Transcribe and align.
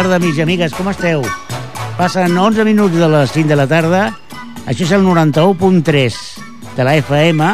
tarda, 0.00 0.16
amics 0.16 0.38
i 0.38 0.42
amigues, 0.46 0.72
com 0.72 0.86
esteu? 0.88 1.20
Passen 1.98 2.32
11 2.32 2.64
minuts 2.64 2.96
de 2.96 3.08
les 3.12 3.32
5 3.34 3.50
de 3.50 3.56
la 3.58 3.66
tarda. 3.68 3.98
Això 4.64 4.86
és 4.86 4.92
el 4.96 5.02
91.3 5.04 6.14
de 6.72 6.86
la 6.86 6.94
FM, 7.02 7.48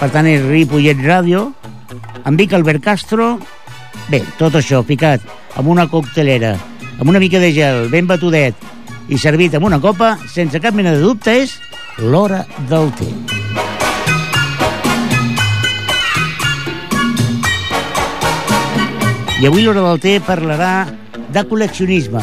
per 0.00 0.08
tant 0.10 0.26
és 0.26 0.42
Ripollet 0.42 0.98
Ràdio. 0.98 1.44
Em 2.26 2.34
dic 2.40 2.50
Albert 2.56 2.82
Castro. 2.82 3.36
Bé, 4.08 4.24
tot 4.40 4.56
això 4.58 4.80
ficat 4.82 5.22
amb 5.54 5.70
una 5.70 5.84
coctelera, 5.86 6.56
amb 6.98 7.12
una 7.12 7.22
mica 7.22 7.38
de 7.38 7.52
gel, 7.54 7.86
ben 7.94 8.10
batudet 8.10 8.58
i 9.06 9.20
servit 9.20 9.54
amb 9.54 9.70
una 9.70 9.78
copa, 9.78 10.16
sense 10.34 10.58
cap 10.58 10.74
mena 10.74 10.96
de 10.96 11.04
dubte, 11.04 11.36
és 11.44 11.54
l'hora 12.02 12.42
del 12.72 12.90
té. 12.98 13.12
I 19.38 19.46
avui 19.46 19.62
l'hora 19.62 19.86
del 19.92 20.02
té 20.02 20.18
parlarà 20.24 21.03
de 21.34 21.42
col·leccionisme. 21.50 22.22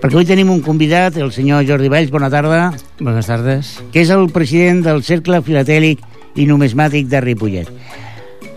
Perquè 0.00 0.14
avui 0.14 0.26
tenim 0.28 0.50
un 0.52 0.60
convidat, 0.64 1.16
el 1.20 1.32
senyor 1.32 1.64
Jordi 1.68 1.88
Valls, 1.92 2.10
bona 2.12 2.30
tarda, 2.32 2.70
Buenas 2.98 3.26
tardes. 3.26 3.78
que 3.92 4.02
és 4.02 4.10
el 4.10 4.28
president 4.32 4.82
del 4.84 5.02
Cercle 5.02 5.40
Filatèlic 5.42 6.00
i 6.36 6.46
Numesmàtic 6.46 7.08
de 7.08 7.20
Ripollet. 7.20 7.68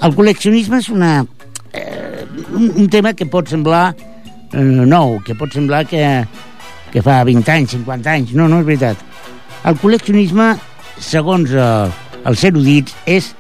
El 0.04 0.16
col·leccionisme 0.16 0.80
és 0.80 0.90
una, 0.90 1.26
eh, 1.72 2.26
un, 2.52 2.72
un 2.76 2.90
tema 2.90 3.14
que 3.14 3.26
pot 3.26 3.48
semblar 3.48 3.96
eh, 4.54 4.60
nou, 4.60 5.20
que 5.24 5.36
pot 5.36 5.52
semblar 5.52 5.86
que, 5.88 6.04
que 6.92 7.02
fa 7.02 7.24
20 7.24 7.52
anys, 7.52 7.76
50 7.78 8.12
anys. 8.12 8.34
No, 8.34 8.48
no 8.48 8.60
és 8.60 8.68
veritat. 8.68 8.98
El 9.64 9.80
col·leccionisme, 9.80 10.58
segons 11.00 11.52
eh, 11.56 11.88
els 12.26 12.44
erudits, 12.44 12.96
és 13.06 13.32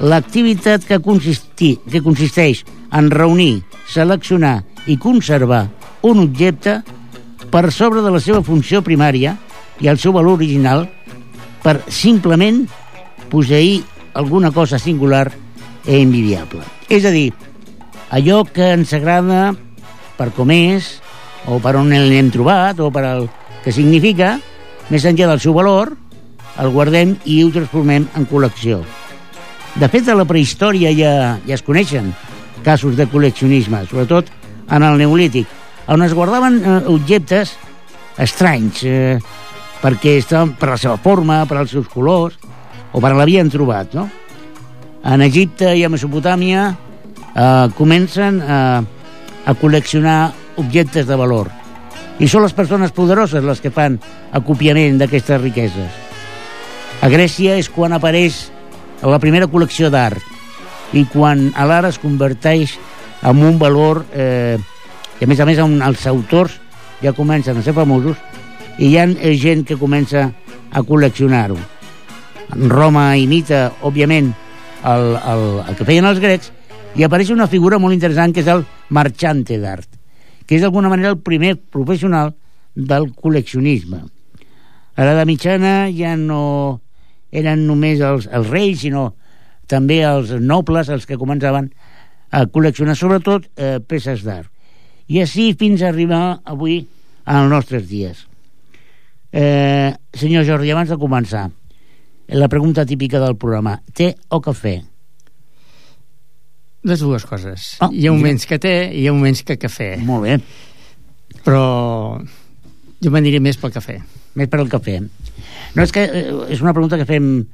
l'activitat 0.00 0.84
que, 0.84 1.00
consisti, 1.00 1.78
que 1.88 2.04
consisteix 2.04 2.64
en 2.92 3.08
reunir, 3.10 3.62
seleccionar 3.88 4.62
i 4.86 4.98
conservar 4.98 5.66
un 6.02 6.18
objecte 6.24 6.80
per 7.50 7.70
sobre 7.72 8.02
de 8.02 8.10
la 8.10 8.20
seva 8.22 8.42
funció 8.42 8.82
primària 8.82 9.36
i 9.82 9.88
el 9.90 9.98
seu 9.98 10.14
valor 10.14 10.40
original 10.40 10.86
per 11.62 11.78
simplement 11.88 12.64
posseir 13.30 13.82
alguna 14.14 14.50
cosa 14.52 14.78
singular 14.78 15.28
i 15.86 16.02
envidiable. 16.02 16.62
És 16.88 17.04
a 17.04 17.12
dir, 17.14 17.30
allò 18.10 18.42
que 18.44 18.72
ens 18.74 18.92
agrada 18.94 19.52
per 20.18 20.30
com 20.36 20.50
és, 20.54 20.98
o 21.46 21.58
per 21.62 21.74
on 21.78 21.90
l'hem 21.90 22.30
trobat, 22.30 22.78
o 22.80 22.90
per 22.94 23.04
el 23.08 23.28
que 23.64 23.72
significa, 23.74 24.36
més 24.90 25.06
enllà 25.08 25.30
del 25.32 25.40
seu 25.42 25.54
valor, 25.56 25.94
el 26.60 26.70
guardem 26.74 27.16
i 27.24 27.40
ho 27.42 27.50
transformem 27.54 28.06
en 28.18 28.28
col·lecció. 28.28 28.82
De 29.80 29.88
fet, 29.88 30.08
a 30.08 30.18
la 30.18 30.28
prehistòria 30.28 30.92
ja, 30.92 31.12
ja 31.46 31.56
es 31.56 31.64
coneixen 31.64 32.12
casos 32.62 32.98
de 32.98 33.08
col·leccionisme, 33.08 33.86
sobretot 33.88 34.28
en 34.72 34.82
el 34.82 34.98
Neolític, 34.98 35.48
on 35.92 36.02
es 36.02 36.14
guardaven 36.16 36.58
eh, 36.64 36.76
objectes 36.88 37.54
estranys, 38.20 38.82
eh, 38.88 39.18
perquè 39.82 40.16
estaven 40.18 40.54
per 40.58 40.72
la 40.72 40.78
seva 40.80 40.96
forma, 41.02 41.42
per 41.48 41.58
als 41.60 41.74
seus 41.74 41.88
colors, 41.92 42.38
o 42.92 43.00
per 43.00 43.12
l'havien 43.16 43.50
trobat, 43.52 43.92
no? 43.96 44.08
En 45.02 45.24
Egipte 45.24 45.72
i 45.74 45.82
a 45.84 45.90
Mesopotàmia 45.90 46.68
eh, 46.70 47.66
comencen 47.76 48.40
a, 48.40 48.60
a 49.44 49.54
col·leccionar 49.58 50.32
objectes 50.62 51.08
de 51.08 51.18
valor. 51.18 51.50
I 52.22 52.28
són 52.30 52.44
les 52.44 52.54
persones 52.54 52.92
poderoses 52.94 53.44
les 53.44 53.60
que 53.60 53.72
fan 53.74 53.98
acopiament 54.32 55.00
d'aquestes 55.00 55.40
riqueses. 55.42 56.00
A 57.02 57.08
Grècia 57.10 57.56
és 57.58 57.68
quan 57.72 57.92
apareix 57.96 58.44
la 59.02 59.18
primera 59.18 59.48
col·lecció 59.50 59.90
d'art 59.90 60.22
i 60.94 61.02
quan 61.10 61.48
l'art 61.56 61.88
es 61.88 61.98
converteix 61.98 62.76
en 63.22 63.42
un 63.42 63.58
valor 63.58 64.04
eh, 64.12 64.58
que 65.18 65.24
a 65.24 65.30
més 65.30 65.40
a 65.40 65.46
més 65.46 65.60
on 65.62 65.78
els 65.82 66.06
autors 66.10 66.58
ja 67.02 67.14
comencen 67.14 67.58
a 67.58 67.62
ser 67.62 67.74
famosos 67.74 68.18
i 68.78 68.92
hi 68.92 68.98
ha 68.98 69.06
gent 69.38 69.64
que 69.68 69.78
comença 69.78 70.30
a 70.72 70.82
col·leccionar-ho. 70.82 71.58
Roma 72.68 73.12
imita, 73.16 73.70
òbviament, 73.84 74.32
el, 74.84 75.04
el, 75.16 75.44
el 75.68 75.78
que 75.78 75.86
feien 75.86 76.08
els 76.08 76.20
grecs 76.22 76.50
i 76.98 77.04
apareix 77.06 77.30
una 77.32 77.48
figura 77.48 77.78
molt 77.80 77.94
interessant 77.94 78.34
que 78.34 78.42
és 78.42 78.50
el 78.50 78.64
marxante 78.92 79.58
d'art, 79.62 79.88
que 80.46 80.56
és 80.56 80.64
d'alguna 80.64 80.90
manera 80.92 81.12
el 81.14 81.20
primer 81.22 81.54
professional 81.56 82.34
del 82.74 83.10
col·leccionisme. 83.14 84.02
A 84.96 85.06
l'edat 85.06 85.28
mitjana 85.28 85.74
ja 85.94 86.16
no 86.20 86.82
eren 87.32 87.64
només 87.68 88.02
els, 88.04 88.26
els 88.28 88.50
reis, 88.52 88.82
sinó 88.82 89.12
també 89.70 90.02
els 90.04 90.34
nobles 90.40 90.90
els 90.92 91.06
que 91.08 91.20
començaven 91.20 91.70
a 92.32 92.44
col·leccionar 92.48 92.96
sobretot 92.96 93.48
eh, 93.56 93.78
peces 93.84 94.24
d'art. 94.24 94.48
I 95.12 95.20
així 95.22 95.50
fins 95.58 95.82
a 95.82 95.90
arribar 95.92 96.40
avui 96.48 96.80
als 97.28 97.50
nostres 97.50 97.84
dies. 97.90 98.24
Eh, 99.32 99.92
senyor 100.16 100.46
Jordi, 100.48 100.72
abans 100.72 100.90
de 100.92 100.98
començar, 101.00 101.46
la 102.32 102.48
pregunta 102.48 102.86
típica 102.88 103.20
del 103.20 103.36
programa, 103.36 103.78
té 103.92 104.14
o 104.32 104.40
cafè? 104.40 104.78
Les 106.88 107.00
dues 107.00 107.24
coses. 107.28 107.76
Ah, 107.80 107.90
hi 107.92 108.06
ha 108.06 108.10
ja. 108.10 108.16
moments 108.16 108.48
que 108.48 108.58
té 108.58 108.74
i 108.90 109.04
hi 109.04 109.08
ha 109.08 109.14
moments 109.14 109.44
que 109.46 109.58
cafè. 109.60 109.94
Molt 110.02 110.26
bé, 110.26 110.38
Però 111.42 112.20
jo 113.02 113.10
m'aniria 113.10 113.40
més 113.42 113.58
pel 113.58 113.72
cafè. 113.74 113.98
més 114.34 114.48
per 114.48 114.60
al 114.60 114.70
cafè. 114.72 115.00
No, 115.74 115.82
és 115.82 115.92
que 115.92 116.04
eh, 116.04 116.24
és 116.52 116.60
una 116.62 116.72
pregunta 116.72 116.98
que 117.00 117.08
fem 117.08 117.46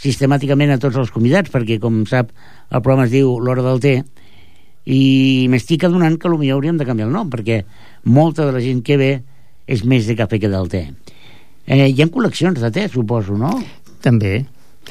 sistemàticament 0.00 0.74
a 0.74 0.78
tots 0.82 0.96
els 0.98 1.12
convidats, 1.14 1.50
perquè, 1.50 1.78
com 1.80 2.02
sap, 2.06 2.32
el 2.70 2.82
programa 2.82 3.06
es 3.06 3.12
diu 3.12 3.36
L'Hora 3.38 3.62
del 3.62 3.80
Té, 3.82 3.94
i 4.84 5.46
m'estic 5.48 5.86
adonant 5.88 6.18
que 6.20 6.28
potser 6.28 6.52
hauríem 6.52 6.76
de 6.76 6.84
canviar 6.84 7.08
el 7.08 7.14
nom, 7.14 7.30
perquè 7.32 7.62
molta 8.04 8.44
de 8.44 8.52
la 8.52 8.60
gent 8.60 8.82
que 8.84 8.98
ve 9.00 9.12
és 9.66 9.84
més 9.88 10.06
de 10.06 10.16
cafè 10.18 10.40
que 10.40 10.50
del 10.52 10.68
té. 10.68 10.84
Eh, 11.64 11.88
hi 11.88 12.02
ha 12.02 12.10
col·leccions 12.12 12.60
de 12.60 12.70
té, 12.70 12.88
suposo, 12.92 13.36
no? 13.40 13.54
També. 14.04 14.42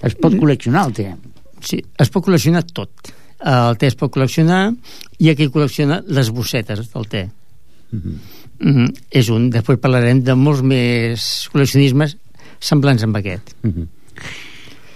Es 0.02 0.16
pot 0.18 0.34
col·leccionar 0.34 0.88
el 0.88 0.96
té. 0.98 1.12
Sí, 1.62 1.78
es 2.02 2.10
pot 2.10 2.26
col·leccionar 2.26 2.64
tot. 2.74 3.14
El 3.44 3.78
té 3.78 3.92
es 3.92 3.98
pot 4.00 4.12
col·leccionar 4.14 4.64
i 5.22 5.30
aquí 5.30 5.50
col·lecciona 5.54 6.02
les 6.08 6.32
bossetes 6.34 6.90
del 6.90 7.08
té. 7.08 7.30
Mm 7.92 8.00
-hmm. 8.00 8.18
Mm 8.60 8.76
-hmm. 8.76 8.96
És 9.12 9.30
un. 9.30 9.50
Després 9.50 9.80
parlarem 9.80 10.24
de 10.24 10.34
molts 10.34 10.62
més 10.62 11.50
col·leccionismes 11.54 12.18
semblants 12.60 13.04
amb 13.04 13.16
aquest. 13.16 13.56
Mm 13.62 13.70
-hmm. 13.70 13.88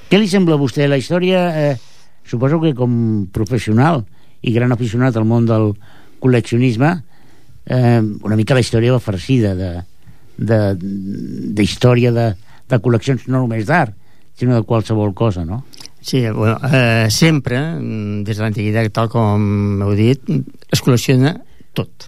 Què 0.09 0.19
li 0.19 0.28
sembla 0.28 0.56
a 0.56 0.57
vostè 0.57 0.88
la 0.88 0.97
història? 0.97 1.72
Eh, 1.72 1.78
suposo 2.24 2.59
que 2.62 2.74
com 2.74 3.28
professional 3.31 4.06
i 4.47 4.56
gran 4.56 4.72
aficionat 4.72 5.18
al 5.19 5.28
món 5.28 5.46
del 5.50 5.74
col·leccionisme, 6.24 6.94
eh, 7.68 8.02
una 8.02 8.40
mica 8.40 8.56
la 8.56 8.63
història 8.63 8.96
va 8.96 9.03
farcida 9.03 9.53
de, 9.58 9.72
de, 10.38 10.59
de 10.80 11.66
història 11.66 12.13
de, 12.16 12.30
de 12.69 12.80
col·leccions 12.84 13.28
no 13.28 13.44
només 13.44 13.68
d'art, 13.68 13.94
sinó 14.38 14.56
de 14.56 14.66
qualsevol 14.69 15.13
cosa, 15.18 15.44
no? 15.46 15.63
Sí, 16.00 16.22
bueno, 16.30 16.59
eh, 16.72 17.07
sempre, 17.09 17.59
mm, 17.75 18.24
des 18.24 18.38
de 18.38 18.44
l'antiguitat, 18.44 18.91
tal 18.96 19.09
com 19.12 19.81
heu 19.84 19.94
dit, 19.97 20.24
es 20.72 20.84
col·lecciona 20.84 21.34
tot. 21.75 22.07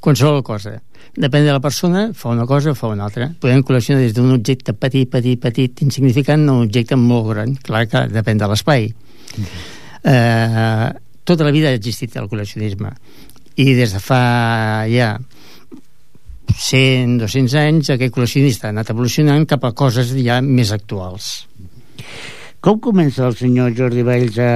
Qualsevol 0.00 0.42
cosa. 0.44 0.74
Depèn 1.16 1.46
de 1.46 1.54
la 1.54 1.60
persona, 1.62 2.10
fa 2.14 2.30
una 2.30 2.46
cosa 2.46 2.72
o 2.72 2.76
fa 2.78 2.90
una 2.92 3.06
altra. 3.08 3.30
Podem 3.40 3.62
col·leccionar 3.66 4.02
des 4.02 4.14
d'un 4.16 4.34
objecte 4.34 4.74
petit, 4.76 5.08
petit, 5.10 5.40
petit, 5.40 5.82
insignificant, 5.86 6.44
a 6.48 6.58
un 6.58 6.68
objecte 6.68 6.98
molt 7.00 7.30
gran. 7.32 7.54
Clar 7.64 7.86
que 7.90 8.04
depèn 8.12 8.38
de 8.38 8.50
l'espai. 8.50 8.90
Eh, 10.04 10.90
tota 11.30 11.46
la 11.46 11.54
vida 11.54 11.70
ha 11.70 11.78
existit 11.78 12.16
el 12.18 12.28
col·leccionisme. 12.30 12.90
I 13.60 13.72
des 13.78 13.94
de 13.94 14.00
fa 14.02 14.22
ja 14.90 15.14
100, 16.50 17.18
200 17.22 17.56
anys, 17.60 17.92
aquest 17.94 18.14
col·leccionista 18.14 18.68
ha 18.68 18.74
anat 18.74 18.90
evolucionant 18.92 19.46
cap 19.48 19.64
a 19.64 19.72
coses 19.76 20.12
ja 20.18 20.40
més 20.44 20.72
actuals. 20.74 21.30
Com 22.60 22.80
comença 22.82 23.24
el 23.28 23.36
senyor 23.38 23.72
Jordi 23.76 24.02
Valls 24.04 24.38
a 24.42 24.52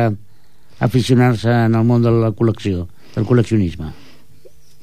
aficionar-se 0.85 1.53
en 1.69 1.79
el 1.79 1.87
món 1.87 2.03
de 2.05 2.13
la 2.13 2.33
col·lecció, 2.37 2.89
del 3.15 3.29
col·leccionisme? 3.29 3.93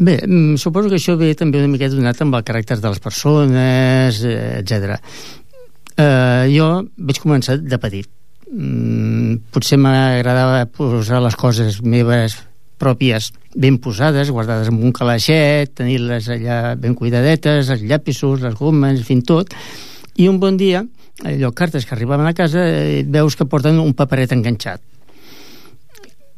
Bé, 0.02 0.16
mm, 0.26 0.56
suposo 0.58 0.90
que 0.90 0.98
això 0.98 1.14
ve 1.18 1.36
també 1.38 1.60
una 1.60 1.70
miqueta 1.70 1.94
donat 1.94 2.22
amb 2.24 2.40
el 2.40 2.46
caràcter 2.48 2.80
de 2.82 2.90
les 2.90 3.00
persones, 3.04 4.24
eh, 4.26 4.64
etc. 4.64 4.98
Eh, 5.98 6.50
jo 6.56 6.72
vaig 6.98 7.20
començar 7.22 7.60
de 7.62 7.78
petit. 7.78 8.10
Mm, 8.50 9.21
potser 9.52 9.78
m'agradava 9.80 10.64
posar 10.72 11.22
les 11.24 11.36
coses 11.40 11.82
meves 11.84 12.38
pròpies 12.82 13.30
ben 13.54 13.78
posades, 13.84 14.32
guardades 14.34 14.72
en 14.72 14.80
un 14.82 14.94
calaixet, 14.96 15.74
tenir-les 15.78 16.30
allà 16.34 16.76
ben 16.80 16.96
cuidadetes, 16.98 17.70
els 17.70 17.84
llapisos, 17.86 18.42
les 18.42 18.56
gomes, 18.58 18.98
en 18.98 19.06
fi, 19.06 19.20
tot. 19.28 19.54
I 20.18 20.28
un 20.32 20.40
bon 20.42 20.58
dia, 20.58 20.82
allò, 21.28 21.52
cartes 21.54 21.86
que 21.86 21.96
arribaven 21.96 22.28
a 22.28 22.34
casa, 22.38 22.64
eh, 22.66 23.04
veus 23.06 23.38
que 23.38 23.46
porten 23.46 23.80
un 23.80 23.94
paperet 23.94 24.34
enganxat. 24.34 24.82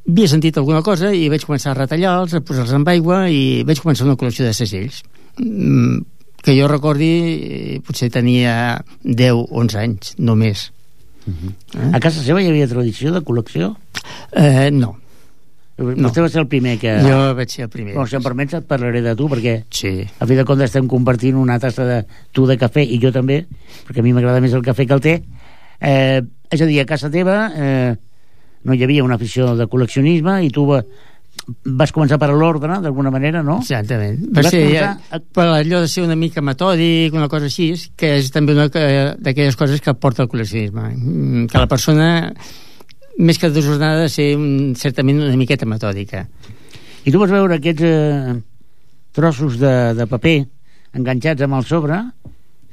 Havia 0.04 0.28
sentit 0.28 0.58
alguna 0.60 0.82
cosa 0.84 1.14
i 1.16 1.30
vaig 1.32 1.46
començar 1.48 1.72
a 1.72 1.80
retallar-los, 1.80 2.36
a 2.36 2.44
posar-los 2.44 2.76
amb 2.76 2.90
aigua 2.92 3.30
i 3.32 3.64
vaig 3.64 3.80
començar 3.80 4.10
una 4.10 4.18
col·lecció 4.20 4.44
de 4.44 4.58
segells. 4.58 5.00
Mm, 5.40 6.04
que 6.44 6.58
jo 6.58 6.68
recordi 6.68 7.12
eh, 7.24 7.82
potser 7.86 8.12
tenia 8.12 8.84
10 9.04 9.46
11 9.64 9.80
anys, 9.80 10.16
no 10.20 10.36
més 10.36 10.74
Uh 11.28 11.34
-huh. 11.34 11.96
A 11.96 12.00
casa 12.00 12.22
seva 12.22 12.42
hi 12.42 12.50
havia 12.50 12.68
tradició 12.68 13.12
de 13.14 13.22
col·lecció? 13.22 13.76
eh, 14.36 14.72
no 14.72 14.98
No. 15.78 16.06
Vostè 16.06 16.22
va 16.22 16.30
ser 16.30 16.42
el 16.44 16.48
primer 16.48 16.76
que... 16.78 16.92
Jo 17.02 17.34
vaig 17.34 17.50
ser 17.50 17.64
el 17.66 17.70
primer. 17.74 17.96
Bueno, 17.96 18.06
si 18.06 18.16
em 18.16 18.22
permets 18.22 18.54
et 18.54 18.66
parlaré 18.70 19.02
de 19.02 19.16
tu, 19.18 19.26
perquè 19.32 19.56
sí. 19.74 19.94
a 20.06 20.28
fi 20.30 20.36
de 20.38 20.46
comptes 20.46 20.70
estem 20.70 20.86
compartint 20.88 21.40
una 21.42 21.58
tassa 21.60 21.86
de 21.88 21.96
tu 22.32 22.46
de 22.46 22.60
cafè 22.62 22.84
i 22.86 23.00
jo 23.02 23.10
també, 23.12 23.40
perquè 23.88 24.04
a 24.04 24.06
mi 24.06 24.14
m'agrada 24.14 24.42
més 24.44 24.54
el 24.54 24.62
cafè 24.62 24.86
que 24.86 24.94
el 24.94 25.02
té. 25.02 25.16
Eh, 25.82 26.22
és 26.54 26.62
a 26.62 26.68
dir, 26.70 26.78
a 26.84 26.86
casa 26.86 27.10
teva 27.10 27.38
eh, 27.58 27.96
no 28.64 28.78
hi 28.78 28.86
havia 28.86 29.04
una 29.04 29.18
afició 29.18 29.56
de 29.58 29.66
col·leccionisme 29.66 30.38
i 30.46 30.52
tu 30.54 30.68
va, 30.70 30.84
vas 31.78 31.92
començar 31.92 32.18
per 32.22 32.30
l'ordre, 32.32 32.78
d'alguna 32.84 33.12
manera, 33.12 33.42
no? 33.44 33.58
Exactament. 33.64 34.22
Va 34.36 34.44
ser 34.48 34.62
ja, 34.72 34.94
a... 35.12 35.20
per 35.20 35.48
allò 35.58 35.82
de 35.84 35.90
ser 35.92 36.06
una 36.06 36.16
mica 36.20 36.44
metòdic, 36.46 37.16
una 37.16 37.28
cosa 37.32 37.50
així, 37.50 37.72
que 38.00 38.16
és 38.20 38.32
també 38.32 38.56
una 38.56 38.70
d'aquelles 38.70 39.58
coses 39.60 39.84
que 39.84 39.96
porta 40.00 40.24
el 40.24 40.32
col·leccionisme. 40.32 40.88
Mm, 40.96 41.46
que 41.52 41.60
la 41.60 41.70
persona, 41.72 42.08
més 43.20 43.40
que 43.42 43.52
desordenada, 43.52 44.08
ser 44.12 44.34
un, 44.40 44.74
certament 44.80 45.24
una 45.26 45.40
miqueta 45.40 45.68
metòdica. 45.70 46.26
I 47.04 47.12
tu 47.12 47.20
vas 47.20 47.34
veure 47.34 47.60
aquests 47.60 47.88
eh, 47.88 48.36
trossos 49.14 49.60
de, 49.60 49.76
de 50.00 50.08
paper 50.08 50.38
enganxats 50.96 51.44
amb 51.44 51.60
el 51.60 51.68
sobre 51.68 52.00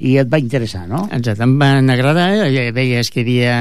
i 0.01 0.15
et 0.17 0.29
va 0.31 0.39
interessar, 0.41 0.87
no? 0.89 1.03
Exacte, 1.13 1.45
em 1.45 1.53
van 1.61 1.89
agradar, 1.93 2.29
veies 2.73 3.11
que 3.13 3.21
hi 3.21 3.41
havia 3.45 3.57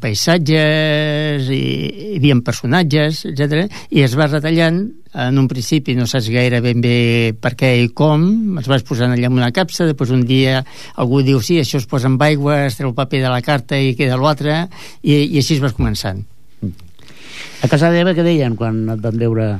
paisatges, 0.00 1.50
i 1.52 1.60
hi 1.60 2.16
havia 2.16 2.38
personatges, 2.44 3.26
etc. 3.28 3.66
i 3.92 4.04
es 4.06 4.16
va 4.16 4.30
retallant, 4.30 4.80
en 5.18 5.40
un 5.40 5.48
principi 5.48 5.94
no 5.96 6.06
saps 6.08 6.30
gaire 6.32 6.62
ben 6.64 6.80
bé 6.84 6.96
per 7.40 7.54
què 7.58 7.74
i 7.82 7.88
com, 7.96 8.58
es 8.60 8.68
vas 8.70 8.84
posant 8.88 9.12
allà 9.12 9.28
en 9.28 9.38
una 9.40 9.52
capsa, 9.52 9.86
després 9.88 10.12
un 10.14 10.24
dia 10.28 10.62
algú 10.96 11.20
diu 11.26 11.40
sí, 11.44 11.60
això 11.60 11.80
es 11.82 11.88
posa 11.90 12.08
amb 12.08 12.22
aigua, 12.24 12.62
es 12.66 12.80
treu 12.80 12.92
el 12.92 12.96
paper 12.96 13.24
de 13.26 13.32
la 13.32 13.44
carta 13.44 13.76
i 13.76 13.94
queda 13.98 14.20
l'altre, 14.20 14.62
i, 15.02 15.20
i 15.20 15.40
així 15.42 15.58
es 15.58 15.64
vas 15.64 15.76
començant. 15.76 16.24
A 17.58 17.68
casa 17.68 17.90
d'Eva 17.92 18.14
què 18.16 18.24
deien 18.24 18.56
quan 18.56 18.86
et 18.94 19.02
van 19.04 19.20
veure 19.20 19.50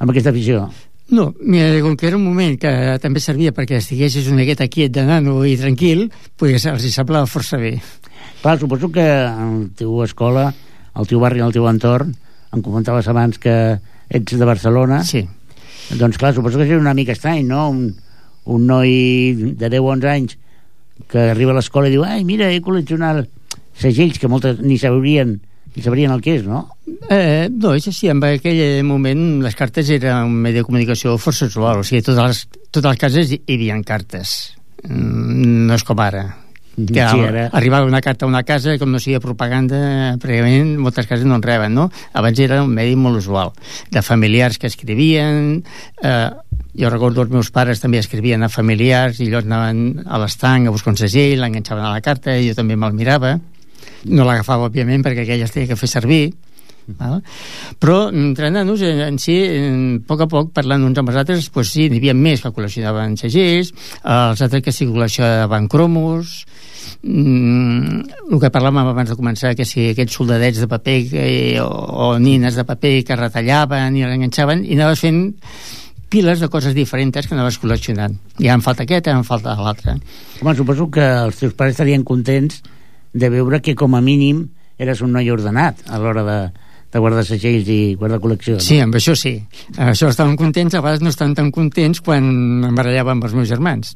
amb 0.00 0.08
aquesta 0.08 0.32
afició? 0.32 0.68
No, 1.10 1.34
mira, 1.40 1.80
com 1.82 1.96
que 1.98 2.06
era 2.06 2.16
un 2.16 2.22
moment 2.22 2.54
que 2.62 2.70
també 3.02 3.18
servia 3.18 3.50
perquè 3.50 3.80
estiguessis 3.80 4.28
una 4.30 4.44
miqueta 4.44 4.68
quiet 4.70 4.92
de 4.94 5.02
nano 5.08 5.40
i 5.42 5.56
tranquil, 5.58 6.04
pues 6.38 6.66
els 6.70 6.86
hi 6.86 6.92
semblava 6.94 7.26
força 7.26 7.58
bé. 7.58 7.74
Clar, 8.40 8.58
suposo 8.60 8.92
que 8.94 9.02
el 9.02 9.72
teu 9.76 10.04
escola, 10.06 10.52
el 10.94 11.10
teu 11.10 11.18
barri, 11.18 11.42
el 11.42 11.52
teu 11.56 11.66
entorn, 11.66 12.14
em 12.54 12.62
comentaves 12.62 13.10
abans 13.10 13.42
que 13.42 13.56
ets 14.08 14.38
de 14.38 14.46
Barcelona. 14.46 15.02
Sí. 15.04 15.24
Doncs 15.98 16.18
clar, 16.18 16.30
suposo 16.36 16.62
que 16.62 16.68
és 16.70 16.78
una 16.78 16.94
mica 16.94 17.16
estrany, 17.18 17.42
no? 17.50 17.66
Un, 17.74 17.90
un 18.46 18.70
noi 18.70 19.34
de 19.58 19.66
10 19.66 19.82
o 19.82 19.90
11 19.96 20.10
anys 20.14 20.38
que 21.10 21.30
arriba 21.32 21.50
a 21.50 21.58
l'escola 21.58 21.90
i 21.90 21.96
diu 21.96 22.06
ai, 22.06 22.22
mira, 22.28 22.52
he 22.54 22.62
col·leccionat 22.62 23.26
segells 23.80 24.22
que 24.22 24.30
moltes 24.30 24.62
ni 24.62 24.78
sabrien 24.78 25.40
i 25.76 25.84
sabrien 25.84 26.10
el 26.10 26.22
que 26.24 26.36
és, 26.40 26.44
no? 26.46 26.64
Eh, 27.08 27.48
no, 27.52 27.74
és 27.78 27.86
així. 27.90 28.10
En 28.10 28.22
aquell 28.26 28.82
moment 28.86 29.24
les 29.44 29.56
cartes 29.58 29.90
eren 29.94 30.26
un 30.26 30.36
medi 30.42 30.60
de 30.60 30.66
comunicació 30.66 31.16
força 31.22 31.46
usual. 31.46 31.82
O 31.82 31.86
sigui, 31.86 32.02
totes 32.06 32.20
les, 32.20 32.62
totes 32.70 32.88
les 32.88 33.00
cases 33.00 33.34
hi 33.34 33.40
havia 33.46 33.78
cartes. 33.86 34.36
Mm, 34.88 35.66
no 35.68 35.78
és 35.78 35.86
com 35.86 36.02
ara. 36.02 36.26
Que 36.80 37.04
sí, 37.04 37.22
ara... 37.26 37.48
arribava 37.52 37.86
una 37.86 38.00
carta 38.00 38.24
a 38.24 38.28
una 38.30 38.42
casa 38.46 38.76
com 38.80 38.90
no 38.90 39.00
sigui 39.02 39.18
propaganda, 39.20 40.16
prèviament 40.22 40.78
moltes 40.80 41.08
cases 41.10 41.26
no 41.28 41.36
en 41.36 41.44
reben, 41.44 41.74
no? 41.76 41.90
Abans 42.16 42.40
era 42.40 42.62
un 42.64 42.72
medi 42.72 42.96
molt 42.96 43.20
usual. 43.20 43.52
De 43.90 44.02
familiars 44.02 44.58
que 44.58 44.70
escrivien... 44.70 45.60
Eh, 46.02 46.30
jo 46.80 46.86
recordo 46.86 47.24
els 47.24 47.32
meus 47.34 47.48
pares 47.50 47.80
també 47.82 47.98
escrivien 47.98 48.46
a 48.46 48.48
familiars 48.48 49.18
i 49.18 49.26
ells 49.26 49.42
anaven 49.42 50.04
a 50.06 50.20
l'estanc 50.22 50.68
a 50.68 50.72
buscar 50.72 50.92
un 50.94 51.00
segell, 51.00 51.40
l'enganxaven 51.42 51.82
a 51.82 51.90
la 51.96 52.04
carta 52.04 52.36
i 52.38 52.46
jo 52.46 52.54
també 52.54 52.76
me'l 52.78 52.94
mirava 52.94 53.32
no 54.04 54.28
l'agafava 54.28 54.70
òbviament 54.70 55.04
perquè 55.04 55.26
aquella 55.26 55.48
es 55.48 55.52
tenia 55.54 55.72
que 55.72 55.80
fer 55.80 55.90
servir 55.90 56.22
Val? 56.98 57.20
però 57.78 58.08
entre 58.10 58.50
nanos 58.50 58.82
en, 58.82 59.00
en 59.04 59.18
si 59.20 59.36
en, 59.44 60.00
a 60.00 60.06
poc 60.08 60.24
a 60.24 60.28
poc 60.30 60.52
parlant 60.56 60.84
uns 60.86 60.98
amb 60.98 61.12
els 61.12 61.20
altres 61.22 61.50
pues 61.52 61.72
sí, 61.74 61.88
n'hi 61.90 62.00
havia 62.00 62.14
més 62.16 62.42
que 62.42 62.52
col·leccionaven 62.54 63.16
segells 63.20 63.72
els 64.02 64.42
altres 64.42 64.64
que 64.64 64.74
sí 64.74 64.88
col·leccionaven 64.88 65.68
cromos 65.70 66.40
mm, 67.02 68.00
el 68.30 68.40
que 68.42 68.52
parlàvem 68.52 68.90
abans 68.90 69.12
de 69.12 69.18
començar 69.18 69.54
que 69.58 69.68
si 69.68 69.90
aquells 69.92 70.16
soldadets 70.16 70.62
de 70.64 70.70
paper 70.70 70.98
que, 71.12 71.28
o, 71.62 71.68
o 71.68 72.10
nines 72.18 72.58
de 72.58 72.66
paper 72.66 72.96
que 73.06 73.20
retallaven 73.20 74.00
i 74.00 74.06
l'enganxaven 74.06 74.64
i 74.66 74.78
anaves 74.78 75.04
fent 75.06 75.22
piles 76.10 76.42
de 76.42 76.48
coses 76.50 76.74
diferents 76.74 77.28
que 77.28 77.36
anaves 77.36 77.60
col·leccionant. 77.62 78.16
Ja 78.42 78.56
em 78.58 78.62
falta 78.64 78.82
aquest, 78.82 79.06
ja 79.06 79.14
em 79.14 79.22
falta 79.22 79.54
l'altre. 79.54 79.94
Home, 80.40 80.56
suposo 80.58 80.88
que 80.90 81.04
els 81.06 81.38
teus 81.38 81.54
pares 81.54 81.76
estarien 81.76 82.02
contents 82.02 82.58
de 83.12 83.30
veure 83.30 83.60
que 83.60 83.74
com 83.74 83.94
a 83.96 84.02
mínim 84.04 84.48
eres 84.80 85.02
un 85.04 85.12
noi 85.12 85.30
ordenat 85.30 85.82
a 85.90 85.98
l'hora 86.00 86.24
de, 86.24 86.38
de 86.90 86.98
guardar 87.02 87.24
segells 87.26 87.68
i 87.70 87.94
guardar 87.98 88.20
col·lecció. 88.22 88.56
No? 88.58 88.64
Sí, 88.64 88.80
amb 88.82 88.96
això 88.98 89.14
sí. 89.18 89.34
Això 89.78 90.10
estaven 90.10 90.36
contents, 90.40 90.74
a 90.74 90.82
vegades 90.82 91.04
no 91.04 91.12
estan 91.12 91.34
tan 91.38 91.50
contents 91.54 92.02
quan 92.04 92.30
em 92.68 92.78
barallava 92.78 93.14
amb 93.14 93.26
els 93.28 93.36
meus 93.36 93.50
germans. 93.50 93.94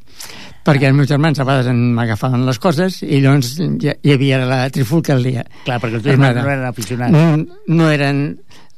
Perquè 0.64 0.88
els 0.88 0.96
meus 0.96 1.10
germans 1.10 1.40
a 1.40 1.46
vegades 1.48 1.74
m'agafaven 1.98 2.46
les 2.46 2.60
coses 2.62 3.00
i 3.04 3.20
llavors 3.20 3.56
ja, 3.82 3.96
hi 4.00 4.14
havia 4.14 4.44
la 4.46 4.62
trifulca 4.72 5.16
al 5.16 5.26
dia. 5.26 5.44
Clar, 5.64 5.80
perquè 5.82 6.00
els 6.00 6.06
teus 6.06 6.14
germans 6.14 6.38
no 6.40 6.46
eren 6.46 6.68
aficionats. 6.70 7.16
No, 7.16 7.74
no 7.80 7.90
eren... 7.92 8.24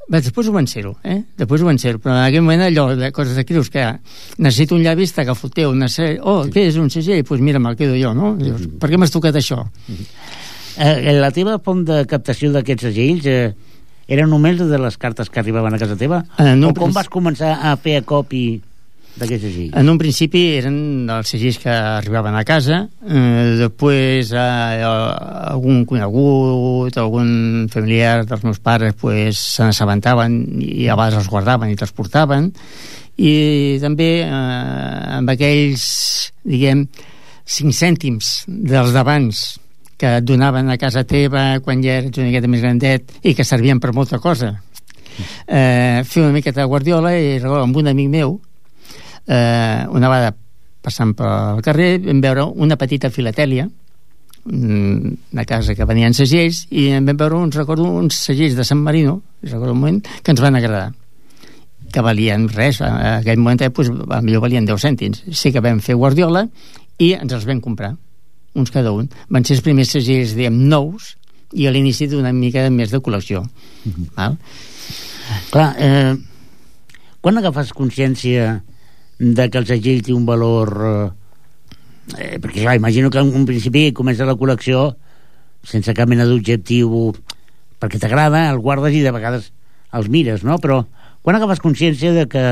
Bé, 0.07 0.21
després 0.23 0.47
ho 0.47 0.53
van 0.55 0.67
ser-ho, 0.71 0.93
eh? 1.03 1.17
Després 1.35 1.61
ho 1.61 1.67
van 1.67 1.79
ser 1.81 1.97
però 1.99 2.13
en 2.13 2.21
aquell 2.23 2.43
moment 2.45 2.63
allò 2.63 2.85
de 2.95 3.09
coses 3.11 3.35
de 3.35 3.43
creus 3.43 3.67
que 3.69 3.83
necessito 4.37 4.77
un 4.77 4.85
llavi, 4.85 5.07
t'agafo 5.11 5.49
el 5.49 5.55
teu, 5.57 5.73
necessito... 5.75 6.23
oh, 6.23 6.45
sí. 6.45 6.53
què 6.55 6.63
és 6.69 6.77
un 6.79 6.87
segell? 6.93 7.19
Doncs 7.19 7.27
pues 7.27 7.43
mira, 7.43 7.59
me'l 7.59 7.75
quedo 7.75 7.97
jo, 7.99 8.13
no? 8.15 8.35
Dius, 8.39 8.61
mm 8.61 8.65
-hmm. 8.65 8.79
per 8.79 8.89
què 8.89 8.97
m'has 8.97 9.11
tocat 9.11 9.35
això? 9.35 9.65
Mm 9.65 9.95
-hmm. 9.95 10.05
eh, 10.77 11.19
la 11.19 11.31
teva 11.31 11.59
font 11.59 11.83
de 11.83 12.05
captació 12.05 12.51
d'aquests 12.51 12.83
segells 12.83 13.25
eh, 13.25 13.53
eren 14.07 14.29
només 14.29 14.57
de 14.57 14.79
les 14.79 14.97
cartes 14.97 15.29
que 15.29 15.39
arribaven 15.39 15.73
a 15.73 15.77
casa 15.77 15.97
teva? 15.97 16.23
Eh, 16.39 16.55
no, 16.55 16.69
o 16.69 16.73
com 16.73 16.93
vas 16.93 17.09
començar 17.09 17.59
a 17.61 17.75
fer 17.75 17.97
a 17.97 18.01
copi 18.01 18.61
d'aquests 19.19 19.45
segells? 19.47 19.73
En 19.79 19.89
un 19.91 19.99
principi 20.01 20.43
eren 20.57 20.77
els 21.13 21.33
segells 21.33 21.59
que 21.63 21.71
arribaven 21.71 22.37
a 22.37 22.43
casa, 22.47 22.83
eh, 23.07 23.57
després 23.59 24.31
eh, 24.35 24.85
algun 24.85 25.83
conegut, 25.89 26.97
algun 26.97 27.67
familiar 27.73 28.23
dels 28.29 28.45
meus 28.47 28.61
pares 28.63 28.95
pues, 28.99 29.41
se 29.57 29.65
n'assabentaven 29.65 30.39
i 30.63 30.87
a 30.87 30.97
vegades 30.97 31.23
els 31.23 31.29
guardaven 31.33 31.73
i 31.73 31.79
transportaven, 31.79 32.51
i 33.17 33.33
també 33.81 34.11
eh, 34.23 35.17
amb 35.17 35.33
aquells, 35.33 35.87
diguem, 36.45 36.85
cinc 37.47 37.73
cèntims 37.73 38.43
dels 38.47 38.93
d'abans 38.93 39.45
que 39.97 40.17
et 40.19 40.25
donaven 40.27 40.69
a 40.69 40.77
casa 40.77 41.07
teva 41.07 41.57
quan 41.65 41.81
ja 41.81 41.97
eres 42.01 42.17
una 42.19 42.27
miqueta 42.27 42.49
més 42.51 42.61
grandet 42.61 43.13
i 43.25 43.33
que 43.33 43.45
servien 43.47 43.79
per 43.81 43.95
molta 43.97 44.19
cosa 44.21 44.51
eh, 45.47 46.03
fer 46.05 46.23
una 46.23 46.33
miqueta 46.35 46.61
de 46.61 46.67
guardiola 46.67 47.15
i 47.17 47.37
amb 47.41 47.77
un 47.81 47.89
amic 47.89 48.11
meu 48.13 48.37
eh, 49.27 49.85
una 49.91 50.09
vegada 50.09 50.35
passant 50.81 51.13
pel 51.17 51.61
carrer 51.65 51.97
vam 52.05 52.21
veure 52.23 52.47
una 52.47 52.77
petita 52.79 53.11
filatèlia 53.11 53.67
una 54.47 55.43
casa 55.43 55.75
que 55.75 55.85
venien 55.85 56.13
segells 56.15 56.65
i 56.71 56.87
vam 56.95 57.17
veure 57.19 57.35
uns, 57.35 57.55
recordo, 57.59 57.83
uns 57.83 58.15
segells 58.29 58.55
de 58.55 58.63
San 58.63 58.79
Marino 58.79 59.21
recordo 59.43 59.73
un 59.73 59.81
moment, 59.81 60.07
que 60.23 60.31
ens 60.31 60.41
van 60.41 60.55
agradar 60.55 60.93
que 61.91 62.03
valien 62.03 62.47
res, 62.51 62.81
en 62.83 62.95
aquell 63.17 63.39
moment 63.39 63.61
eh, 63.63 63.69
pues, 63.71 63.91
millor 63.91 64.43
valien 64.43 64.65
10 64.67 64.83
cèntims 64.83 65.23
sí 65.31 65.51
que 65.51 65.63
vam 65.63 65.81
fer 65.83 65.97
guardiola 65.99 66.47
i 66.99 67.13
ens 67.17 67.33
els 67.33 67.47
vam 67.47 67.61
comprar 67.63 67.95
uns 68.55 68.71
cada 68.71 68.93
un 68.95 69.09
van 69.29 69.45
ser 69.45 69.57
els 69.57 69.65
primers 69.65 69.91
segells, 69.91 70.35
diguem, 70.37 70.63
nous 70.71 71.15
i 71.53 71.67
a 71.67 71.71
l'inici 71.71 72.07
d'una 72.11 72.33
mica 72.35 72.65
més 72.71 72.91
de 72.91 72.99
col·lecció 73.03 73.43
mm 73.43 73.91
-hmm. 73.91 74.09
val? 74.15 74.37
clar, 75.51 75.75
eh, 75.79 76.15
quan 77.21 77.37
agafes 77.37 77.73
consciència 77.73 78.61
de 79.19 79.49
que 79.49 79.61
el 79.61 79.67
segell 79.69 80.03
té 80.05 80.13
un 80.13 80.25
valor 80.27 80.73
eh, 80.85 81.07
eh, 82.17 82.37
perquè 82.41 82.61
clar, 82.61 82.77
imagino 82.77 83.09
que 83.09 83.21
en 83.21 83.33
un 83.35 83.45
principi 83.49 83.91
comença 83.97 84.27
la 84.27 84.37
col·lecció 84.37 84.91
sense 85.67 85.93
cap 85.97 86.09
mena 86.09 86.27
d'objectiu 86.27 87.13
perquè 87.81 87.99
t'agrada, 88.01 88.47
el 88.51 88.61
guardes 88.63 88.95
i 88.95 89.03
de 89.05 89.13
vegades 89.13 89.51
els 89.97 90.09
mires, 90.09 90.43
no? 90.45 90.57
Però 90.61 90.83
quan 91.21 91.37
agafes 91.37 91.61
consciència 91.63 92.13
de 92.15 92.25
que, 92.29 92.45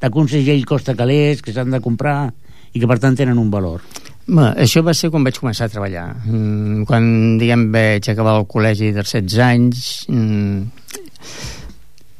de 0.00 0.10
que 0.10 0.20
un 0.20 0.30
segell 0.30 0.64
costa 0.68 0.96
calés, 0.98 1.42
que 1.42 1.54
s'han 1.54 1.74
de 1.74 1.82
comprar 1.84 2.32
i 2.74 2.82
que 2.82 2.90
per 2.90 2.98
tant 3.02 3.16
tenen 3.18 3.40
un 3.40 3.50
valor? 3.50 3.82
Bé, 4.24 4.46
això 4.64 4.80
va 4.84 4.94
ser 4.96 5.10
quan 5.12 5.24
vaig 5.26 5.36
començar 5.36 5.66
a 5.68 5.72
treballar. 5.72 6.06
Mm, 6.24 6.86
quan, 6.88 7.04
diguem, 7.40 7.66
vaig 7.74 8.08
acabar 8.08 8.38
el 8.40 8.46
col·legi 8.50 8.90
dels 8.96 9.12
16 9.12 9.42
anys, 9.44 9.82
mm, 10.08 10.62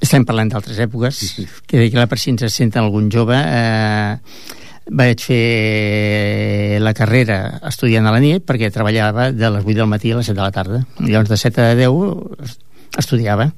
estem 0.05 0.27
parlant 0.29 0.53
d'altres 0.53 0.79
èpoques 0.85 1.17
sí, 1.17 1.31
sí. 1.33 1.47
que 1.69 1.89
clar, 1.93 2.07
per 2.11 2.21
si 2.21 2.33
ens 2.33 2.45
senten 2.53 2.85
algun 2.85 3.09
jove 3.13 3.37
eh, 3.37 4.19
vaig 4.93 5.23
fer 5.25 6.81
la 6.85 6.93
carrera 6.97 7.39
estudiant 7.71 8.07
a 8.07 8.13
la 8.13 8.21
nit 8.21 8.45
perquè 8.45 8.71
treballava 8.73 9.31
de 9.33 9.51
les 9.57 9.65
8 9.65 9.79
del 9.81 9.91
matí 9.91 10.13
a 10.13 10.21
les 10.21 10.29
7 10.29 10.37
de 10.37 10.45
la 10.45 10.53
tarda 10.53 10.85
llavors 11.01 11.33
de 11.33 11.41
7 11.41 11.65
a 11.65 11.75
10 11.79 12.57
estudiava 13.01 13.49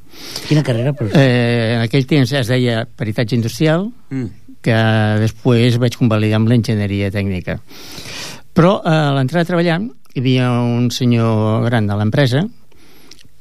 quina 0.46 0.62
carrera? 0.62 0.94
Però... 0.96 1.10
Eh, 1.12 1.76
en 1.76 1.84
aquell 1.84 2.06
temps 2.08 2.32
es 2.32 2.50
deia 2.52 2.84
peritatge 2.86 3.36
industrial 3.36 3.88
mm. 4.10 4.58
que 4.64 4.78
després 5.24 5.80
vaig 5.82 5.98
convalidar 5.98 6.40
amb 6.40 6.52
l'enginyeria 6.52 7.10
tècnica 7.14 7.58
però 8.56 8.78
eh, 8.84 8.94
a 8.94 9.16
l'entrar 9.18 9.42
a 9.42 9.50
treballar 9.50 9.80
hi 9.82 10.22
havia 10.22 10.52
un 10.62 10.92
senyor 10.94 11.66
gran 11.66 11.90
de 11.90 11.98
l'empresa 11.98 12.46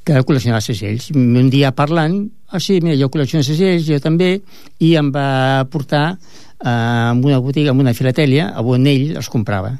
que 0.06 0.22
col·leccionava 0.22 0.62
segells. 0.62 1.10
Un 1.18 1.50
dia 1.50 1.72
parlant, 1.76 2.20
ah 2.54 2.62
sí, 2.62 2.78
mira, 2.84 2.98
jo 3.00 3.10
col·lecciono 3.12 3.44
segells, 3.46 3.88
jo 3.88 3.98
també, 4.04 4.36
i 4.86 4.94
em 5.00 5.10
va 5.14 5.66
portar 5.72 6.06
eh, 6.14 6.70
en 6.70 7.24
una 7.26 7.42
botiga, 7.42 7.74
en 7.74 7.82
una 7.82 7.96
filatèlia, 7.98 8.52
on 8.62 8.86
ell 8.92 9.16
els 9.18 9.32
comprava. 9.34 9.74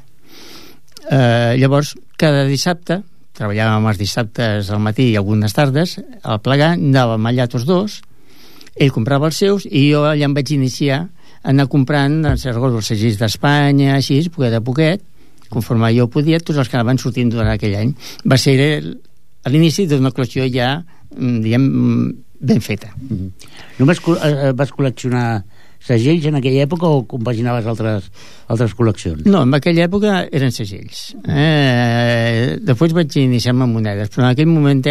Eh, 1.06 1.54
llavors, 1.60 1.94
cada 2.18 2.42
dissabte, 2.50 3.00
treballàvem 3.36 3.86
els 3.92 4.00
dissabtes 4.00 4.70
al 4.74 4.82
matí 4.82 5.12
i 5.12 5.16
algunes 5.20 5.54
tardes, 5.54 5.98
al 6.24 6.42
plegar, 6.42 6.74
anàvem 6.74 7.30
allà 7.30 7.46
tots 7.52 7.68
dos, 7.68 8.00
ell 8.76 8.92
comprava 8.92 9.30
els 9.30 9.38
seus 9.40 9.64
i 9.70 9.86
jo 9.92 10.02
allà 10.04 10.26
em 10.26 10.34
vaig 10.36 10.50
iniciar 10.52 11.04
a 11.06 11.52
anar 11.52 11.68
comprant 11.70 12.24
els 12.32 12.42
segells 12.42 13.20
d'Espanya, 13.20 13.94
així, 13.96 14.18
poquet 14.34 14.56
a 14.58 14.60
poquet, 14.64 15.04
conforme 15.48 15.92
jo 15.94 16.08
podia, 16.10 16.40
tots 16.42 16.58
els 16.58 16.68
que 16.68 16.82
van 16.82 16.98
sortint 16.98 17.30
durant 17.30 17.52
aquell 17.52 17.76
any. 17.78 17.92
Va 18.26 18.38
ser 18.40 18.56
l'inici 19.52 19.86
d'una 19.90 20.12
col·lecció 20.14 20.46
ja, 20.52 20.76
mm, 21.14 21.42
diguem, 21.44 21.68
ben 22.40 22.60
feta. 22.60 22.92
Mm 22.96 23.16
-hmm. 23.16 23.30
Només 23.78 23.98
eh, 23.98 24.52
vas 24.52 24.72
col·leccionar 24.72 25.44
segells 25.86 26.26
en 26.26 26.38
aquella 26.38 26.64
època 26.66 26.88
o 26.90 27.04
compaginaves 27.08 27.66
altres, 27.66 28.10
altres 28.48 28.74
col·leccions? 28.76 29.26
No, 29.28 29.42
en 29.46 29.54
aquella 29.54 29.86
època 29.86 30.26
eren 30.34 30.50
segells. 30.54 31.14
Eh, 31.28 32.56
després 32.66 32.94
vaig 32.96 33.16
iniciar-me 33.22 33.66
amb 33.66 33.78
monedes, 33.78 34.10
però 34.10 34.26
en 34.26 34.30
aquell 34.32 34.50
moment 34.50 34.82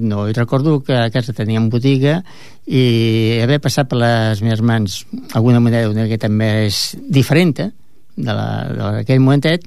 no. 0.00 0.28
I 0.28 0.36
recordo 0.36 0.80
que 0.84 0.94
a 0.94 1.10
casa 1.10 1.32
teníem 1.32 1.68
botiga 1.72 2.22
i 2.66 3.40
haver 3.42 3.60
passat 3.60 3.90
per 3.90 3.98
les 3.98 4.42
meves 4.42 4.62
mans 4.62 5.06
alguna 5.32 5.60
moneda 5.60 5.90
una 5.90 6.06
miqueta 6.06 6.28
més 6.28 6.96
diferent 7.08 7.58
eh, 7.60 7.70
d'aquell 8.16 9.20
momentet 9.20 9.66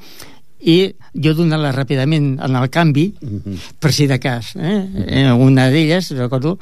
i 0.68 0.78
jo 1.16 1.34
donant-la 1.38 1.72
ràpidament 1.76 2.36
en 2.44 2.56
el 2.60 2.70
canvi 2.70 3.08
mm 3.14 3.40
-hmm. 3.40 3.58
per 3.80 3.92
si 3.94 4.08
de 4.08 4.20
cas 4.20 4.56
eh? 4.56 4.84
eh? 5.08 5.32
una 5.32 5.70
d'elles 5.70 6.12
recordo 6.12 6.60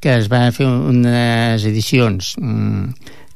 que 0.00 0.16
es 0.18 0.28
van 0.28 0.52
fer 0.52 0.66
unes 0.66 1.64
edicions 1.64 2.34
mm, 2.38 2.84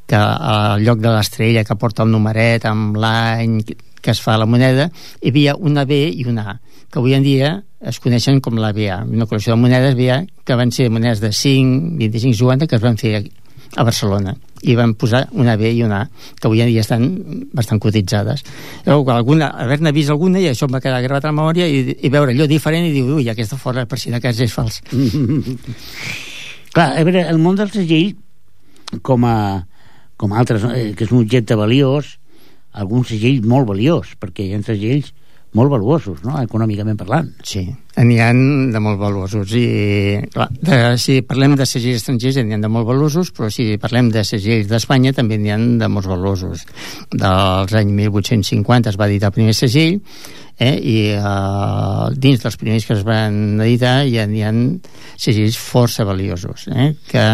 que 0.07 0.17
al 0.17 0.83
lloc 0.83 0.99
de 0.99 1.09
l'estrella 1.09 1.65
que 1.65 1.77
porta 1.77 2.03
el 2.03 2.11
numeret 2.11 2.65
amb 2.65 2.97
l'any 2.97 3.63
que 4.03 4.11
es 4.11 4.21
fa 4.21 4.37
la 4.37 4.47
moneda 4.47 4.91
hi 5.21 5.29
havia 5.29 5.55
una 5.57 5.85
B 5.85 6.09
i 6.11 6.25
una 6.27 6.51
A 6.51 6.61
que 6.91 6.99
avui 6.99 7.15
en 7.15 7.23
dia 7.23 7.63
es 7.81 8.01
coneixen 8.01 8.41
com 8.41 8.59
la 8.59 8.73
BA 8.73 9.05
una 9.07 9.27
col·lecció 9.27 9.55
de 9.55 9.61
monedes 9.63 9.95
BA 9.95 10.27
que 10.45 10.55
van 10.55 10.73
ser 10.73 10.91
monedes 10.91 11.21
de 11.21 11.33
5, 11.33 11.97
25, 11.99 12.35
50 12.35 12.67
que 12.67 12.77
es 12.77 12.83
van 12.83 12.99
fer 12.99 13.31
a 13.77 13.85
Barcelona 13.87 14.35
i 14.63 14.75
van 14.77 14.93
posar 14.99 15.23
una 15.33 15.57
B 15.57 15.71
i 15.73 15.83
una 15.87 16.03
A 16.03 16.09
que 16.11 16.49
avui 16.49 16.61
en 16.61 16.69
dia 16.69 16.83
estan 16.85 17.07
bastant 17.57 17.81
cotitzades 17.81 18.45
alguna, 18.87 19.51
haver-ne 19.65 19.93
vist 19.97 20.13
alguna 20.13 20.41
i 20.43 20.51
això 20.51 20.69
em 20.69 20.75
va 20.75 20.83
quedar 20.85 21.01
gravat 21.05 21.25
a 21.25 21.31
la 21.31 21.37
memòria 21.39 21.69
i, 21.69 21.97
i 21.97 22.13
veure 22.13 22.35
allò 22.35 22.47
diferent 22.51 22.87
i 22.89 22.93
dir, 22.93 23.05
ui, 23.05 23.29
aquesta 23.29 23.57
fora 23.57 23.87
per 23.87 23.99
si 23.99 24.13
de 24.13 24.21
cas 24.21 24.41
és 24.41 24.53
fals 24.53 24.83
clar, 26.75 26.91
a 26.93 27.05
veure, 27.05 27.25
el 27.29 27.39
món 27.39 27.57
del 27.57 27.73
segell 27.73 28.15
com 29.07 29.25
a 29.25 29.37
com 30.21 30.35
altres, 30.37 30.67
eh, 30.69 30.91
que 30.93 31.07
és 31.07 31.13
un 31.15 31.23
objecte 31.23 31.57
valiós 31.57 32.19
alguns 32.77 33.09
segells 33.11 33.47
molt 33.49 33.71
valiós 33.71 34.13
perquè 34.21 34.45
hi 34.45 34.55
ha 34.55 34.63
segells 34.67 35.15
molt 35.57 35.73
valuosos, 35.73 36.21
no? 36.23 36.37
econòmicament 36.39 36.99
parlant. 37.01 37.31
Sí, 37.47 37.65
n'hi 38.05 38.19
ha 38.23 38.31
de 38.33 38.81
molt 38.83 39.01
valuosos. 39.01 39.55
I, 39.57 40.21
clar, 40.33 40.49
de, 40.53 40.81
si 41.01 41.21
parlem 41.27 41.57
de 41.59 41.67
segells 41.69 42.03
estrangers, 42.03 42.41
n'hi 42.45 42.57
ha 42.57 42.61
de 42.63 42.73
molt 42.73 42.89
valuosos, 42.89 43.33
però 43.37 43.51
si 43.53 43.73
parlem 43.83 44.11
de 44.15 44.25
segells 44.27 44.71
d'Espanya, 44.71 45.15
també 45.17 45.39
n'hi 45.39 45.55
ha 45.55 45.59
de 45.85 45.91
molts 45.93 46.11
valuosos. 46.11 46.67
Dels 47.11 47.75
anys 47.83 47.97
1850 48.03 48.95
es 48.95 49.01
va 49.01 49.11
editar 49.11 49.33
el 49.33 49.39
primer 49.39 49.57
segell, 49.59 49.99
eh? 50.61 50.77
i 50.77 50.97
uh, 51.17 52.13
dins 52.13 52.43
dels 52.43 52.59
primers 52.61 52.85
que 52.87 52.95
es 52.99 53.03
van 53.07 53.59
editar 53.65 54.05
ja 54.07 54.27
n'hi 54.29 54.45
ha 54.45 54.53
segells 55.21 55.57
força 55.59 56.05
valiosos 56.07 56.69
eh? 56.69 56.93
que 57.09 57.25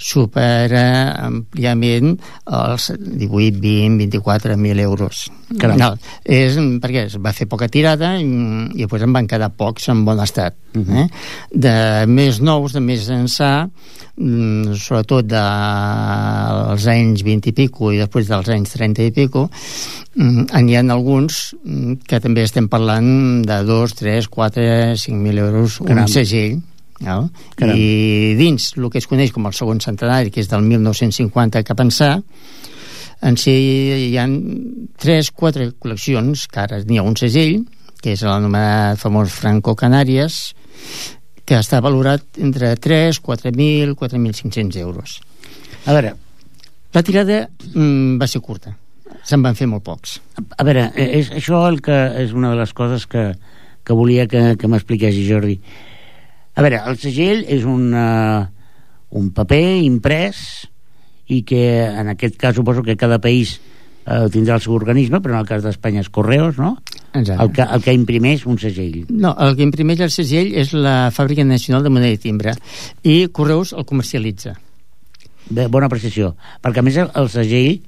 supera 0.00 0.84
àmpliament 1.26 2.14
els 2.46 2.90
18, 2.94 3.58
20, 3.60 3.98
24 4.06 4.56
mil 4.60 4.80
euros 4.86 5.26
no, 5.50 5.90
és 6.22 6.56
perquè 6.82 7.08
es 7.08 7.18
va 7.18 7.34
fer 7.34 7.48
poca 7.50 7.68
tirada 7.68 8.14
i, 8.22 8.30
i 8.78 8.84
després 8.84 9.06
en 9.06 9.16
van 9.16 9.28
quedar 9.30 9.50
pocs 9.60 9.90
en 9.92 10.04
bon 10.06 10.20
estat 10.24 10.56
uh 10.74 10.80
-huh. 10.80 11.04
eh? 11.04 11.08
de 11.52 12.06
més 12.06 12.40
nous, 12.40 12.72
de 12.72 12.80
més 12.80 13.08
ençà 13.08 13.68
mm, 14.16 14.74
sobretot 14.74 15.26
dels 15.26 16.84
de, 16.84 16.90
anys 16.90 17.22
20 17.22 17.48
i 17.50 17.52
pico 17.52 17.92
i 17.92 17.98
després 17.98 18.28
dels 18.28 18.48
anys 18.48 18.72
30 18.76 19.02
i 19.02 19.12
pico 19.12 19.50
mm, 20.16 20.46
n'hi 20.64 20.76
ha 20.76 20.84
alguns 20.92 21.54
mm, 21.64 21.92
que 22.06 22.20
també 22.20 22.42
estem 22.42 22.68
parlant 22.68 23.42
de 23.46 23.62
2, 23.64 23.94
3, 23.94 24.28
4, 24.28 24.62
5.000 24.94 25.38
euros 25.38 25.78
Caram. 25.78 26.04
un 26.04 26.08
segell 26.08 26.60
no? 27.00 27.30
i 27.74 28.34
dins 28.38 28.72
el 28.76 28.90
que 28.90 28.98
es 28.98 29.06
coneix 29.06 29.32
com 29.32 29.46
el 29.46 29.56
segon 29.56 29.80
centenari 29.80 30.30
que 30.30 30.40
és 30.40 30.48
del 30.48 30.62
1950 30.62 31.62
cap 31.64 31.80
ençà 31.80 32.20
en 33.20 33.36
si 33.36 33.52
hi 33.52 34.16
ha 34.16 34.26
3-4 34.26 35.74
col·leccions 35.80 36.46
que 36.48 36.62
ara 36.62 36.80
n'hi 36.86 37.00
ha 37.00 37.04
un 37.04 37.18
segell 37.20 37.60
que 38.00 38.14
és 38.16 38.24
l'anomenat 38.26 39.00
famós 39.00 39.32
Franco 39.32 39.76
Canàries 39.78 40.40
que 41.46 41.58
està 41.58 41.80
valorat 41.82 42.22
entre 42.38 42.72
3, 42.78 43.18
4.000, 43.26 43.96
4.500 43.98 44.82
euros. 44.82 45.20
A 45.86 45.96
veure... 45.96 46.16
La 46.90 47.04
tirada 47.06 47.44
mm, 47.46 48.16
va 48.18 48.26
ser 48.26 48.40
curta. 48.42 48.72
Se'n 49.22 49.44
van 49.44 49.54
fer 49.54 49.68
molt 49.70 49.84
pocs. 49.86 50.16
A 50.58 50.64
veure, 50.66 50.88
és, 50.98 51.28
això 51.38 51.60
el 51.68 51.78
que 51.86 51.94
és 52.18 52.32
una 52.34 52.50
de 52.50 52.58
les 52.58 52.72
coses 52.74 53.04
que, 53.06 53.28
que 53.86 53.94
volia 53.94 54.24
que, 54.26 54.56
que 54.58 54.70
m'expliquessi, 54.70 55.22
Jordi. 55.28 55.54
A 56.58 56.64
veure, 56.66 56.80
el 56.90 56.98
segell 56.98 57.44
és 57.46 57.62
un, 57.62 57.92
uh, 57.94 58.42
un 59.20 59.30
paper 59.36 59.62
imprès 59.84 60.42
i 61.30 61.44
que 61.46 61.62
en 61.86 62.10
aquest 62.10 62.34
cas 62.40 62.58
suposo 62.58 62.82
que 62.82 62.98
cada 62.98 63.20
país 63.22 63.60
uh, 64.06 64.26
tindrà 64.32 64.56
el 64.58 64.64
seu 64.64 64.74
organisme, 64.76 65.20
però 65.20 65.36
en 65.36 65.42
el 65.42 65.48
cas 65.48 65.62
d'Espanya 65.64 66.04
és 66.04 66.10
Correos, 66.12 66.58
no? 66.58 66.76
Exacte. 67.12 67.42
El 67.42 67.52
que, 67.52 67.66
el 67.76 67.84
que 67.84 67.94
imprimeix 67.96 68.46
un 68.46 68.58
segell. 68.62 69.04
No, 69.10 69.34
el 69.42 69.56
que 69.58 69.66
imprimeix 69.66 70.02
el 70.06 70.12
segell 70.14 70.52
és 70.60 70.72
la 70.76 71.10
Fàbrica 71.14 71.44
Nacional 71.46 71.86
de 71.86 71.92
Moneda 71.92 72.14
i 72.14 72.20
Timbre 72.22 72.54
i 73.02 73.16
Correus 73.34 73.74
el 73.74 73.86
comercialitza. 73.88 74.54
Bé, 75.50 75.66
bona 75.66 75.88
precisió, 75.90 76.34
perquè 76.62 76.82
a 76.82 76.86
més 76.86 76.98
el, 77.02 77.10
el 77.18 77.30
segell 77.32 77.80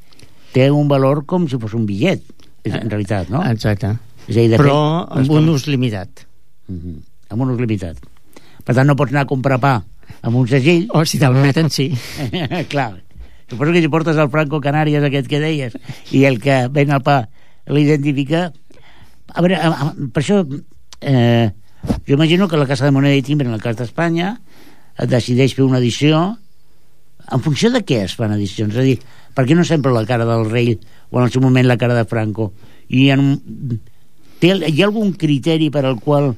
té 0.53 0.71
un 0.75 0.89
valor 0.91 1.23
com 1.31 1.47
si 1.49 1.61
fos 1.63 1.77
un 1.79 1.87
bitllet, 1.87 2.25
en 2.67 2.75
eh, 2.75 2.83
realitat, 2.89 3.31
no? 3.33 3.45
Exacte. 3.47 3.95
És 4.27 4.37
a 4.37 4.41
dir, 4.41 4.59
Però 4.59 5.07
fet, 5.07 5.23
amb 5.23 5.37
un 5.39 5.49
ús 5.55 5.69
limitat. 5.71 6.27
Mhm, 6.69 6.79
-huh. 6.79 7.01
Amb 7.31 7.43
un 7.43 7.55
ús 7.55 7.61
limitat. 7.61 7.97
Per 8.65 8.75
tant, 8.75 8.87
no 8.87 8.97
pots 8.97 9.11
anar 9.11 9.23
a 9.23 9.31
comprar 9.31 9.59
pa 9.59 9.83
amb 10.23 10.37
un 10.37 10.49
segell... 10.49 10.87
O 10.95 11.05
si 11.05 11.19
te'l 11.19 11.35
meten, 11.35 11.71
sí. 11.71 11.91
Clar. 12.73 12.93
Suposo 13.53 13.77
que 13.77 13.85
si 13.85 13.93
portes 13.93 14.17
el 14.17 14.31
Franco 14.33 14.63
Canàries 14.65 15.05
aquest 15.05 15.29
que 15.29 15.41
deies 15.43 15.77
i 16.11 16.25
el 16.25 16.41
que 16.41 16.65
ven 16.73 16.93
el 16.97 17.05
pa 17.05 17.27
l'identifica... 17.69 18.47
A 19.33 19.45
veure, 19.45 19.59
per 20.13 20.23
això... 20.25 20.41
Eh, 21.01 21.53
jo 22.07 22.15
imagino 22.17 22.49
que 22.49 22.57
la 22.57 22.69
Casa 22.71 22.87
de 22.87 22.95
Moneda 22.97 23.19
i 23.19 23.25
Timbre, 23.27 23.49
en 23.51 23.53
el 23.53 23.61
cas 23.61 23.77
d'Espanya, 23.77 24.37
decideix 25.11 25.53
fer 25.59 25.67
una 25.67 25.83
edició 25.83 26.23
en 27.31 27.41
funció 27.41 27.71
de 27.71 27.83
què 27.87 28.03
es 28.07 28.15
fan 28.19 28.35
edicions? 28.35 28.75
És 28.75 28.81
a 28.81 28.87
dir, 28.87 28.99
per 29.37 29.45
què 29.47 29.57
no 29.57 29.65
sempre 29.69 29.93
la 29.95 30.05
cara 30.09 30.27
del 30.29 30.49
rei 30.51 30.75
o 31.11 31.21
en 31.21 31.27
el 31.27 31.33
seu 31.33 31.45
moment 31.45 31.69
la 31.69 31.79
cara 31.81 31.97
de 31.97 32.07
Franco? 32.09 32.53
I 32.89 33.11
en. 33.15 33.29
Té, 34.43 34.53
hi 34.53 34.81
ha 34.81 34.89
algun 34.89 35.13
criteri 35.19 35.71
per 35.71 35.85
al 35.87 36.01
qual 36.03 36.33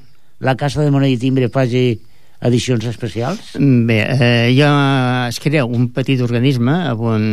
la 0.45 0.57
Casa 0.61 0.85
de 0.85 0.93
Moneda 0.93 1.15
i 1.15 1.21
Timbre 1.21 1.49
faci 1.53 1.87
edicions 2.45 2.85
especials? 2.87 3.55
Bé, 3.59 3.99
eh, 4.05 4.53
ja 4.57 5.29
es 5.29 5.41
crea 5.41 5.65
un 5.65 5.89
petit 5.97 6.21
organisme 6.25 6.77
on 6.93 7.25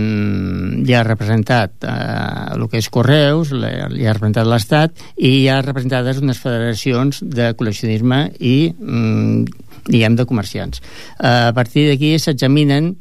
hi 0.86 0.96
ha 0.96 1.04
representat 1.04 1.84
eh, 1.84 2.56
el 2.56 2.66
que 2.72 2.80
és 2.80 2.90
Correus, 2.94 3.52
hi 3.52 4.08
ha 4.08 4.16
representat 4.16 4.48
l'Estat 4.48 5.04
i 5.18 5.34
hi 5.42 5.50
ha 5.52 5.60
representades 5.66 6.22
unes 6.24 6.40
federacions 6.40 7.22
de 7.28 7.52
col·leccionisme 7.60 8.24
i, 8.40 8.56
mm, 8.72 9.68
diguem, 9.92 10.16
de 10.16 10.28
comerciants. 10.30 10.82
Eh, 11.20 11.52
a 11.52 11.54
partir 11.56 11.90
d'aquí 11.90 12.16
s'examinen 12.18 12.96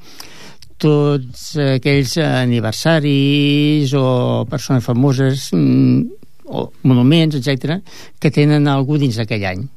tots 0.80 1.50
aquells 1.60 2.16
aniversaris 2.24 3.92
o 3.94 4.46
persones 4.50 4.84
famoses 4.84 5.50
mm, 5.54 6.16
o 6.50 6.70
monuments, 6.82 7.36
etc 7.38 7.78
que 8.18 8.32
tenen 8.34 8.66
algú 8.66 8.98
dins 8.98 9.20
d'aquell 9.20 9.46
any 9.46 9.68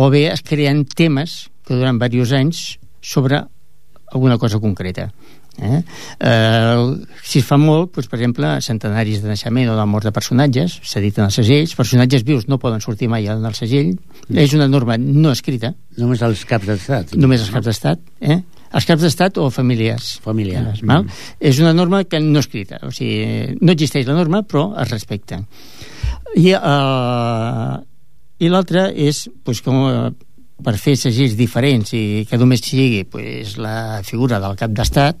o 0.00 0.08
bé 0.12 0.28
es 0.32 0.44
creen 0.46 0.86
temes 0.88 1.50
que 1.66 1.76
duran 1.76 2.00
diversos 2.00 2.36
anys 2.38 2.62
sobre 3.00 3.42
alguna 4.10 4.38
cosa 4.38 4.60
concreta 4.60 5.10
eh? 5.60 5.82
Eh, 6.18 6.96
si 7.22 7.40
es 7.40 7.46
fa 7.46 7.58
molt 7.60 7.92
doncs, 7.94 8.08
per 8.08 8.18
exemple, 8.18 8.52
centenaris 8.64 9.20
de 9.22 9.28
naixement 9.30 9.72
o 9.72 9.76
de 9.76 9.86
mort 9.90 10.06
de 10.08 10.12
personatges, 10.14 10.78
s'editen 10.86 11.26
els 11.26 11.36
segells 11.40 11.74
personatges 11.76 12.24
vius 12.24 12.48
no 12.48 12.60
poden 12.62 12.80
sortir 12.80 13.10
mai 13.12 13.28
en 13.28 13.44
el 13.44 13.58
segell 13.58 13.92
mm. 13.92 14.40
és 14.40 14.56
una 14.56 14.70
norma 14.70 14.96
no 15.00 15.34
escrita 15.34 15.74
només 16.00 16.24
els 16.24 16.46
caps 16.48 16.70
d'estat 16.70 17.14
només 17.18 17.44
els 17.44 17.52
caps 17.52 17.68
d'estat 17.68 18.02
eh? 18.20 18.40
els 18.70 18.86
caps 18.86 19.02
d'estat 19.02 19.38
o 19.42 19.48
familiars. 19.50 20.12
Familiars. 20.22 20.84
Val? 20.86 21.04
Mm. 21.04 21.22
És 21.50 21.58
una 21.62 21.74
norma 21.74 22.04
que 22.06 22.20
no 22.22 22.38
escrita, 22.38 22.78
o 22.86 22.92
sigui, 22.94 23.56
no 23.60 23.74
existeix 23.74 24.06
la 24.06 24.14
norma, 24.14 24.44
però 24.46 24.68
es 24.78 24.92
respecta. 24.92 25.40
I, 26.38 26.52
uh, 26.54 27.80
i 28.40 28.48
l'altra 28.48 28.88
és, 28.90 29.26
pues, 29.44 29.60
com, 29.64 30.14
per 30.64 30.76
fer 30.80 30.96
segells 30.98 31.36
diferents 31.38 31.92
i 31.96 32.24
que 32.28 32.38
només 32.40 32.62
sigui 32.64 33.04
pues, 33.08 33.56
la 33.60 34.00
figura 34.06 34.40
del 34.42 34.56
cap 34.60 34.72
d'estat, 34.76 35.18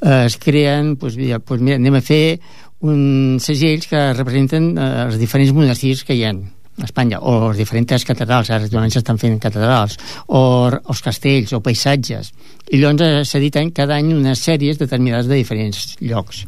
eh, 0.00 0.24
es 0.26 0.36
creen, 0.40 0.96
pues, 0.96 1.16
mira, 1.20 1.40
pues, 1.40 1.60
mira, 1.60 1.80
anem 1.80 1.98
a 1.98 2.04
fer 2.04 2.40
uns 2.80 3.44
segells 3.44 3.88
que 3.90 4.06
representen 4.16 4.72
eh, 4.76 4.88
els 5.06 5.20
diferents 5.20 5.52
monestirs 5.56 6.04
que 6.04 6.16
hi 6.16 6.24
ha 6.24 6.32
a 6.80 6.86
Espanya, 6.86 7.18
o 7.20 7.50
les 7.50 7.58
diferents 7.60 8.06
catedrals, 8.08 8.48
ara 8.48 8.64
actualment 8.64 8.92
s'estan 8.94 9.18
fent 9.20 9.36
catedrals, 9.42 9.98
o 10.32 10.70
els 10.70 11.02
castells, 11.04 11.52
o 11.52 11.60
paisatges. 11.60 12.30
I 12.72 12.80
llavors 12.80 13.04
eh, 13.04 13.24
s'editen 13.28 13.74
cada 13.76 13.98
any 14.00 14.14
unes 14.14 14.40
sèries 14.40 14.80
determinades 14.80 15.28
de 15.28 15.36
diferents 15.42 15.98
llocs. 16.00 16.46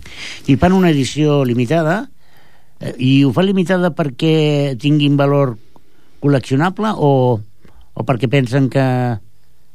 I 0.48 0.56
fan 0.56 0.72
una 0.78 0.92
edició 0.94 1.42
limitada, 1.44 1.98
eh, 2.80 2.94
i 2.96 3.12
ho 3.26 3.34
fan 3.36 3.50
limitada 3.50 3.92
perquè 3.92 4.72
tinguin 4.80 5.20
valor 5.20 5.52
col·leccionable 6.22 6.94
o, 6.96 7.12
o 7.38 8.06
perquè 8.06 8.30
pensen 8.30 8.70
que... 8.72 8.84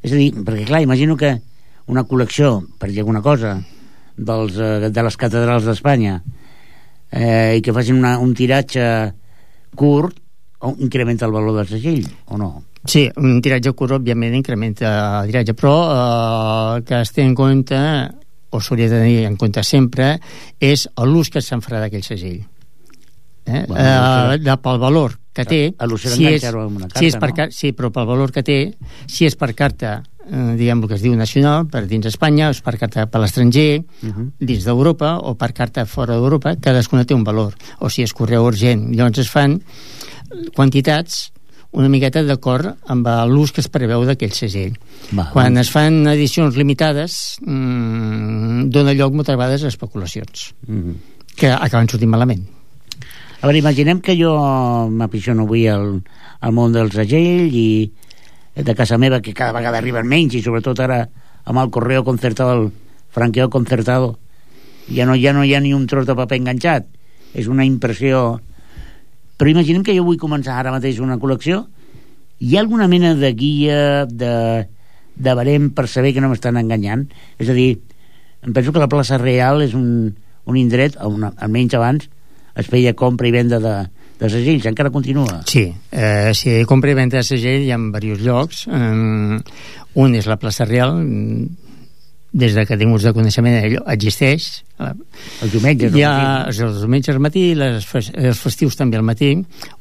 És 0.05 0.13
a 0.13 0.19
dir, 0.19 0.31
perquè 0.45 0.67
clar, 0.69 0.83
imagino 0.85 1.17
que 1.19 1.33
una 1.91 2.05
col·lecció, 2.07 2.61
per 2.79 2.91
dir 2.91 3.01
alguna 3.03 3.23
cosa, 3.25 3.57
dels, 4.17 4.57
eh, 4.57 4.89
de 4.89 5.03
les 5.03 5.17
catedrals 5.17 5.67
d'Espanya 5.67 6.19
eh, 7.11 7.57
i 7.57 7.61
que 7.63 7.73
facin 7.75 7.99
una, 7.99 8.17
un 8.19 8.33
tiratge 8.35 8.87
curt 9.77 10.17
o 10.59 10.73
incrementa 10.81 11.27
el 11.27 11.35
valor 11.35 11.59
del 11.59 11.69
segell 11.69 12.07
o 12.33 12.39
no? 12.41 12.51
Sí, 12.87 13.05
un 13.19 13.41
tiratge 13.43 13.73
curt 13.77 13.97
òbviament 13.99 14.37
incrementa 14.37 14.93
el 15.21 15.31
tiratge, 15.31 15.55
però 15.57 15.75
eh, 15.91 16.85
que 16.87 17.01
es 17.03 17.13
té 17.13 17.25
en 17.25 17.35
compte 17.37 17.77
o 18.49 18.61
s'hauria 18.63 18.89
de 18.89 19.01
tenir 19.03 19.25
en 19.27 19.35
compte 19.39 19.63
sempre 19.63 20.15
és 20.63 20.87
l'ús 21.03 21.29
que 21.29 21.43
se'n 21.43 21.61
farà 21.61 21.83
d'aquell 21.83 22.05
segell 22.05 22.39
eh? 22.39 23.63
Bueno, 23.67 23.81
eh, 23.83 24.37
de, 24.39 24.55
pel 24.63 24.79
valor 24.81 25.17
que 25.37 25.45
té 25.45 25.61
si 26.09 26.27
és, 26.27 26.43
carta, 26.43 26.99
si 26.99 27.09
és 27.11 27.17
per, 27.21 27.31
no? 27.35 27.47
sí, 27.53 27.73
però 27.77 27.91
pel 27.93 28.07
valor 28.09 28.33
que 28.33 28.43
té 28.45 28.57
si 29.05 29.27
és 29.29 29.37
per 29.37 29.51
carta 29.57 29.99
eh, 30.25 30.55
diguem 30.57 30.81
el 30.81 30.89
que 30.89 30.97
es 30.97 31.05
diu 31.05 31.15
nacional 31.17 31.67
per 31.71 31.85
dins 31.89 32.09
Espanya, 32.09 32.49
o 32.49 32.55
és 32.55 32.63
per 32.65 32.75
carta 32.81 33.05
per 33.05 33.21
l'estranger 33.21 33.69
uh 33.79 34.09
-huh. 34.09 34.27
dins 34.39 34.65
d'Europa 34.65 35.17
o 35.21 35.35
per 35.35 35.53
carta 35.53 35.85
fora 35.85 36.15
d'Europa, 36.15 36.55
cadascuna 36.55 37.05
té 37.05 37.13
un 37.13 37.23
valor 37.23 37.53
o 37.79 37.89
si 37.89 38.03
és 38.03 38.13
correu 38.13 38.45
urgent, 38.45 38.93
llavors 38.95 39.19
es 39.19 39.29
fan 39.29 39.61
quantitats 40.55 41.31
una 41.71 41.89
miqueta 41.89 42.23
d'acord 42.23 42.77
amb 42.87 43.07
l'ús 43.27 43.51
que 43.51 43.61
es 43.61 43.67
preveu 43.67 44.05
d'aquell 44.05 44.33
segell. 44.33 44.73
Va, 45.11 45.29
Quan 45.33 45.53
doncs. 45.53 45.67
es 45.67 45.71
fan 45.71 46.07
edicions 46.07 46.55
limitades, 46.55 47.37
mmm, 47.41 48.69
dona 48.69 48.93
lloc 48.93 49.13
moltes 49.13 49.35
vegades 49.35 49.63
a 49.63 49.67
especulacions, 49.67 50.53
uh 50.67 50.73
-huh. 50.73 50.95
que 51.35 51.51
acaben 51.51 51.89
sortint 51.89 52.09
malament. 52.09 52.56
A 53.37 53.45
veure, 53.45 53.59
imaginem 53.59 54.01
que 54.01 54.15
jo 54.17 54.31
m'aficiono 54.89 55.45
avui 55.45 55.67
al, 55.69 55.99
al 56.41 56.53
món 56.57 56.73
del 56.73 56.89
segell 56.89 57.53
i 57.53 57.91
de 58.57 58.73
casa 58.73 58.97
meva, 58.97 59.21
que 59.21 59.35
cada 59.37 59.53
vegada 59.53 59.77
arriben 59.77 60.09
menys, 60.09 60.33
i 60.33 60.41
sobretot 60.41 60.79
ara 60.81 61.03
amb 61.45 61.61
el 61.61 61.69
correo 61.69 62.03
concertado, 62.03 62.55
el 62.57 62.71
franqueo 63.13 63.51
concertado, 63.53 64.17
ja 64.89 65.05
no, 65.05 65.13
ja 65.21 65.35
no 65.37 65.45
hi 65.45 65.53
ha 65.53 65.61
ni 65.61 65.75
un 65.77 65.85
tros 65.85 66.07
de 66.09 66.15
paper 66.17 66.41
enganxat. 66.41 66.89
És 67.37 67.45
una 67.51 67.65
impressió... 67.67 68.39
Però 69.37 69.51
imaginem 69.51 69.83
que 69.85 69.93
jo 69.93 70.07
vull 70.07 70.17
començar 70.17 70.57
ara 70.57 70.73
mateix 70.73 70.97
una 70.97 71.19
col·lecció. 71.21 71.67
Hi 72.41 72.55
ha 72.55 72.63
alguna 72.63 72.87
mena 72.89 73.13
de 73.13 73.29
guia, 73.37 74.07
de, 74.09 74.65
de 75.13 75.37
barem 75.37 75.69
per 75.77 75.85
saber 75.85 76.15
que 76.15 76.23
no 76.25 76.31
m'estan 76.31 76.57
enganyant? 76.57 77.05
És 77.37 77.53
a 77.53 77.57
dir, 77.57 77.75
em 78.41 78.53
penso 78.55 78.73
que 78.73 78.81
la 78.81 78.89
plaça 78.89 79.21
Real 79.21 79.61
és 79.61 79.77
un, 79.77 80.15
un 80.49 80.57
indret, 80.57 80.97
on, 81.05 81.29
almenys 81.37 81.77
abans, 81.77 82.09
es 82.57 82.67
feia 82.67 82.95
compra 82.97 83.29
i 83.29 83.33
venda 83.35 83.59
de, 83.63 83.75
de 84.19 84.29
segells, 84.33 84.65
encara 84.69 84.91
continua? 84.93 85.41
Sí, 85.45 85.67
eh, 85.91 86.33
sí, 86.33 86.57
compra 86.69 86.91
i 86.91 86.97
venda 86.97 87.21
de 87.21 87.27
segell 87.27 87.67
hi 87.67 87.71
ha 87.71 87.79
en 87.79 87.91
diversos 87.93 88.25
llocs. 88.25 88.65
Um, 88.67 89.37
un 89.97 90.17
és 90.17 90.27
la 90.29 90.39
plaça 90.41 90.65
Real, 90.65 90.99
des 92.37 92.53
de 92.53 92.65
que 92.67 92.77
tinc 92.77 92.93
ús 92.93 93.05
de 93.07 93.13
coneixement 93.15 93.55
allò 93.57 93.83
existeix. 93.93 94.47
Els 94.83 95.53
diumenges 95.53 95.95
Hi 95.95 96.03
ha 96.05 96.15
els, 96.49 96.59
els 96.65 96.81
diumenges 96.83 97.15
al 97.15 97.23
matí, 97.23 97.45
les, 97.57 97.87
els 98.13 98.41
festius 98.41 98.77
també 98.77 98.99
al 98.99 99.07
matí. 99.07 99.31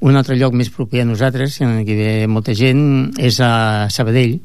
Un 0.07 0.17
altre 0.17 0.39
lloc 0.39 0.57
més 0.57 0.71
proper 0.73 1.03
a 1.03 1.09
nosaltres, 1.09 1.61
en 1.65 1.83
què 1.89 1.99
ve 1.99 2.15
molta 2.31 2.55
gent, 2.57 2.87
és 3.19 3.41
a 3.45 3.91
Sabadell, 3.93 4.39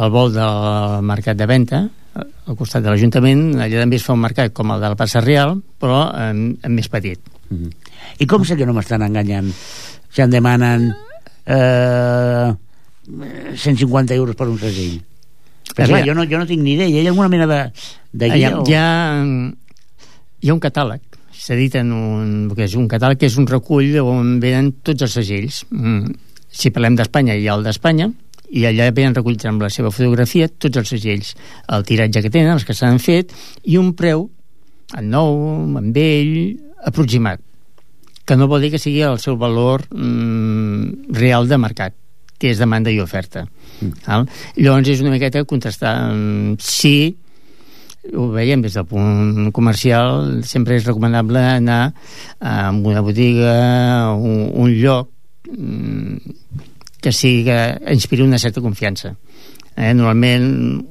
al 0.00 0.14
vol 0.14 0.32
del 0.34 1.04
mercat 1.06 1.38
de 1.38 1.50
venta, 1.50 1.84
al 2.14 2.56
costat 2.56 2.84
de 2.84 2.92
l'Ajuntament. 2.92 3.46
Allà 3.58 3.82
també 3.82 4.00
es 4.00 4.06
fa 4.06 4.16
un 4.16 4.24
mercat 4.24 4.54
com 4.54 4.72
el 4.72 4.80
de 4.80 4.94
la 4.94 4.98
Plaça 4.98 5.22
Real, 5.24 5.58
però 5.80 6.06
en 6.14 6.56
més 6.72 6.88
petit. 6.92 7.33
Mm 7.54 7.64
-hmm. 7.64 7.72
I 8.18 8.26
com 8.26 8.44
sé 8.44 8.56
que 8.56 8.66
no 8.66 8.74
m'estan 8.74 9.02
enganyant? 9.02 9.52
Si 10.10 10.22
em 10.22 10.30
demanen 10.30 10.94
eh, 11.46 12.54
150 13.56 14.14
euros 14.14 14.36
per 14.36 14.48
un 14.48 14.58
segell. 14.58 15.00
Però 15.74 15.88
clar, 15.88 16.06
jo 16.06 16.14
no, 16.14 16.24
jo 16.24 16.38
no 16.38 16.46
tinc 16.46 16.62
ni 16.62 16.74
idea. 16.74 16.86
Hi 16.88 17.06
ha 17.06 17.10
alguna 17.10 17.28
mena 17.28 17.46
de, 17.46 17.72
de 18.12 18.26
guia? 18.30 18.36
Hi 18.36 18.44
ha, 18.44 18.58
o... 18.58 18.64
hi, 18.66 18.74
ha, 18.74 19.24
hi 20.40 20.48
ha 20.48 20.54
un 20.54 20.60
catàleg 20.60 21.00
s'editen 21.44 21.92
un, 21.92 22.28
que 22.54 22.64
és 22.64 22.76
un 22.78 22.86
catàleg 22.88 23.20
que 23.20 23.28
és 23.28 23.38
un 23.40 23.48
recull 23.50 23.96
on 24.00 24.38
venen 24.42 24.72
tots 24.86 25.04
els 25.06 25.16
segells. 25.18 25.64
Mm. 25.70 26.14
Si 26.54 26.70
parlem 26.72 26.96
d'Espanya, 26.98 27.36
hi 27.36 27.48
ha 27.48 27.56
el 27.58 27.66
d'Espanya, 27.66 28.08
i 28.54 28.64
allà 28.68 28.90
venen 28.94 29.16
recollits 29.16 29.48
amb 29.50 29.64
la 29.64 29.70
seva 29.72 29.90
fotografia 29.90 30.48
tots 30.48 30.78
els 30.80 30.92
segells, 30.94 31.34
el 31.74 31.84
tiratge 31.88 32.22
que 32.22 32.30
tenen, 32.30 32.54
els 32.54 32.66
que 32.66 32.76
s'han 32.76 33.00
fet, 33.02 33.34
i 33.64 33.78
un 33.80 33.92
preu, 33.98 34.28
en 34.94 35.10
nou, 35.10 35.40
en 35.80 35.90
vell, 35.96 36.36
aproximat 36.84 37.42
que 38.24 38.36
no 38.36 38.48
vol 38.48 38.64
dir 38.64 38.72
que 38.72 38.80
sigui 38.80 39.02
el 39.04 39.18
seu 39.20 39.36
valor 39.40 39.84
mm, 39.90 41.12
real 41.16 41.48
de 41.48 41.58
mercat 41.60 41.96
que 42.40 42.50
és 42.52 42.60
demanda 42.60 42.92
i 42.92 43.00
oferta 43.02 43.44
mm. 43.44 44.24
llavors 44.58 44.90
és 44.90 45.04
una 45.04 45.12
miqueta 45.14 45.44
contrastar 45.48 45.94
mm, 46.12 46.56
si 46.60 46.96
ho 48.12 48.28
veiem 48.34 48.60
des 48.64 48.74
del 48.76 48.86
punt 48.88 49.50
comercial 49.56 50.42
sempre 50.44 50.76
és 50.76 50.84
recomanable 50.88 51.40
anar 51.40 51.82
a 52.40 52.70
una 52.72 53.04
botiga 53.04 54.12
un, 54.16 54.50
un 54.52 54.74
lloc 54.76 55.10
mm, 55.48 56.34
que 57.04 57.12
sigui 57.12 57.44
que 57.48 57.58
inspiri 57.92 58.24
una 58.24 58.40
certa 58.40 58.64
confiança 58.64 59.14
eh, 59.76 59.92
normalment 59.92 60.46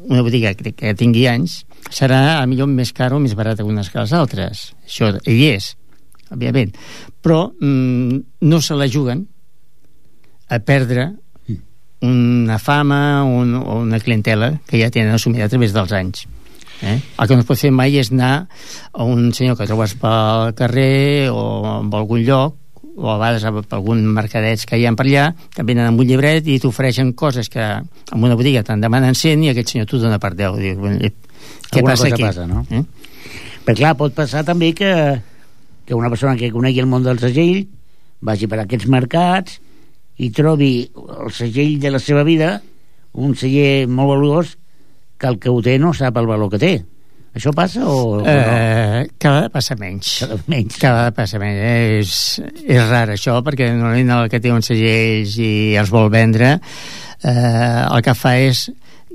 una 0.10 0.24
botiga 0.26 0.54
que, 0.58 0.74
que 0.74 0.98
tingui 0.98 1.28
anys 1.30 1.62
serà 1.94 2.40
a 2.40 2.46
millor 2.50 2.70
més 2.72 2.94
cara 2.96 3.18
o 3.18 3.22
més 3.22 3.36
barata 3.38 3.64
que 3.64 3.70
unes 3.70 3.90
que 3.92 4.00
les 4.02 4.14
altres. 4.18 4.64
Això 4.88 5.12
hi 5.30 5.40
és 5.52 5.74
òbviament, 6.34 6.74
però 7.22 7.46
mm, 7.54 8.20
no 8.50 8.62
se 8.62 8.78
la 8.78 8.90
juguen 8.90 9.26
a 10.50 10.60
perdre 10.60 11.12
una 12.04 12.60
fama 12.60 13.24
un, 13.24 13.56
o 13.56 13.80
una 13.80 14.00
clientela 14.00 14.60
que 14.68 14.82
ja 14.82 14.92
tenen 14.92 15.16
assumida 15.16 15.48
a 15.48 15.52
través 15.52 15.72
dels 15.72 15.94
anys. 15.96 16.26
Eh? 16.84 17.00
El 17.00 17.28
que 17.30 17.38
no 17.38 17.44
es 17.46 17.48
pot 17.48 17.60
fer 17.60 17.72
mai 17.72 17.96
és 17.96 18.12
anar 18.12 18.50
a 18.92 19.06
un 19.08 19.32
senyor 19.32 19.56
que 19.56 19.68
trobes 19.70 19.96
pel 20.02 20.52
carrer 20.58 21.32
o 21.32 21.44
en 21.80 21.94
algun 21.96 22.26
lloc 22.28 22.60
o 22.94 23.10
a 23.10 23.18
vegades 23.18 23.46
per 23.70 23.78
algun 23.80 24.04
mercadet 24.14 24.66
que 24.70 24.78
hi 24.78 24.86
ha 24.86 24.92
per 24.94 25.08
allà, 25.08 25.30
que 25.56 25.64
venen 25.66 25.88
amb 25.88 26.04
un 26.04 26.10
llibret 26.10 26.46
i 26.52 26.60
t'ofereixen 26.62 27.14
coses 27.18 27.50
que 27.50 27.64
en 27.64 28.20
una 28.20 28.36
botiga 28.36 28.66
te'n 28.68 28.84
demanen 28.84 29.16
100 29.16 29.48
i 29.48 29.54
aquest 29.54 29.74
senyor 29.74 29.88
t'ho 29.90 30.02
dona 30.04 30.20
per 30.22 30.36
10. 30.36 30.60
Dius, 30.60 30.78
què 31.72 31.80
Alguna 31.80 31.94
passa 31.94 32.12
aquí? 32.12 32.28
Passa, 32.28 32.46
no? 32.52 32.66
eh? 32.70 32.84
Però 33.64 33.80
clar, 33.80 33.96
pot 33.98 34.14
passar 34.14 34.44
també 34.46 34.74
que 34.76 34.92
que 35.86 35.96
una 35.96 36.10
persona 36.12 36.38
que 36.40 36.52
conegui 36.54 36.82
el 36.84 36.90
món 36.90 37.04
del 37.06 37.20
segell 37.22 37.66
vagi 38.24 38.48
per 38.48 38.62
aquests 38.64 38.88
mercats 38.92 39.60
i 40.24 40.30
trobi 40.32 40.74
el 40.94 41.32
segell 41.34 41.80
de 41.82 41.92
la 41.92 42.00
seva 42.00 42.24
vida 42.24 42.56
un 43.14 43.36
celler 43.38 43.86
molt 43.88 44.14
valuós 44.16 44.56
que 45.20 45.30
el 45.30 45.40
que 45.40 45.52
ho 45.52 45.62
té 45.64 45.78
no 45.80 45.94
sap 45.94 46.18
el 46.18 46.30
valor 46.30 46.52
que 46.54 46.62
té 46.62 46.74
això 47.34 47.50
passa 47.58 47.82
o, 47.90 47.94
o 48.14 48.18
no? 48.22 48.26
Eh, 48.30 49.08
cada 49.18 49.40
vegada 49.40 49.50
passa 49.50 49.76
menys. 49.80 50.20
Cada, 50.22 50.36
menys. 50.46 50.76
cada 50.78 50.98
vegada 51.00 51.14
passa 51.18 51.40
menys. 51.42 51.64
És, 51.66 52.60
és 52.62 52.84
rar 52.92 53.08
això, 53.10 53.40
perquè 53.46 53.72
normalment 53.74 54.12
el 54.20 54.30
que 54.30 54.42
té 54.44 54.52
uns 54.54 54.70
segells 54.70 55.40
i 55.42 55.50
els 55.82 55.90
vol 55.94 56.12
vendre, 56.14 56.52
eh, 57.26 57.82
el 57.88 58.06
que 58.06 58.14
fa 58.14 58.36
és 58.38 58.68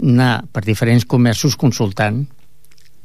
anar 0.03 0.33
per 0.51 0.65
diferents 0.67 1.07
comerços 1.07 1.55
consultant 1.59 2.25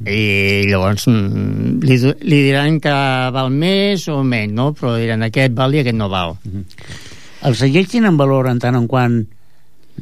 i 0.10 0.66
llavors 0.70 1.08
mm, 1.08 1.80
li, 1.84 1.98
li 2.28 2.42
diran 2.50 2.80
que 2.84 2.96
val 3.36 3.52
més 3.54 4.08
o 4.12 4.22
menys, 4.24 4.54
no? 4.58 4.72
però 4.78 4.96
diran 5.00 5.24
aquest 5.28 5.56
val 5.58 5.76
i 5.76 5.84
aquest 5.84 5.98
no 5.98 6.10
val. 6.12 6.36
Mm 6.44 6.52
-hmm. 6.52 7.00
Els 7.44 7.60
segells 7.60 7.92
tenen 7.92 8.18
valor 8.18 8.48
en 8.48 8.60
tant 8.60 8.76
en 8.76 8.88
quant 8.88 9.26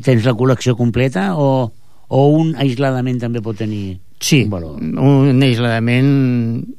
tens 0.03 0.25
la 0.25 0.33
col·lecció 0.37 0.75
completa 0.77 1.35
o, 1.35 1.71
o 2.07 2.27
un 2.37 2.55
aïsladament 2.55 3.19
també 3.19 3.41
pot 3.41 3.57
tenir 3.57 3.99
sí, 4.19 4.43
un 4.43 4.49
valor? 4.49 4.79
un 4.79 5.41
aïsladament 5.41 6.11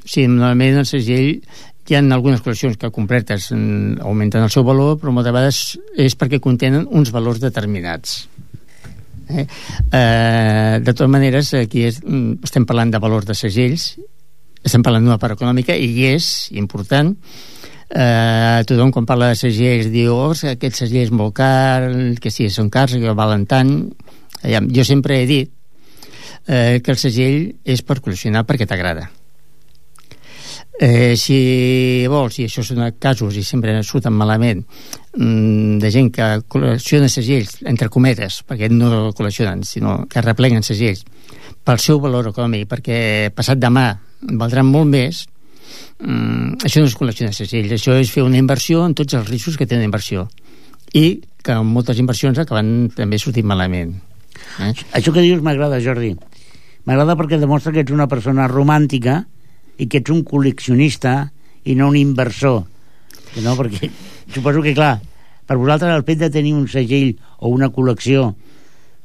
sí, 0.04 0.26
normalment 0.26 0.78
el 0.78 0.86
segell 0.86 1.40
hi 1.88 1.96
ha 1.98 2.02
algunes 2.14 2.40
col·leccions 2.40 2.78
que 2.78 2.92
completes 2.94 3.50
augmenten 3.52 4.46
el 4.46 4.50
seu 4.54 4.64
valor 4.64 4.98
però 5.00 5.12
moltes 5.12 5.34
vegades 5.34 5.60
és 5.98 6.16
perquè 6.16 6.40
contenen 6.40 6.86
uns 6.90 7.12
valors 7.12 7.42
determinats 7.42 8.22
Eh? 9.28 9.46
Eh, 9.92 10.80
de 10.82 10.92
totes 10.92 11.10
maneres, 11.10 11.52
aquí 11.54 11.84
és, 11.88 12.00
mm, 12.02 12.42
estem 12.44 12.66
parlant 12.68 12.90
de 12.90 13.00
valors 13.02 13.26
de 13.28 13.36
segells, 13.38 13.96
estem 14.62 14.82
parlant 14.82 15.04
d'una 15.04 15.18
part 15.18 15.36
econòmica 15.36 15.76
i 15.76 16.06
és 16.12 16.48
important. 16.52 17.14
Eh, 17.92 18.62
tothom 18.66 18.90
quan 18.90 19.06
parla 19.06 19.32
de 19.32 19.36
segells 19.36 19.90
diu 19.92 20.14
oh, 20.14 20.32
aquest 20.32 20.78
segell 20.80 21.02
és 21.04 21.10
molt 21.12 21.34
car 21.36 21.90
que 22.20 22.30
sí, 22.32 22.48
són 22.48 22.70
cars, 22.70 22.96
que 22.96 23.12
valen 23.12 23.44
tant. 23.46 23.74
Jo 24.42 24.84
sempre 24.84 25.20
he 25.20 25.26
dit 25.26 25.50
eh, 26.48 26.80
que 26.82 26.90
el 26.90 26.98
segell 26.98 27.52
és 27.64 27.82
per 27.82 28.00
col·leccionar 28.00 28.46
perquè 28.48 28.66
t'agrada 28.66 29.10
eh, 30.80 31.14
si 31.16 32.06
vols, 32.08 32.38
i 32.40 32.46
això 32.48 32.64
són 32.64 32.84
casos 32.98 33.36
i 33.36 33.44
sempre 33.44 33.74
surten 33.84 34.14
malament 34.16 34.62
mm, 35.16 35.78
de 35.82 35.90
gent 35.92 36.10
que 36.14 36.28
col·lecciona 36.48 37.10
segells 37.12 37.58
entre 37.68 37.90
cometes, 37.92 38.40
perquè 38.48 38.70
no 38.72 39.12
col·leccionen 39.16 39.64
sinó 39.68 40.02
que 40.10 40.24
repleguen 40.24 40.64
segells 40.64 41.04
pel 41.62 41.78
seu 41.78 42.00
valor 42.02 42.32
econòmic, 42.32 42.66
perquè 42.70 43.30
passat 43.34 43.60
demà 43.60 43.90
valdran 44.32 44.66
molt 44.66 44.90
més 44.90 45.24
mm, 46.00 46.62
això 46.64 46.80
no 46.80 46.88
és 46.90 46.96
col·leccionar 46.98 47.36
segells 47.36 47.76
això 47.76 47.98
és 47.98 48.10
fer 48.10 48.24
una 48.24 48.40
inversió 48.40 48.86
en 48.86 48.96
tots 48.98 49.18
els 49.18 49.28
riscos 49.28 49.58
que 49.58 49.68
tenen 49.68 49.90
inversió 49.90 50.28
i 50.92 51.20
que 51.42 51.58
moltes 51.66 51.98
inversions 51.98 52.38
acaben 52.38 52.90
també 52.96 53.18
sortint 53.18 53.46
malament 53.48 53.94
eh? 54.60 54.72
això 54.96 55.12
que 55.12 55.24
dius 55.24 55.42
m'agrada 55.44 55.80
Jordi 55.84 56.14
m'agrada 56.86 57.16
perquè 57.18 57.38
demostra 57.38 57.72
que 57.74 57.84
ets 57.84 57.94
una 57.94 58.08
persona 58.10 58.48
romàntica 58.50 59.22
i 59.78 59.88
que 59.88 60.02
ets 60.02 60.12
un 60.12 60.24
col·leccionista 60.26 61.16
i 61.64 61.76
no 61.78 61.88
un 61.92 61.98
inversor 62.00 62.62
no? 63.44 63.56
perquè 63.58 63.90
suposo 64.34 64.62
que 64.64 64.76
clar 64.76 64.96
per 65.46 65.58
vosaltres 65.58 65.94
el 65.94 66.06
fet 66.06 66.22
de 66.22 66.32
tenir 66.32 66.54
un 66.56 66.68
segell 66.70 67.14
o 67.38 67.52
una 67.52 67.72
col·lecció 67.74 68.32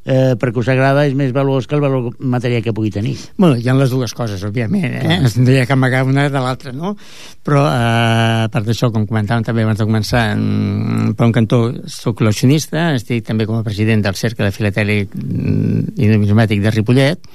eh, 0.07 0.35
perquè 0.39 0.61
us 0.61 0.69
agrada 0.71 1.03
és 1.05 1.15
més 1.19 1.33
valuós 1.35 1.67
que 1.67 1.75
el 1.75 1.83
valor 1.83 2.15
material 2.19 2.63
que 2.63 2.73
pugui 2.73 2.89
tenir. 2.93 3.17
Bueno, 3.35 3.57
hi 3.59 3.67
ha 3.67 3.75
les 3.75 3.91
dues 3.91 4.13
coses, 4.15 4.43
òbviament, 4.47 4.95
eh? 5.01 5.17
es 5.27 5.35
tindria 5.35 5.65
que 5.67 5.75
amagar 5.75 6.05
una 6.07 6.29
de 6.31 6.43
l'altra, 6.43 6.71
no? 6.71 6.93
Però, 7.45 7.65
eh, 7.67 8.45
a 8.45 8.51
part 8.53 8.69
d'això, 8.69 8.89
com 8.93 9.05
comentàvem 9.09 9.43
també 9.49 9.65
abans 9.67 9.81
de 9.81 9.89
començar, 9.89 10.23
en, 10.37 11.11
per 11.17 11.27
un 11.27 11.35
cantó 11.35 11.61
soc 11.91 12.21
col·leccionista, 12.21 12.93
estic 12.95 13.27
també 13.27 13.45
com 13.49 13.59
a 13.59 13.67
president 13.67 14.05
del 14.07 14.15
Cercle 14.19 14.47
de 14.47 14.55
Filatèlic 14.55 15.11
mm, 15.19 15.99
i 15.99 16.11
Numismàtic 16.13 16.63
de 16.63 16.73
Ripollet, 16.77 17.27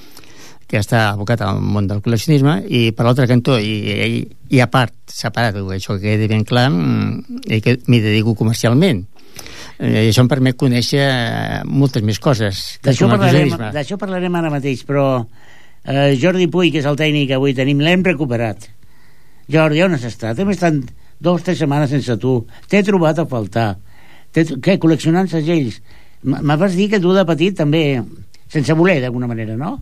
que 0.73 0.81
està 0.81 1.03
abocat 1.11 1.43
al 1.45 1.59
món 1.61 1.85
del 1.85 2.01
col·leccionisme 2.01 2.63
i 2.73 2.87
per 2.97 3.05
l'altre 3.05 3.27
cantó 3.29 3.59
i, 3.61 3.73
i, 3.93 4.21
i 4.57 4.61
a 4.65 4.71
part, 4.73 4.95
separat, 5.13 5.59
això 5.77 5.99
que 5.99 6.07
quedi 6.07 6.31
ben 6.31 6.47
clar 6.49 6.71
mm, 6.71 7.43
i 7.53 7.61
que 7.61 7.77
m'hi 7.93 8.01
dedico 8.01 8.33
comercialment. 8.39 9.03
Eh, 9.77 10.07
i 10.07 10.09
això 10.09 10.25
em 10.25 10.31
permet 10.33 10.57
conèixer 10.57 11.05
moltes 11.69 12.05
més 12.09 12.21
coses 12.23 12.63
d'això 12.85 13.09
parlarem, 13.11 13.53
parlarem 14.01 14.41
ara 14.41 14.53
mateix 14.53 14.85
però 14.89 15.07
eh, 15.21 16.17
Jordi 16.21 16.49
Puy 16.49 16.73
que 16.73 16.81
és 16.81 16.89
el 16.89 16.97
tècnic 16.97 17.29
que 17.29 17.37
avui 17.37 17.53
tenim 17.59 17.85
l'hem 17.85 18.09
recuperat. 18.09 18.71
Jordi, 19.53 19.85
on 19.85 19.99
has 19.99 20.09
estat? 20.09 20.41
hem 20.41 20.57
estat 20.57 20.81
dues 21.21 21.43
o 21.43 21.45
tres 21.45 21.61
setmanes 21.61 21.93
sense 21.93 22.17
tu. 22.17 22.39
T'he 22.69 22.81
trobat 22.87 23.21
a 23.21 23.29
faltar. 23.29 23.75
Què, 24.33 24.79
col·leccionant 24.81 25.29
segells? 25.29 25.83
Me 26.25 26.57
vas 26.57 26.79
dir 26.79 26.89
que 26.89 27.03
tu 27.03 27.13
de 27.13 27.29
petit 27.29 27.61
també 27.61 28.01
sense 28.49 28.73
voler 28.79 29.03
d'alguna 29.03 29.29
manera, 29.29 29.59
no? 29.61 29.77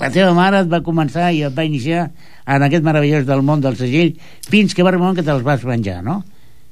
La 0.00 0.10
teva 0.10 0.32
mare 0.34 0.64
et 0.64 0.70
va 0.72 0.82
començar 0.84 1.30
i 1.32 1.44
et 1.46 1.54
va 1.56 1.64
iniciar 1.68 2.08
en 2.50 2.66
aquest 2.66 2.84
meravellós 2.84 3.26
del 3.28 3.44
món 3.46 3.60
del 3.60 3.76
segell 3.76 4.14
fins 4.48 4.74
que 4.74 4.82
va 4.82 4.92
arribar 4.92 5.14
que 5.14 5.24
te'ls 5.26 5.44
vas 5.46 5.64
menjar, 5.68 6.00
no? 6.02 6.22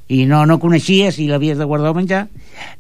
i 0.09 0.25
no, 0.25 0.45
no 0.49 0.57
coneixies 0.59 1.19
si 1.19 1.29
l'havies 1.29 1.59
de 1.61 1.67
guardar 1.69 1.93
o 1.93 1.97
menjar 1.97 2.27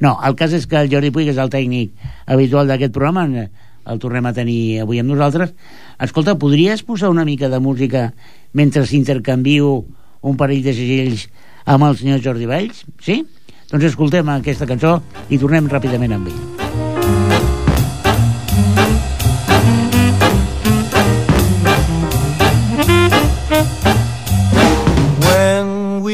no, 0.01 0.17
el 0.25 0.37
cas 0.37 0.55
és 0.57 0.65
que 0.67 0.81
el 0.81 0.89
Jordi 0.89 1.13
Puig 1.13 1.29
és 1.29 1.41
el 1.41 1.53
tècnic 1.53 1.93
habitual 2.27 2.71
d'aquest 2.71 2.95
programa 2.97 3.27
el 3.29 4.01
tornem 4.01 4.25
a 4.29 4.33
tenir 4.37 4.81
avui 4.85 5.01
amb 5.01 5.13
nosaltres 5.13 5.53
escolta, 6.01 6.39
podries 6.41 6.83
posar 6.83 7.13
una 7.13 7.27
mica 7.29 7.53
de 7.53 7.61
música 7.61 8.13
mentre 8.57 8.87
s'intercanvio 8.89 9.85
un 10.23 10.41
parell 10.41 10.65
de 10.65 10.73
segells 10.73 11.29
amb 11.69 11.85
el 11.85 11.99
senyor 12.01 12.23
Jordi 12.25 12.49
Valls, 12.49 12.87
sí? 13.05 13.21
Doncs 13.69 13.91
escoltem 13.91 14.31
aquesta 14.33 14.69
cançó 14.69 14.97
i 15.29 15.37
tornem 15.37 15.69
ràpidament 15.69 16.17
amb 16.17 16.33
ell. 16.33 17.38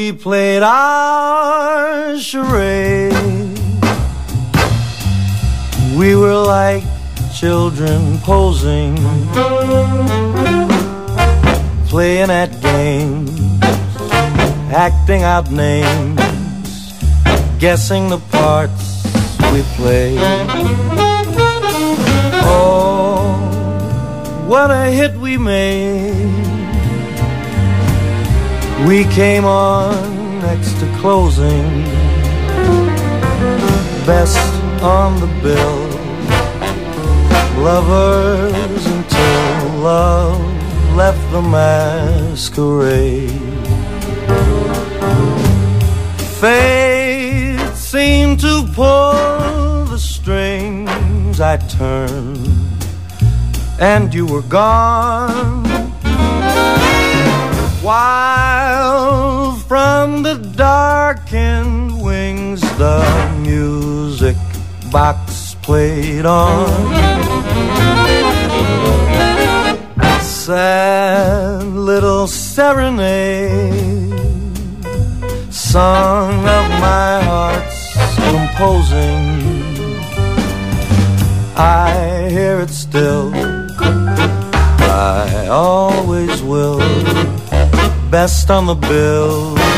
We 0.05 0.11
played 0.11 0.61
our 0.61 2.15
charade. 2.19 3.11
We 5.97 6.15
were 6.15 6.41
like 6.45 6.83
children 7.35 8.19
posing, 8.19 8.97
playing 11.87 12.29
at 12.29 12.51
games, 12.61 13.31
acting 14.71 15.23
out 15.23 15.49
names, 15.49 16.19
guessing 17.59 18.09
the 18.09 18.19
parts 18.29 19.05
we 19.51 19.63
played. 19.75 20.19
Oh, 22.45 23.25
what 24.45 24.69
a 24.69 24.85
hit 24.91 25.15
we 25.17 25.39
made 25.39 26.44
we 28.85 29.03
came 29.05 29.45
on 29.45 30.39
next 30.41 30.79
to 30.79 30.85
closing, 30.99 31.83
best 34.05 34.37
on 34.83 35.19
the 35.19 35.27
bill. 35.41 35.89
Lovers 37.63 38.85
until 38.85 39.79
love 39.79 40.39
left 40.95 41.31
the 41.31 41.41
masquerade. 41.41 43.31
Fate 46.39 47.73
seemed 47.73 48.39
to 48.41 48.67
pull 48.73 49.85
the 49.85 49.97
strings. 49.97 51.41
I 51.41 51.57
turned, 51.57 52.47
and 53.79 54.13
you 54.13 54.27
were 54.27 54.43
gone 54.43 55.64
while 57.85 59.55
from 59.67 60.23
the 60.23 60.33
darkened 60.57 62.01
wings 62.01 62.61
the 62.79 63.05
music 63.41 64.35
box 64.91 65.55
played 65.61 66.25
on. 66.25 66.65
Sad 70.19 71.63
little 71.63 72.25
serenade, 72.25 73.53
song 75.51 76.33
of 76.39 76.65
my 76.81 77.21
heart's 77.21 77.93
composing. 78.15 79.25
I 81.55 82.29
hear 82.31 82.61
it 82.61 82.71
still, 82.71 83.31
I 84.81 85.47
always 85.51 86.41
will 86.41 87.34
best 88.09 88.49
on 88.49 88.65
the 88.67 88.75
bill 88.75 89.74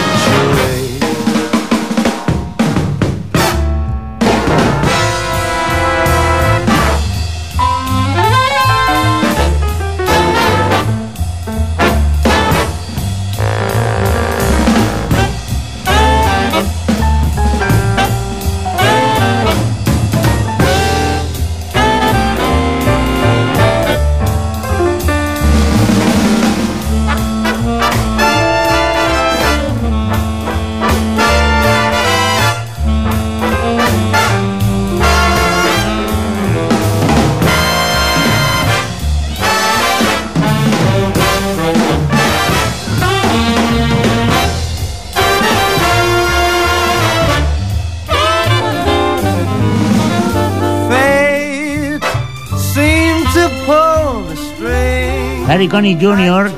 Harry 55.58 55.68
Connick 55.68 56.00
Jr. 56.00 56.52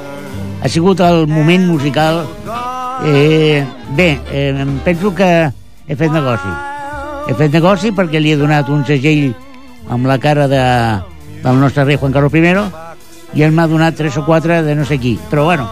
ha 0.59 0.67
sigut 0.67 0.99
el 0.99 1.25
moment 1.25 1.63
musical 1.69 2.25
eh, 3.05 3.63
bé, 3.95 4.19
eh, 4.29 4.65
penso 4.83 5.15
que 5.15 5.47
he 5.87 5.95
fet 5.95 6.11
negoci 6.11 6.51
he 7.31 7.35
fet 7.39 7.55
negoci 7.55 7.93
perquè 7.95 8.19
li 8.19 8.33
he 8.33 8.41
donat 8.41 8.67
un 8.67 8.83
segell 8.83 9.29
amb 9.87 10.03
la 10.03 10.19
cara 10.19 10.49
de, 10.51 10.59
del 11.45 11.63
nostre 11.63 11.87
rei 11.87 11.95
Juan 11.95 12.11
Carlos 12.11 12.35
I 12.35 13.39
i 13.39 13.47
ell 13.47 13.55
m'ha 13.55 13.69
donat 13.71 13.95
tres 13.95 14.19
o 14.19 14.25
quatre 14.27 14.59
de 14.67 14.75
no 14.75 14.83
sé 14.83 14.99
qui 14.99 15.15
però 15.31 15.45
bueno, 15.47 15.71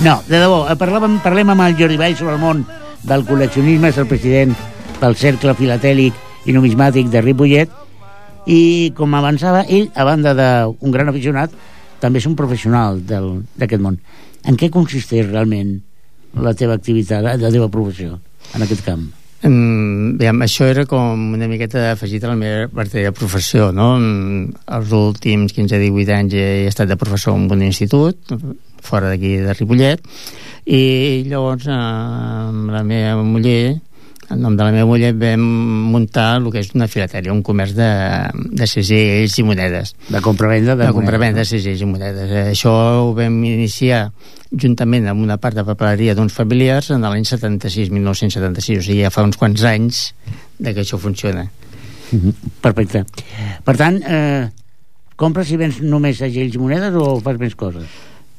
No, 0.00 0.22
de 0.24 0.38
debò, 0.40 0.64
eh, 0.70 0.76
parlàvem, 0.78 1.20
parlem 1.20 1.50
amb 1.50 1.68
el 1.68 1.76
Jordi 1.76 2.00
Vall 2.00 2.16
sobre 2.16 2.38
el 2.38 2.40
món 2.40 2.64
del 3.02 3.26
col·leccionisme, 3.28 3.90
és 3.90 3.98
el 3.98 4.06
president 4.06 4.54
del 5.02 5.16
Cercle 5.16 5.52
Filatèlic 5.58 6.14
i 6.46 6.54
Numismàtic 6.54 7.10
de 7.10 7.20
Ripollet, 7.20 7.68
i 8.46 8.94
com 8.94 9.12
avançava, 9.18 9.66
ell, 9.68 9.90
a 9.92 10.06
banda 10.06 10.36
d'un 10.38 10.94
gran 10.94 11.10
aficionat, 11.10 11.50
també 12.00 12.22
és 12.22 12.26
un 12.30 12.36
professional 12.38 13.00
d'aquest 13.04 13.82
món. 13.82 13.98
En 14.48 14.56
què 14.56 14.70
consisteix 14.72 15.28
realment 15.28 15.78
la 16.38 16.54
teva 16.54 16.76
activitat, 16.78 17.24
la 17.24 17.52
teva 17.52 17.70
professió 17.72 18.18
en 18.54 18.64
aquest 18.64 18.84
camp? 18.86 19.08
Mm, 19.38 20.16
bé, 20.18 20.30
això 20.42 20.66
era 20.66 20.82
com 20.90 21.34
una 21.36 21.46
miqueta 21.46 21.92
afegit 21.92 22.24
a 22.24 22.32
la 22.32 22.38
meva 22.38 22.66
vertadera 22.74 23.12
professió, 23.14 23.70
no? 23.70 23.92
Els 23.98 24.94
últims 24.98 25.54
15-18 25.54 26.14
anys 26.16 26.34
he 26.34 26.48
estat 26.66 26.90
de 26.90 26.98
professor 26.98 27.38
en 27.38 27.46
un 27.54 27.62
institut, 27.62 28.34
fora 28.82 29.12
d'aquí 29.12 29.36
de 29.44 29.54
Ripollet, 29.54 30.02
i 30.66 30.82
llavors 31.30 31.68
eh, 31.70 31.76
amb 31.78 32.72
la 32.74 32.82
meva 32.82 33.22
muller, 33.22 33.78
en 34.30 34.40
nom 34.44 34.56
de 34.56 34.64
la 34.64 34.72
meva 34.74 34.86
muller, 34.88 35.14
vam 35.16 35.44
muntar 35.92 36.36
el 36.38 36.50
que 36.52 36.60
és 36.60 36.72
una 36.76 36.88
filatèria, 36.90 37.32
un 37.32 37.42
comerç 37.46 37.72
de, 37.76 37.88
de 38.60 38.66
segells 38.68 39.38
i 39.40 39.44
monedes. 39.46 39.94
De 40.08 40.20
compra-venda? 40.24 40.74
De, 40.76 40.86
de 40.86 40.96
compra-venda 40.96 41.40
de 41.44 41.48
segells 41.48 41.80
i 41.84 41.88
monedes. 41.88 42.28
Eh, 42.30 42.42
Això 42.52 42.72
ho 43.06 43.14
vam 43.16 43.38
iniciar 43.48 44.08
juntament 44.52 45.08
amb 45.08 45.24
una 45.24 45.36
part 45.40 45.56
de 45.56 45.64
papeleria 45.64 46.14
d'uns 46.16 46.32
familiars 46.36 46.90
en 46.94 47.04
l'any 47.04 47.24
76, 47.28 47.90
1976, 47.92 48.78
o 48.80 48.86
sigui, 48.86 49.02
ja 49.04 49.12
fa 49.14 49.24
uns 49.24 49.36
quants 49.40 49.64
anys 49.68 50.02
de 50.58 50.74
que 50.74 50.84
això 50.84 51.00
funciona. 51.00 51.46
Mhm, 52.12 52.32
Perfecte. 52.64 53.04
Per 53.64 53.76
tant, 53.76 53.98
eh, 54.04 54.48
compres 55.16 55.50
i 55.52 55.58
vens 55.60 55.80
només 55.84 56.20
segells 56.20 56.54
i 56.56 56.60
monedes 56.60 56.94
o 56.96 57.18
fas 57.24 57.40
més 57.40 57.56
coses? 57.58 57.88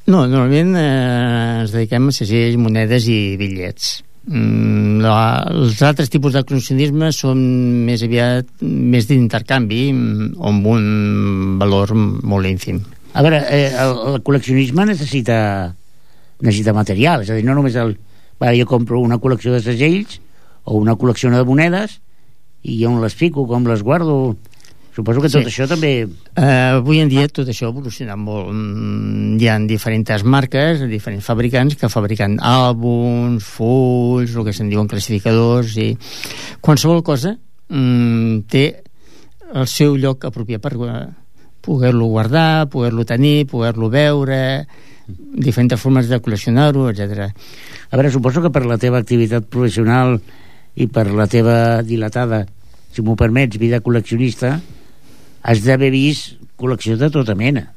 No, 0.09 0.23
normalment 0.25 0.73
eh, 0.73 1.61
ens 1.61 1.73
dediquem 1.75 2.07
a 2.09 2.13
segells, 2.15 2.57
monedes 2.57 3.05
i 3.09 3.19
bitllets. 3.37 3.99
Mm, 4.29 5.01
la, 5.01 5.41
els 5.49 5.79
altres 5.81 6.11
tipus 6.13 6.35
de 6.37 6.43
col·leccionisme 6.45 7.09
són 7.15 7.39
més 7.87 8.03
aviat 8.05 8.49
més 8.61 9.09
d'intercanvi 9.09 9.81
mm, 9.89 10.29
amb 10.51 10.69
un 10.69 10.85
valor 11.61 11.95
molt 11.97 12.45
ínfim. 12.45 12.83
A 13.17 13.25
veure, 13.25 13.41
eh, 13.49 13.71
el, 13.73 13.95
el 14.11 14.19
col·leccionisme 14.21 14.85
necessita 14.85 15.39
necessita 16.45 16.75
material, 16.75 17.23
és 17.23 17.31
a 17.31 17.37
dir, 17.37 17.45
no 17.47 17.55
només 17.57 17.75
el... 17.79 17.97
Va, 18.39 18.53
jo 18.55 18.67
compro 18.69 19.01
una 19.03 19.17
col·lecció 19.19 19.51
de 19.51 19.59
segells 19.59 20.21
o 20.63 20.77
una 20.79 20.95
col·lecció 20.95 21.31
de 21.33 21.43
monedes 21.43 21.97
i 22.63 22.77
on 22.87 23.01
les 23.03 23.15
fico, 23.15 23.47
com 23.49 23.67
les 23.67 23.83
guardo... 23.83 24.37
Suposo 24.99 25.21
que 25.23 25.29
tot 25.31 25.45
Sí. 25.45 25.47
això 25.47 25.65
també... 25.69 26.09
Eh, 26.35 26.75
avui 26.75 26.99
en 26.99 27.07
dia 27.07 27.29
tot 27.31 27.47
això 27.47 27.69
ha 27.69 27.71
evolucionat 27.71 28.17
molt. 28.19 28.49
Mm, 28.51 29.37
Hi 29.39 29.47
ha 29.47 29.53
diferents 29.63 30.25
marques, 30.27 30.81
diferents 30.91 31.23
fabricants 31.23 31.77
que 31.79 31.87
fabriquen 31.87 32.33
àlbums, 32.43 33.45
fulls, 33.47 34.33
el 34.35 34.43
que 34.43 34.51
se'n 34.51 34.67
diuen 34.67 34.89
classificadors, 34.91 35.77
i 35.79 35.93
qualsevol 36.59 36.99
cosa 37.07 37.37
mm, 37.69 38.41
té 38.51 38.65
el 39.55 39.67
seu 39.71 39.95
lloc 39.95 40.25
apropiat 40.27 40.59
per 40.59 40.73
eh, 40.75 41.07
poder-lo 41.63 42.09
guardar, 42.11 42.67
poder-lo 42.67 43.05
tenir, 43.07 43.47
poder-lo 43.47 43.87
veure, 43.89 44.65
diferents 45.07 45.79
formes 45.79 46.09
de 46.09 46.19
col·leccionar-ho, 46.19 46.89
etc. 46.91 47.29
A 47.87 47.95
veure, 47.95 48.11
suposo 48.11 48.43
que 48.43 48.51
per 48.51 48.65
la 48.67 48.77
teva 48.77 48.99
activitat 48.99 49.47
professional 49.47 50.17
i 50.75 50.89
per 50.91 51.07
la 51.07 51.29
teva 51.31 51.55
dilatada, 51.87 52.43
si 52.91 53.01
m'ho 53.01 53.15
permets, 53.15 53.55
vida 53.61 53.79
col·leccionista, 53.79 54.57
has 55.41 55.63
d'haver 55.65 55.91
vist 55.95 56.37
col·lecció 56.59 56.97
de 56.99 57.09
tota 57.13 57.35
mena. 57.35 57.69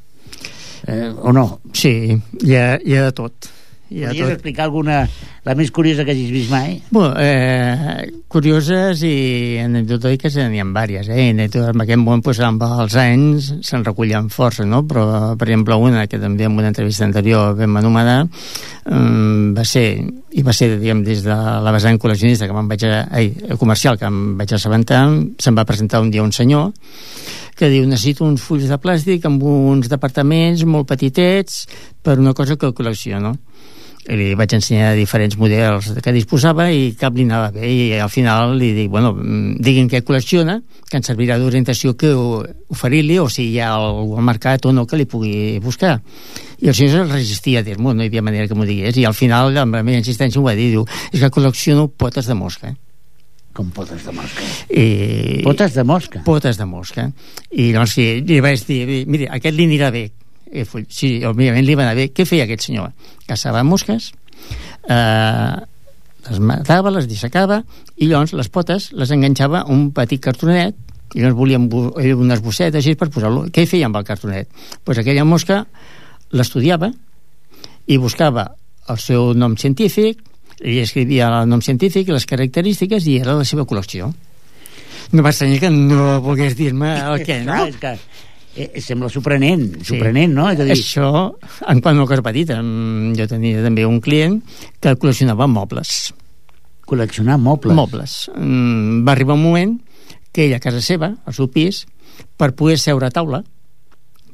Eh, 0.86 1.10
o 1.14 1.32
no? 1.32 1.60
Sí, 1.72 2.12
hi 2.42 2.56
ha, 2.58 2.78
hi 2.82 2.96
ha 2.98 3.10
de 3.10 3.18
tot. 3.18 3.52
Hi 3.92 4.06
ha 4.06 4.08
Podries 4.08 4.24
tot. 4.24 4.38
explicar 4.38 4.64
alguna, 4.64 5.02
la 5.44 5.54
més 5.54 5.70
curiosa 5.74 6.04
que 6.06 6.14
hagis 6.14 6.30
vist 6.32 6.50
mai? 6.50 6.78
Bueno, 6.90 7.12
eh, 7.20 8.06
curioses 8.32 9.02
i 9.04 9.58
anecdotòiques 9.60 10.38
n'hi 10.48 10.62
ha 10.62 10.64
diverses, 10.64 11.10
eh? 11.12 11.26
Anècdotes 11.34 11.74
en 11.74 11.84
aquest 11.84 12.00
món, 12.00 12.22
pues, 12.24 12.40
amb 12.40 12.64
els 12.64 12.96
anys 12.96 13.50
se'n 13.68 13.84
recullen 13.84 14.30
força, 14.32 14.64
no? 14.64 14.80
Però, 14.88 15.04
per 15.36 15.50
exemple, 15.50 15.76
una 15.76 16.06
que 16.08 16.18
també 16.22 16.48
en 16.48 16.56
una 16.56 16.72
entrevista 16.72 17.04
anterior 17.04 17.52
vam 17.58 17.76
anomenar 17.82 18.18
um, 18.24 19.52
va 19.52 19.66
ser, 19.68 19.86
i 20.32 20.42
va 20.42 20.56
ser, 20.56 20.72
diguem, 20.78 21.04
des 21.04 21.20
de 21.26 21.36
la 21.36 21.76
vessant 21.76 22.00
col·leccionista 22.00 22.48
que 22.48 22.56
me'n 22.56 22.72
vaig 22.72 22.88
a, 22.88 23.04
ai, 23.12 23.28
comercial 23.60 24.00
que 24.00 24.08
em 24.08 24.38
vaig 24.40 24.56
assabentar, 24.56 25.04
se'n 25.38 25.58
va 25.58 25.68
presentar 25.68 26.00
un 26.00 26.10
dia 26.10 26.24
un 26.24 26.32
senyor 26.32 26.72
que 27.56 27.70
diu 27.72 27.86
necessito 27.88 28.24
uns 28.24 28.42
fulls 28.42 28.70
de 28.70 28.78
plàstic 28.80 29.26
amb 29.28 29.42
uns 29.44 29.90
departaments 29.92 30.64
molt 30.64 30.88
petitets 30.88 31.66
per 32.02 32.18
una 32.18 32.34
cosa 32.34 32.56
que 32.56 32.72
col·lecciono 32.72 33.36
i 34.10 34.16
li 34.18 34.32
vaig 34.34 34.50
ensenyar 34.56 34.96
diferents 34.98 35.36
models 35.38 35.92
que 36.02 36.14
disposava 36.14 36.66
i 36.74 36.90
cap 36.98 37.14
li 37.14 37.22
anava 37.28 37.52
bé. 37.54 37.68
I 37.70 38.00
al 38.02 38.10
final 38.10 38.56
li 38.58 38.72
dic, 38.74 38.90
bueno, 38.90 39.12
digui'm 39.62 39.86
què 39.90 40.02
col·lecciona, 40.02 40.58
que 40.90 40.98
ens 40.98 41.06
servirà 41.06 41.38
d'orientació 41.38 41.94
que 41.98 42.10
oferir-li 42.16 43.20
o 43.22 43.28
si 43.30 43.52
hi 43.52 43.60
ha 43.62 43.70
algú 43.76 44.18
al 44.18 44.26
mercat 44.26 44.66
o 44.66 44.74
no 44.74 44.88
que 44.90 44.98
li 44.98 45.06
pugui 45.06 45.60
buscar. 45.62 46.00
I 46.58 46.72
el 46.72 46.78
senyor 46.78 47.06
es 47.06 47.12
resistia 47.14 47.62
a 47.62 47.66
dir-m'ho, 47.66 47.94
no 47.94 48.02
hi 48.02 48.10
havia 48.10 48.26
manera 48.26 48.48
que 48.50 48.58
m'ho 48.58 48.66
digués. 48.66 48.98
I 48.98 49.06
al 49.06 49.14
final 49.14 49.54
amb 49.54 49.78
la 49.78 49.86
meva 49.86 50.02
insistència 50.02 50.40
m'ho 50.40 50.50
va 50.50 50.58
dir, 50.58 50.72
diu, 50.74 50.86
és 51.12 51.22
que 51.22 51.30
col·lecciono 51.30 51.92
potes 51.94 52.26
de 52.26 52.38
mosca 52.38 52.74
Com 53.52 53.68
potes 53.74 54.06
de 54.06 54.12
mosca. 54.16 54.46
i... 54.70 55.42
Potes 55.44 55.74
de 55.76 55.84
mosca. 55.84 56.22
potes 56.24 56.56
de 56.56 56.66
mosca 56.68 57.10
i 57.50 57.72
llavors 57.72 57.96
sí, 57.98 58.06
li 58.24 58.40
vaig 58.40 58.62
dir 58.68 59.02
mira, 59.06 59.28
aquest 59.36 59.56
li 59.56 59.66
anirà 59.68 59.90
bé 59.92 60.06
full. 60.68 60.86
sí, 60.88 61.18
òbviament 61.24 61.64
li 61.66 61.76
va 61.76 61.86
anar 61.86 61.96
bé 61.98 62.08
què 62.12 62.26
feia 62.28 62.46
aquest 62.48 62.68
senyor? 62.68 62.92
caçava 63.28 63.62
mosques 63.64 64.12
eh, 64.88 65.56
les 66.30 66.40
matava, 66.40 66.92
les 66.94 67.08
dissecava 67.10 67.62
i 67.96 68.08
llavors 68.08 68.32
les 68.38 68.48
potes 68.48 68.90
les 68.96 69.12
enganxava 69.12 69.62
a 69.62 69.70
un 69.72 69.90
petit 69.92 70.22
cartonet 70.22 70.76
i 71.12 71.20
llavors 71.20 71.36
volien 71.36 71.68
unes 72.16 72.40
bossetes 72.40 72.80
així 72.80 72.96
per 72.96 73.10
posar-lo 73.12 73.46
què 73.52 73.66
feia 73.68 73.88
amb 73.90 74.00
el 74.00 74.08
cartonet? 74.08 74.48
pues 74.84 74.98
aquella 74.98 75.24
mosca 75.28 75.64
l'estudiava 76.32 76.92
i 77.86 77.98
buscava 77.98 78.48
el 78.88 78.98
seu 78.98 79.32
nom 79.34 79.56
científic 79.60 80.22
i 80.64 80.78
escrivia 80.82 81.28
el 81.42 81.48
nom 81.50 81.60
científic 81.64 82.08
les 82.14 82.26
característiques 82.26 83.06
i 83.10 83.18
era 83.20 83.34
la 83.34 83.44
seva 83.48 83.64
col·lecció 83.66 84.12
no 85.12 85.22
va 85.24 85.30
estranyar 85.34 85.60
que 85.60 85.70
no 85.70 86.20
volgués 86.24 86.54
dir-me 86.56 86.92
el 87.00 87.24
què, 87.26 87.40
no? 87.44 87.52
Clar, 87.52 87.68
és 87.68 87.76
que 87.82 88.68
eh, 88.78 88.80
sembla 88.80 89.08
sorprenent, 89.12 89.78
Sí. 89.82 89.90
sorprenent, 89.94 90.32
no? 90.32 90.46
És 90.50 90.60
a 90.60 90.64
dir, 90.64 90.72
Això, 90.76 91.34
en 91.68 91.80
quant 91.84 91.98
a 92.00 92.06
cosa 92.06 92.22
petita, 92.24 92.56
jo 92.62 93.26
tenia 93.28 93.62
també 93.64 93.84
un 93.88 94.00
client 94.00 94.38
que 94.80 94.94
col·leccionava 94.96 95.48
mobles. 95.48 96.12
col·leccionar 96.86 97.38
mobles. 97.38 97.74
Mobles. 97.74 98.14
Mm, 98.36 99.04
va 99.06 99.12
arribar 99.12 99.34
un 99.34 99.42
moment 99.42 99.80
que 100.32 100.46
ell 100.46 100.54
a 100.54 100.60
casa 100.60 100.80
seva, 100.80 101.14
al 101.24 101.32
seu 101.34 101.48
pis, 101.48 101.86
per 102.36 102.52
poder 102.54 102.78
seure 102.78 103.06
a 103.06 103.10
taula, 103.10 103.42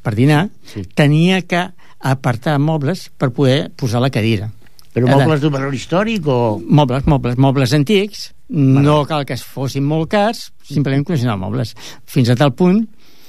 per 0.03 0.15
dinar, 0.15 0.49
Sí. 0.67 0.83
tenia 0.95 1.43
que 1.43 1.69
apartar 2.01 2.59
mobles 2.59 3.11
per 3.17 3.31
poder 3.33 3.71
posar 3.77 4.01
la 4.01 4.11
cadira. 4.11 4.51
Però 4.95 5.09
mobles 5.11 5.43
d'un 5.43 5.53
valor 5.53 5.75
històric 5.75 6.27
o... 6.27 6.59
Mobles, 6.65 7.07
mobles, 7.11 7.39
mobles 7.39 7.75
antics, 7.77 8.29
no 8.49 9.03
cal 9.09 9.27
que 9.29 9.37
es 9.37 9.45
fossin 9.45 9.85
molt 9.85 10.11
cars, 10.13 10.49
simplement 10.65 11.05
col·leccionar 11.07 11.37
mobles. 11.41 11.75
Fins 12.09 12.31
a 12.33 12.37
tal 12.39 12.55
punt 12.57 12.85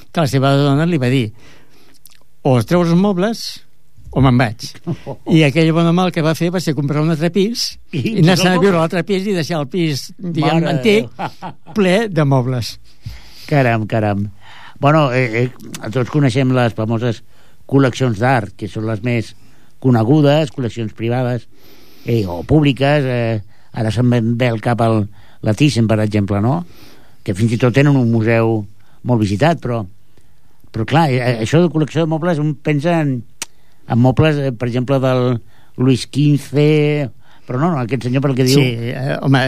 que 0.10 0.24
la 0.24 0.30
seva 0.32 0.54
dona 0.58 0.88
li 0.89 1.00
va 1.02 1.12
dir 1.12 1.28
o 2.41 2.56
es 2.58 2.67
treus 2.69 2.89
els 2.89 3.00
mobles 3.00 3.41
o 4.10 4.24
me'n 4.26 4.39
vaig. 4.39 4.65
I 5.38 5.43
aquell 5.45 5.72
bon 5.76 5.88
home 5.89 6.08
el 6.08 6.13
que 6.15 6.24
va 6.26 6.34
fer 6.38 6.50
va 6.54 6.62
ser 6.63 6.74
comprar 6.78 7.04
un 7.04 7.13
altre 7.13 7.30
pis 7.34 7.67
I 7.91 8.00
i, 8.00 8.13
anar-se'n 8.24 8.56
a 8.56 8.62
viure 8.62 8.80
a 8.80 8.84
l'altre 8.84 9.04
pis 9.06 9.28
i 9.28 9.36
deixar 9.36 9.60
el 9.62 9.67
pis, 9.69 10.08
diguem, 10.17 10.63
Mare 10.63 10.72
antic, 10.78 11.12
ple 11.78 11.98
de 12.10 12.26
mobles. 12.26 12.78
Caram, 13.50 13.86
caram. 13.89 14.28
Bueno, 14.80 15.10
eh, 15.12 15.43
eh, 15.43 15.91
tots 15.91 16.10
coneixem 16.13 16.54
les 16.56 16.74
famoses 16.78 17.22
col·leccions 17.69 18.17
d'art, 18.17 18.56
que 18.58 18.69
són 18.72 18.88
les 18.89 19.04
més 19.06 19.34
conegudes, 19.79 20.51
col·leccions 20.55 20.93
privades 20.97 21.47
eh, 22.05 22.25
o 22.27 22.41
públiques. 22.47 23.05
Eh, 23.05 23.39
ara 23.73 23.91
se'n 23.93 24.09
ve- 24.37 24.49
al 24.49 24.61
cap 24.61 24.81
el, 24.85 25.03
la 25.45 25.53
Thyssen, 25.53 25.87
per 25.87 25.99
exemple, 26.03 26.41
no? 26.41 26.63
Que 27.23 27.35
fins 27.37 27.53
i 27.53 27.59
tot 27.61 27.73
tenen 27.75 27.95
un 27.95 28.09
museu 28.11 28.65
molt 29.07 29.21
visitat, 29.21 29.59
però, 29.63 29.83
però 30.73 30.85
clar, 30.89 31.07
eh, 31.13 31.37
això 31.45 31.61
de 31.63 31.69
col·lecció 31.71 32.03
de 32.03 32.11
mobles, 32.11 32.39
un 32.41 32.55
pensa 32.55 32.99
en, 33.03 33.19
en 33.87 33.99
mobles, 34.01 34.37
eh, 34.41 34.51
per 34.51 34.67
exemple, 34.71 34.99
del 34.99 35.39
Luis 35.77 36.07
XV... 36.09 36.65
Però 37.49 37.57
no, 37.57 37.71
no, 37.73 37.79
aquest 37.81 38.03
senyor 38.05 38.21
pel 38.21 38.35
que 38.37 38.45
diu... 38.45 38.59
Sí, 38.61 38.91
eh, 38.93 39.15
home, 39.25 39.39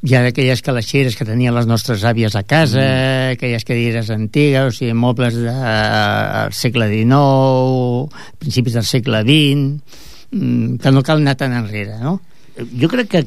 hi 0.00 0.14
ha 0.16 0.22
aquelles 0.30 0.62
calaixeres 0.64 1.16
que 1.16 1.26
tenien 1.28 1.54
les 1.54 1.66
nostres 1.68 2.06
àvies 2.08 2.36
a 2.38 2.42
casa, 2.42 2.80
mm. 2.80 3.36
aquelles 3.36 3.66
cadires 3.68 4.08
antigues, 4.14 4.70
o 4.70 4.76
sigui, 4.76 4.94
mobles 4.96 5.36
del 5.36 5.50
de, 5.50 6.56
segle 6.56 6.88
XIX, 6.88 8.24
principis 8.40 8.78
del 8.78 8.88
segle 8.88 9.20
XX, 9.26 10.00
mm, 10.32 10.80
que 10.80 10.92
no 10.94 11.04
cal 11.04 11.20
anar 11.20 11.36
tan 11.36 11.52
enrere, 11.58 11.98
no? 12.00 12.20
jo 12.80 12.88
crec 12.88 13.10
que 13.10 13.22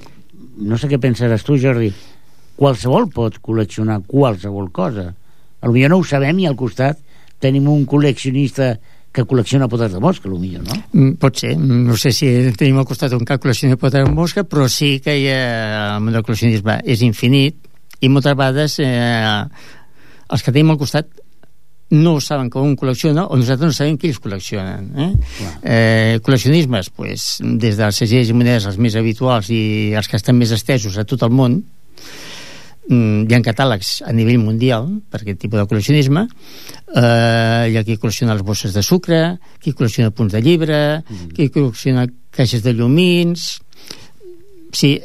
no 0.62 0.78
sé 0.78 0.90
què 0.92 1.00
pensaràs 1.02 1.46
tu 1.46 1.58
Jordi 1.58 1.90
qualsevol 2.60 3.10
pot 3.14 3.40
col·leccionar 3.42 4.02
qualsevol 4.08 4.70
cosa 4.74 5.10
a 5.14 5.70
potser 5.70 5.90
no 5.90 6.00
ho 6.00 6.06
sabem 6.06 6.42
i 6.44 6.48
al 6.50 6.58
costat 6.60 7.00
tenim 7.44 7.68
un 7.72 7.86
col·leccionista 7.90 8.76
que 9.14 9.26
col·lecciona 9.30 9.70
potes 9.70 9.94
de 9.94 10.02
mosca, 10.02 10.30
potser, 10.30 10.62
no? 10.66 10.78
Mm, 10.92 11.12
Pot 11.22 11.38
ser, 11.38 11.54
no 11.58 11.98
sé 12.02 12.12
si 12.16 12.30
tenim 12.58 12.80
al 12.82 12.88
costat 12.90 13.14
un 13.14 13.26
cap 13.30 13.44
col·leccionador 13.44 13.78
de 13.78 13.82
potes 13.84 14.08
de 14.08 14.14
mosca, 14.14 14.44
però 14.44 14.66
sí 14.72 14.96
que 15.06 15.14
hi 15.20 15.28
ha, 15.30 15.44
el 15.98 16.04
món 16.04 16.16
del 16.18 16.26
col·leccionisme 16.26 16.80
és 16.90 17.06
infinit 17.06 17.60
i 18.02 18.10
moltes 18.10 18.34
vegades 18.34 18.80
eh, 18.82 19.44
els 20.34 20.44
que 20.44 20.52
tenim 20.52 20.74
al 20.74 20.82
costat 20.82 21.12
no 21.94 22.16
saben 22.24 22.50
que 22.50 22.58
un 22.58 22.74
col·lecciona 22.80 23.28
o 23.30 23.38
nosaltres 23.38 23.70
no 23.70 23.78
sabem 23.78 24.00
qui 24.02 24.10
els 24.10 24.20
col·leccionen 24.24 24.90
eh? 24.98 25.10
Eh, 25.62 26.20
col·leccionismes 26.26 26.90
pues, 26.98 27.38
des 27.62 27.78
dels 27.78 28.02
segells 28.02 28.32
i 28.32 28.38
monedes 28.38 28.66
els 28.72 28.80
més 28.82 28.98
habituals 28.98 29.52
i 29.54 29.94
els 29.94 30.10
que 30.10 30.18
estan 30.18 30.40
més 30.40 30.56
estesos 30.56 30.98
a 30.98 31.06
tot 31.06 31.22
el 31.28 31.34
món 31.38 31.62
mm, 32.90 33.26
hi 33.30 33.36
ha 33.36 33.42
catàlegs 33.46 34.02
a 34.08 34.14
nivell 34.16 34.42
mundial 34.42 34.90
per 35.10 35.22
aquest 35.22 35.40
tipus 35.40 35.60
de 35.60 35.68
col·leccionisme. 35.70 36.28
Eh, 36.94 37.72
hi 37.72 37.78
ha 37.78 37.84
qui 37.84 37.98
col·lecciona 37.98 38.36
les 38.36 38.46
bosses 38.46 38.74
de 38.74 38.84
sucre 38.84 39.38
qui 39.64 39.74
col·lecciona 39.74 40.12
punts 40.12 40.34
de 40.34 40.42
llibre 40.44 40.80
mm. 41.02 41.34
qui 41.36 41.50
col·lecciona 41.50 42.08
caixes 42.34 42.64
de 42.66 42.74
llumins 42.74 43.60
sí, 44.74 44.98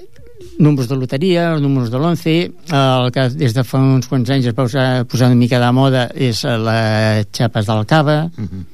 números 0.59 0.88
de 0.88 0.97
loteria, 0.97 1.57
números 1.59 1.91
de 1.91 1.99
l'11 1.99 2.35
el 2.79 3.12
que 3.14 3.29
des 3.37 3.55
de 3.55 3.64
fa 3.64 3.81
uns 3.81 4.09
quants 4.11 4.31
anys 4.31 4.49
es 4.49 4.57
va 4.57 4.64
posar, 4.64 5.05
posar 5.11 5.31
una 5.31 5.38
mica 5.38 5.61
de 5.62 5.71
moda 5.73 6.09
és 6.14 6.43
les 6.45 7.29
xapes 7.33 7.67
del 7.69 7.87
cava 7.87 8.19
Uh 8.38 8.45
-huh. 8.45 8.64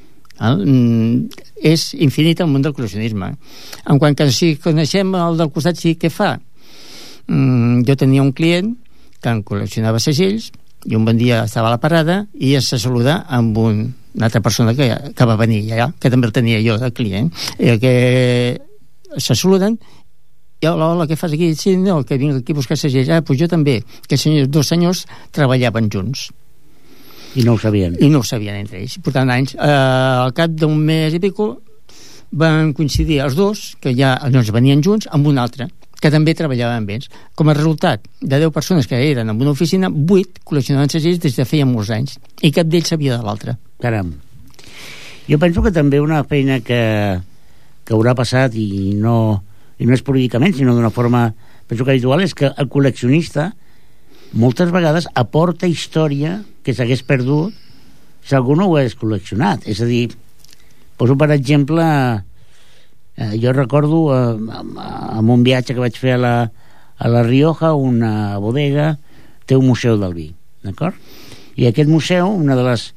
el, 0.41 0.67
mm, 0.67 1.29
és 1.63 1.95
infinit 1.95 2.41
el 2.41 2.47
món 2.47 2.63
del 2.63 2.73
col·leccionisme. 2.73 3.37
En 3.87 3.99
quant 3.99 4.17
que 4.17 4.31
si 4.31 4.57
coneixem 4.57 5.15
el 5.15 5.37
del 5.37 5.51
costat 5.51 5.77
sí 5.77 5.97
què 5.97 6.11
fa? 6.11 6.41
Mm, 7.27 7.85
jo 7.87 7.97
tenia 7.97 8.23
un 8.23 8.33
client 8.33 8.77
que 9.25 9.33
en 9.33 9.41
col·leccionava 9.47 10.03
segells 10.03 10.51
i 10.85 10.97
un 10.99 11.07
bon 11.09 11.17
dia 11.17 11.43
estava 11.49 11.71
a 11.71 11.75
la 11.75 11.81
parada 11.81 12.25
i 12.37 12.53
es 12.59 12.69
saluda 12.69 13.23
amb 13.33 13.57
un, 13.59 13.83
una 14.15 14.29
altra 14.29 14.43
persona 14.45 14.77
que, 14.77 14.91
que 15.17 15.29
va 15.29 15.41
venir 15.41 15.65
allà, 15.73 15.89
que 16.01 16.13
també 16.13 16.29
el 16.29 16.37
tenia 16.37 16.61
jo 16.65 16.77
de 16.81 16.93
client 16.93 17.33
i 17.57 17.79
que 17.81 17.95
se 19.17 19.33
saluden 19.33 19.79
i 20.65 20.69
hola, 20.69 20.95
hola, 20.95 21.05
què 21.05 21.17
fas 21.19 21.35
aquí? 21.37 21.51
Sí, 21.59 21.75
no, 21.77 21.99
que 22.09 22.17
vinc 22.17 22.39
aquí 22.39 22.55
a 22.55 22.57
buscar 22.57 22.79
segells. 22.81 23.11
Ah, 23.13 23.21
doncs 23.21 23.41
jo 23.43 23.49
també. 23.53 23.75
Que 24.09 24.17
senyors, 24.17 24.49
dos 24.49 24.71
senyors 24.71 25.03
treballaven 25.35 25.91
junts 25.93 26.31
I 27.37 27.45
no 27.45 27.59
ho 27.59 27.61
sabien. 27.61 27.99
i 28.01 28.09
no 28.09 28.23
ho 28.23 28.25
sabien 28.25 28.63
entre 28.63 28.81
ells. 28.81 28.95
Portant 29.05 29.29
anys. 29.35 29.53
Eh, 29.59 29.69
al 29.69 30.33
cap 30.33 30.55
d'un 30.57 30.79
mes 30.79 31.13
i 31.13 31.21
pico 31.21 31.51
van 32.33 32.73
coincidir 32.73 33.21
els 33.27 33.37
dos, 33.37 33.75
que 33.83 33.93
ja 33.99 34.15
doncs, 34.25 34.55
venien 34.57 34.81
junts, 34.83 35.11
amb 35.13 35.29
un 35.29 35.43
altre 35.43 35.69
que 36.01 36.11
també 36.13 36.35
treballava 36.37 36.77
amb 36.77 36.91
ells. 36.91 37.09
Com 37.35 37.49
a 37.49 37.57
resultat 37.57 38.05
de 38.21 38.39
10 38.39 38.53
persones 38.55 38.89
que 38.91 38.99
eren 39.11 39.31
en 39.31 39.41
una 39.41 39.55
oficina, 39.55 39.91
8 39.91 40.45
col·leccionaven 40.45 40.93
segells 40.93 41.23
des 41.23 41.39
de 41.39 41.47
feia 41.49 41.67
molts 41.69 41.93
anys 41.95 42.19
i 42.43 42.53
cap 42.53 42.69
d'ells 42.69 42.93
sabia 42.95 43.17
de 43.17 43.25
l'altre. 43.25 43.57
Caram. 43.83 44.13
Jo 45.29 45.39
penso 45.41 45.63
que 45.65 45.73
també 45.73 46.01
una 46.01 46.23
feina 46.29 46.61
que, 46.61 46.83
que 47.85 47.97
haurà 47.97 48.15
passat 48.17 48.57
i 48.61 48.93
no, 49.01 49.17
i 49.79 49.89
no 49.89 49.97
és 49.97 50.05
políticament, 50.05 50.53
sinó 50.57 50.75
d'una 50.77 50.93
forma 50.93 51.31
penso 51.67 51.85
que 51.85 51.95
habitual, 51.95 52.21
és 52.21 52.35
que 52.37 52.51
el 52.51 52.69
col·leccionista 52.69 53.53
moltes 54.35 54.73
vegades 54.75 55.09
aporta 55.15 55.71
història 55.71 56.41
que 56.65 56.75
s'hagués 56.75 57.05
perdut 57.07 57.55
si 58.25 58.35
algú 58.37 58.57
no 58.57 58.69
ho 58.69 58.77
hagués 58.77 58.97
col·leccionat. 58.99 59.67
És 59.69 59.81
a 59.85 59.89
dir, 59.89 60.09
poso 60.99 61.17
per 61.21 61.31
exemple 61.35 61.85
eh, 63.17 63.35
jo 63.41 63.53
recordo 63.53 64.01
eh, 64.15 64.37
amb 65.19 65.31
un 65.31 65.45
viatge 65.47 65.75
que 65.75 65.83
vaig 65.83 65.99
fer 65.99 66.17
a 66.17 66.23
la, 66.23 66.35
a 66.99 67.09
la 67.11 67.23
Rioja 67.27 67.75
una 67.75 68.39
bodega 68.43 68.95
té 69.47 69.57
un 69.57 69.67
museu 69.69 69.99
del 70.01 70.15
vi 70.17 70.29
d'acord? 70.65 70.95
i 71.57 71.69
aquest 71.69 71.91
museu 71.91 72.31
una 72.31 72.57
de 72.59 72.65
les 72.67 72.89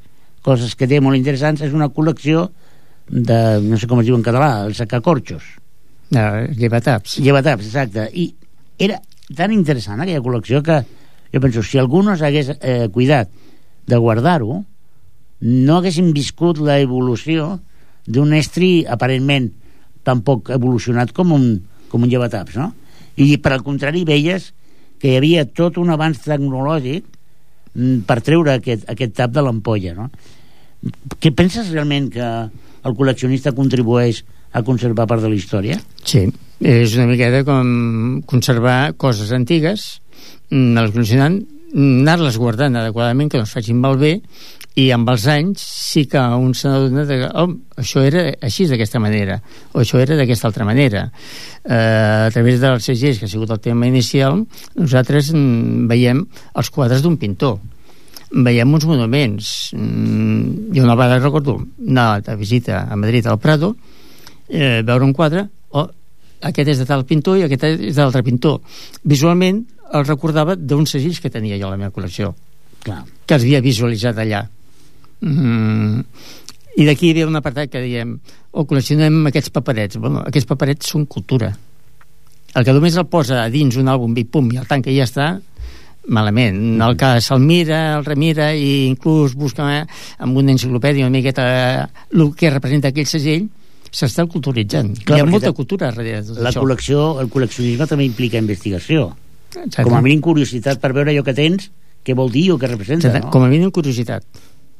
coses 0.41 0.75
que 0.75 0.87
té 0.87 1.01
molt 1.03 1.17
interessants 1.19 1.61
és 1.61 1.73
una 1.75 1.89
col·lecció 1.93 2.47
de, 3.07 3.59
no 3.63 3.77
sé 3.79 3.87
com 3.87 3.99
es 4.01 4.07
diu 4.07 4.15
en 4.17 4.25
català, 4.25 4.65
el 4.65 4.75
sacacorxos 4.75 5.55
Eh, 6.07 6.53
llevataps. 6.55 7.17
llevataps, 7.19 7.65
exacte 7.67 8.05
i 8.15 8.29
era 8.79 8.95
tan 9.35 9.51
interessant 9.51 9.99
aquella 9.99 10.21
col·lecció 10.23 10.61
que 10.63 10.77
jo 11.33 11.41
penso, 11.43 11.59
si 11.67 11.81
algú 11.81 11.99
no 11.99 12.13
s'hagués 12.15 12.53
eh, 12.61 12.87
cuidat 12.95 13.27
de 13.87 13.97
guardar-ho 13.99 14.61
no 15.41 15.75
haguéssim 15.75 16.13
viscut 16.15 16.61
la 16.63 16.77
evolució 16.79 17.57
d'un 18.07 18.31
estri 18.39 18.85
aparentment 18.87 19.49
tan 20.07 20.23
poc 20.25 20.53
evolucionat 20.55 21.11
com 21.15 21.35
un, 21.35 21.49
com 21.91 22.05
un 22.05 22.11
llevataps, 22.11 22.55
no? 22.59 22.71
I 23.19 23.35
per 23.43 23.55
al 23.55 23.65
contrari 23.65 24.05
veies 24.07 24.51
que 25.01 25.11
hi 25.11 25.19
havia 25.19 25.45
tot 25.45 25.77
un 25.81 25.91
avanç 25.93 26.23
tecnològic 26.25 27.05
mm, 27.75 28.07
per 28.09 28.21
treure 28.25 28.55
aquest, 28.57 28.87
aquest 28.89 29.15
tap 29.19 29.35
de 29.35 29.43
l'ampolla, 29.43 29.93
no? 29.97 30.09
Què 31.19 31.33
penses 31.35 31.71
realment 31.73 32.09
que 32.13 32.25
el 32.87 32.95
col·leccionista 32.97 33.53
contribueix 33.57 34.23
a 34.53 34.63
conservar 34.65 35.07
part 35.09 35.23
de 35.25 35.31
la 35.31 35.37
història? 35.37 35.77
Sí, 36.07 36.23
és 36.63 36.95
una 36.97 37.07
miqueta 37.09 37.43
com 37.47 38.21
conservar 38.29 38.93
coses 39.01 39.33
antigues, 39.35 39.87
mm, 40.49 40.71
anar-les 40.71 40.95
col·leccionant, 40.95 41.41
mm, 41.73 41.99
anar-les 42.05 42.37
guardant 42.37 42.77
adequadament, 42.79 43.31
que 43.31 43.41
no 43.41 43.49
es 43.49 43.53
facin 43.53 43.81
malbé, 43.81 44.21
i 44.77 44.91
amb 44.93 45.09
els 45.09 45.23
anys 45.31 45.61
sí 45.63 46.03
que 46.09 46.21
un 46.21 46.51
de 46.53 47.05
que 47.07 47.29
oh, 47.41 47.47
això 47.81 48.03
era 48.05 48.27
així 48.45 48.67
d'aquesta 48.69 48.99
manera 49.01 49.39
o 49.73 49.81
això 49.81 49.97
era 49.97 50.15
d'aquesta 50.19 50.47
altra 50.51 50.65
manera 50.65 51.07
eh, 51.65 52.27
a 52.27 52.29
través 52.33 52.59
dels 52.61 52.85
segells 52.85 53.17
que 53.17 53.25
ha 53.25 53.31
sigut 53.31 53.49
el 53.55 53.59
tema 53.59 53.87
inicial 53.89 54.43
nosaltres 54.75 55.31
mm, 55.33 55.87
veiem 55.89 56.21
els 56.53 56.69
quadres 56.69 57.01
d'un 57.01 57.17
pintor. 57.17 57.57
Veiem 58.27 58.73
uns 58.75 58.83
monuments. 58.85 59.71
Mm, 59.73 60.73
jo 60.75 60.83
una 60.83 60.97
vegada 60.99 61.23
recordo 61.23 61.57
anar 61.79 62.21
de 62.21 62.35
visita 62.35 62.83
a 62.85 62.95
Madrid 62.95 63.25
al 63.25 63.39
Prado 63.39 63.75
eh, 64.47 64.83
veure 64.85 65.07
un 65.07 65.13
quadre 65.13 65.47
oh, 65.73 65.87
aquest 66.51 66.69
és 66.75 66.83
de 66.83 66.85
tal 66.85 67.05
pintor 67.09 67.39
i 67.39 67.47
aquest 67.47 67.65
és 67.65 67.97
d'altre 67.97 68.21
pintor 68.21 68.61
visualment 69.01 69.63
el 69.97 70.05
recordava 70.05 70.53
d'uns 70.53 70.93
segells 70.93 71.23
que 71.23 71.33
tenia 71.33 71.57
jo 71.57 71.71
a 71.71 71.73
la 71.73 71.81
meva 71.81 71.95
col·lecció 71.95 72.35
Clar. 72.83 73.01
que 73.25 73.39
els 73.39 73.47
havia 73.47 73.63
visualitzat 73.63 74.21
allà 74.21 74.43
mm. 75.21 76.01
i 76.77 76.85
d'aquí 76.85 77.07
hi 77.09 77.13
havia 77.15 77.27
un 77.29 77.39
apartat 77.39 77.71
que 77.73 77.81
diem 77.83 78.17
o 78.51 78.65
col·leccionem 78.65 79.27
aquests 79.29 79.53
paperets 79.53 79.99
bueno, 80.01 80.23
aquests 80.25 80.49
paperets 80.49 80.93
són 80.93 81.05
cultura 81.05 81.53
el 82.57 82.65
que 82.65 82.73
només 82.73 82.95
el 82.97 83.05
posa 83.11 83.43
a 83.43 83.51
dins 83.53 83.75
un 83.77 83.89
àlbum 83.91 84.15
i 84.17 84.25
pum, 84.25 84.49
i 84.53 84.57
el 84.57 84.67
tanca 84.69 84.89
i 84.89 84.97
ja 84.97 85.05
està 85.05 85.35
malament, 86.07 86.79
el 86.81 86.95
que 86.95 87.09
se'l 87.19 87.41
mira 87.43 87.97
el 87.97 88.05
remira 88.05 88.53
i 88.55 88.87
inclús 88.87 89.35
busca 89.35 89.65
eh, 89.75 89.85
amb 90.23 90.39
una 90.39 90.53
enciclopèdia 90.55 91.05
una 91.05 91.17
miqueta 91.17 91.45
el 92.13 92.29
que 92.37 92.51
representa 92.53 92.93
aquell 92.93 93.09
segell 93.09 93.49
s'està 93.91 94.25
culturitzant 94.29 94.93
Clar, 95.03 95.19
hi 95.19 95.23
ha 95.23 95.27
molta 95.27 95.51
ta- 95.51 95.57
cultura 95.57 95.89
darrere 95.91 96.21
de 96.21 96.29
tot 96.29 96.39
La 96.43 96.51
això 96.51 96.63
col·lecció, 96.63 97.07
el 97.21 97.29
col·leccionisme 97.31 97.87
també 97.87 98.05
implica 98.05 98.39
investigació. 98.39 99.09
Exacte. 99.53 99.83
Com 99.87 99.95
a 99.95 100.01
mínim 100.03 100.21
curiositat 100.21 100.79
per 100.83 100.91
veure 100.93 101.13
allò 101.13 101.23
que 101.23 101.33
tens, 101.33 101.69
què 102.05 102.15
vol 102.15 102.31
dir 102.31 102.49
o 102.53 102.57
què 102.59 102.69
representa, 102.69 103.07
Exacte. 103.07 103.25
no? 103.25 103.31
com 103.33 103.43
a 103.43 103.51
mínim 103.51 103.71
curiositat 103.71 104.23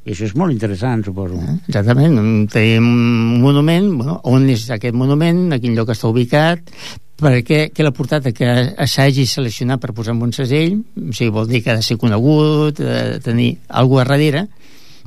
I 0.08 0.14
això 0.14 0.24
és 0.24 0.32
molt 0.40 0.54
interessant, 0.54 1.02
suposo. 1.04 1.36
Eh? 1.36 1.54
Exactament, 1.68 2.14
tenim 2.48 2.86
un 2.88 3.42
monument, 3.42 3.90
bueno, 3.98 4.14
on 4.30 4.46
és 4.48 4.62
aquest 4.72 4.96
monument, 4.96 5.50
a 5.52 5.58
quin 5.60 5.74
lloc 5.76 5.92
està 5.92 6.08
ubicat, 6.08 6.72
per 7.20 7.34
què, 7.44 7.58
què 7.74 7.84
l'ha 7.84 7.92
portat 7.92 8.30
a 8.30 8.32
que 8.32 8.54
s'hagi 8.88 9.26
seleccionat 9.28 9.82
per 9.82 9.92
posar 9.92 10.14
en 10.14 10.22
un 10.24 10.32
segell, 10.32 10.78
o 10.78 11.12
sigui, 11.12 11.28
vol 11.34 11.50
dir 11.50 11.60
que 11.64 11.74
ha 11.74 11.76
de 11.76 11.84
ser 11.84 11.98
conegut, 12.00 12.80
ha 12.80 13.04
de 13.10 13.20
tenir 13.20 13.50
algú 13.68 14.00
a 14.00 14.06
darrere, 14.08 14.46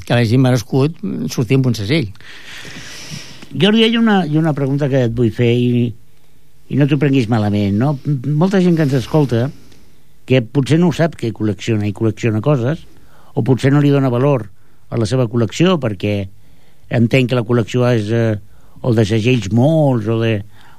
que 0.06 0.14
l'hagi 0.14 0.38
merescut 0.38 1.02
sortir 1.34 1.58
amb 1.58 1.72
un 1.72 1.80
segell. 1.82 2.12
Jordi, 3.58 3.82
hi 3.82 3.90
ha 3.90 4.00
una, 4.04 4.22
hi 4.28 4.38
ha 4.38 4.44
una 4.44 4.54
pregunta 4.54 4.90
que 4.92 5.08
et 5.08 5.18
vull 5.18 5.34
fer 5.34 5.50
i, 5.56 5.84
i 6.70 6.78
no 6.78 6.86
t'ho 6.86 7.02
prenguis 7.02 7.30
malament, 7.32 7.74
no? 7.82 7.96
Molta 8.38 8.62
gent 8.62 8.78
que 8.78 8.86
ens 8.86 9.00
escolta 9.02 9.48
que 10.30 10.46
potser 10.46 10.78
no 10.78 10.92
ho 10.92 10.96
sap 10.96 11.18
que 11.18 11.34
col·lecciona 11.34 11.90
i 11.90 11.96
col·lecciona 11.98 12.46
coses 12.46 12.86
o 13.34 13.42
potser 13.42 13.74
no 13.74 13.82
li 13.82 13.90
dona 13.90 14.14
valor 14.14 14.52
a 14.92 15.00
la 15.00 15.08
seva 15.08 15.28
col·lecció 15.32 15.78
perquè 15.82 16.16
entén 16.92 17.30
que 17.30 17.38
la 17.38 17.46
col·lecció 17.48 17.88
és 17.90 18.12
eh, 18.12 18.36
o 18.82 18.94
de 18.98 19.06
segells 19.08 19.52
molts 19.56 20.10
o 20.12 20.20
de, 20.22 20.34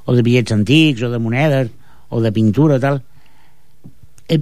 o 0.04 0.14
de 0.14 0.24
bitllets 0.26 0.54
antics 0.54 1.02
o 1.06 1.10
de 1.12 1.20
monedes 1.22 1.72
o 2.12 2.20
de 2.20 2.32
pintura 2.36 2.78
tal. 2.82 3.00
Eh, 4.28 4.40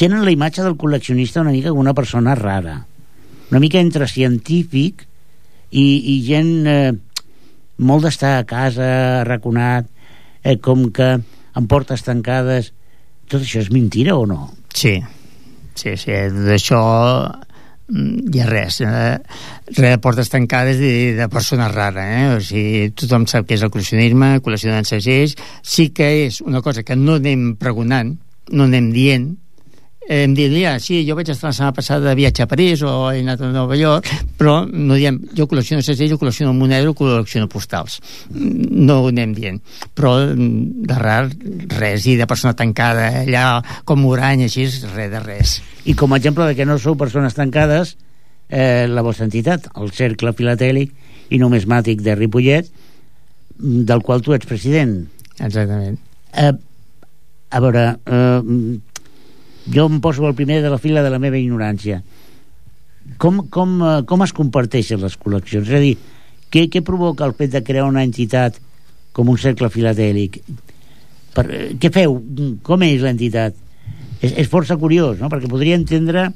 tenen 0.00 0.22
la 0.24 0.32
imatge 0.32 0.62
del 0.64 0.78
col·leccionista 0.78 1.42
una 1.42 1.52
mica 1.52 1.74
com 1.74 1.82
una 1.82 1.96
persona 1.96 2.38
rara 2.38 2.78
una 3.50 3.60
mica 3.60 3.80
entre 3.82 4.06
científic 4.06 5.04
i, 5.70 5.84
i 6.14 6.16
gent 6.26 6.66
eh, 6.70 6.92
molt 7.82 8.06
d'estar 8.06 8.36
a 8.38 8.46
casa 8.46 8.88
arraconat 9.20 9.88
eh, 10.44 10.56
com 10.62 10.88
que 10.94 11.16
amb 11.18 11.70
portes 11.70 12.04
tancades. 12.06 12.70
Tot 13.30 13.42
això 13.42 13.62
és 13.62 13.70
mentira 13.74 14.16
o 14.18 14.26
no? 14.26 14.52
Sí, 14.74 14.96
sí, 15.74 15.96
sí, 15.98 16.14
d'això 16.46 16.80
mm, 16.80 17.49
hi 17.90 18.40
ha 18.40 18.46
res 18.48 18.80
eh? 18.84 19.18
res 19.74 19.96
de 19.96 19.98
portes 20.02 20.30
tancades 20.30 20.78
de, 20.78 21.14
de 21.18 21.28
persona 21.32 21.68
rara 21.72 22.06
eh? 22.06 22.24
o 22.36 22.40
sigui, 22.44 22.90
tothom 22.94 23.26
sap 23.30 23.48
què 23.48 23.58
és 23.58 23.64
el 23.66 23.72
col·leccionisme 23.74 24.36
col·leccionant 24.44 24.86
segells 24.86 25.36
sí 25.62 25.90
que 25.94 26.10
és 26.26 26.40
una 26.46 26.62
cosa 26.62 26.84
que 26.86 26.96
no 26.98 27.18
anem 27.18 27.54
pregonant 27.60 28.14
no 28.50 28.66
anem 28.66 28.90
dient 28.94 29.32
em 30.10 30.32
diria, 30.34 30.72
sí, 30.82 31.04
jo 31.06 31.14
vaig 31.14 31.28
estar 31.30 31.52
la 31.52 31.54
setmana 31.54 31.74
passada 31.76 32.08
de 32.08 32.16
viatge 32.18 32.42
a 32.42 32.48
París 32.50 32.80
o 32.82 32.90
he 33.12 33.20
anat 33.22 33.44
a 33.46 33.50
Nova 33.54 33.76
York, 33.78 34.08
però 34.40 34.56
no 34.66 34.96
diem, 34.98 35.20
jo 35.38 35.46
col·lecciono 35.46 35.84
segells, 35.86 36.10
jo 36.10 36.18
col·lecciono 36.18 36.50
moneda 36.56 36.90
o 36.90 36.96
col·lecciono 36.98 37.46
postals. 37.52 38.00
No 38.34 38.96
ho 39.04 39.12
anem 39.12 39.36
dient. 39.36 39.60
Però 39.94 40.16
de 40.34 40.98
rar, 40.98 41.28
res, 41.76 42.08
i 42.10 42.16
de 42.18 42.26
persona 42.26 42.56
tancada 42.58 43.06
allà 43.22 43.44
com 43.86 44.02
Urany, 44.10 44.48
així, 44.48 44.66
res 44.96 45.14
de 45.14 45.22
res. 45.22 45.54
I 45.86 45.94
com 45.94 46.10
a 46.10 46.18
exemple 46.18 46.48
de 46.50 46.58
que 46.58 46.66
no 46.66 46.80
sou 46.82 46.98
persones 46.98 47.38
tancades, 47.38 47.94
eh, 48.50 48.90
la 48.90 49.06
vostra 49.06 49.30
entitat, 49.30 49.70
el 49.78 49.94
Cercle 49.94 50.34
Filatèlic 50.34 50.90
i 51.30 51.38
Numismàtic 51.38 52.02
de 52.02 52.18
Ripollet, 52.18 52.74
del 53.60 54.02
qual 54.02 54.26
tu 54.26 54.34
ets 54.34 54.50
president. 54.50 55.04
Exactament. 55.38 56.02
Eh, 56.34 56.52
a 57.50 57.60
veure, 57.62 57.90
eh, 58.06 58.80
jo 59.66 59.86
em 59.88 60.00
poso 60.00 60.26
al 60.26 60.36
primer 60.38 60.60
de 60.62 60.70
la 60.72 60.78
fila 60.78 61.02
de 61.04 61.10
la 61.12 61.20
meva 61.20 61.38
ignorància. 61.38 62.00
Com, 63.20 63.44
com, 63.52 63.76
eh, 63.82 64.00
com 64.08 64.24
es 64.24 64.32
comparteixen 64.36 65.00
les 65.02 65.16
col·leccions? 65.18 65.68
És 65.68 65.76
a 65.76 65.82
dir, 65.82 65.96
què, 66.50 66.66
què 66.70 66.82
provoca 66.86 67.26
el 67.26 67.36
fet 67.38 67.52
de 67.54 67.64
crear 67.66 67.86
una 67.88 68.04
entitat 68.06 68.58
com 69.12 69.28
un 69.28 69.38
cercle 69.38 69.70
filatèlic? 69.70 70.40
Per, 71.34 71.46
eh, 71.50 71.66
què 71.80 71.90
feu? 71.92 72.20
Com 72.66 72.86
és 72.86 73.02
l'entitat? 73.04 73.56
És, 74.20 74.32
és 74.32 74.48
força 74.48 74.78
curiós, 74.80 75.18
no? 75.20 75.30
Perquè 75.32 75.48
podria 75.50 75.78
entendre, 75.78 76.28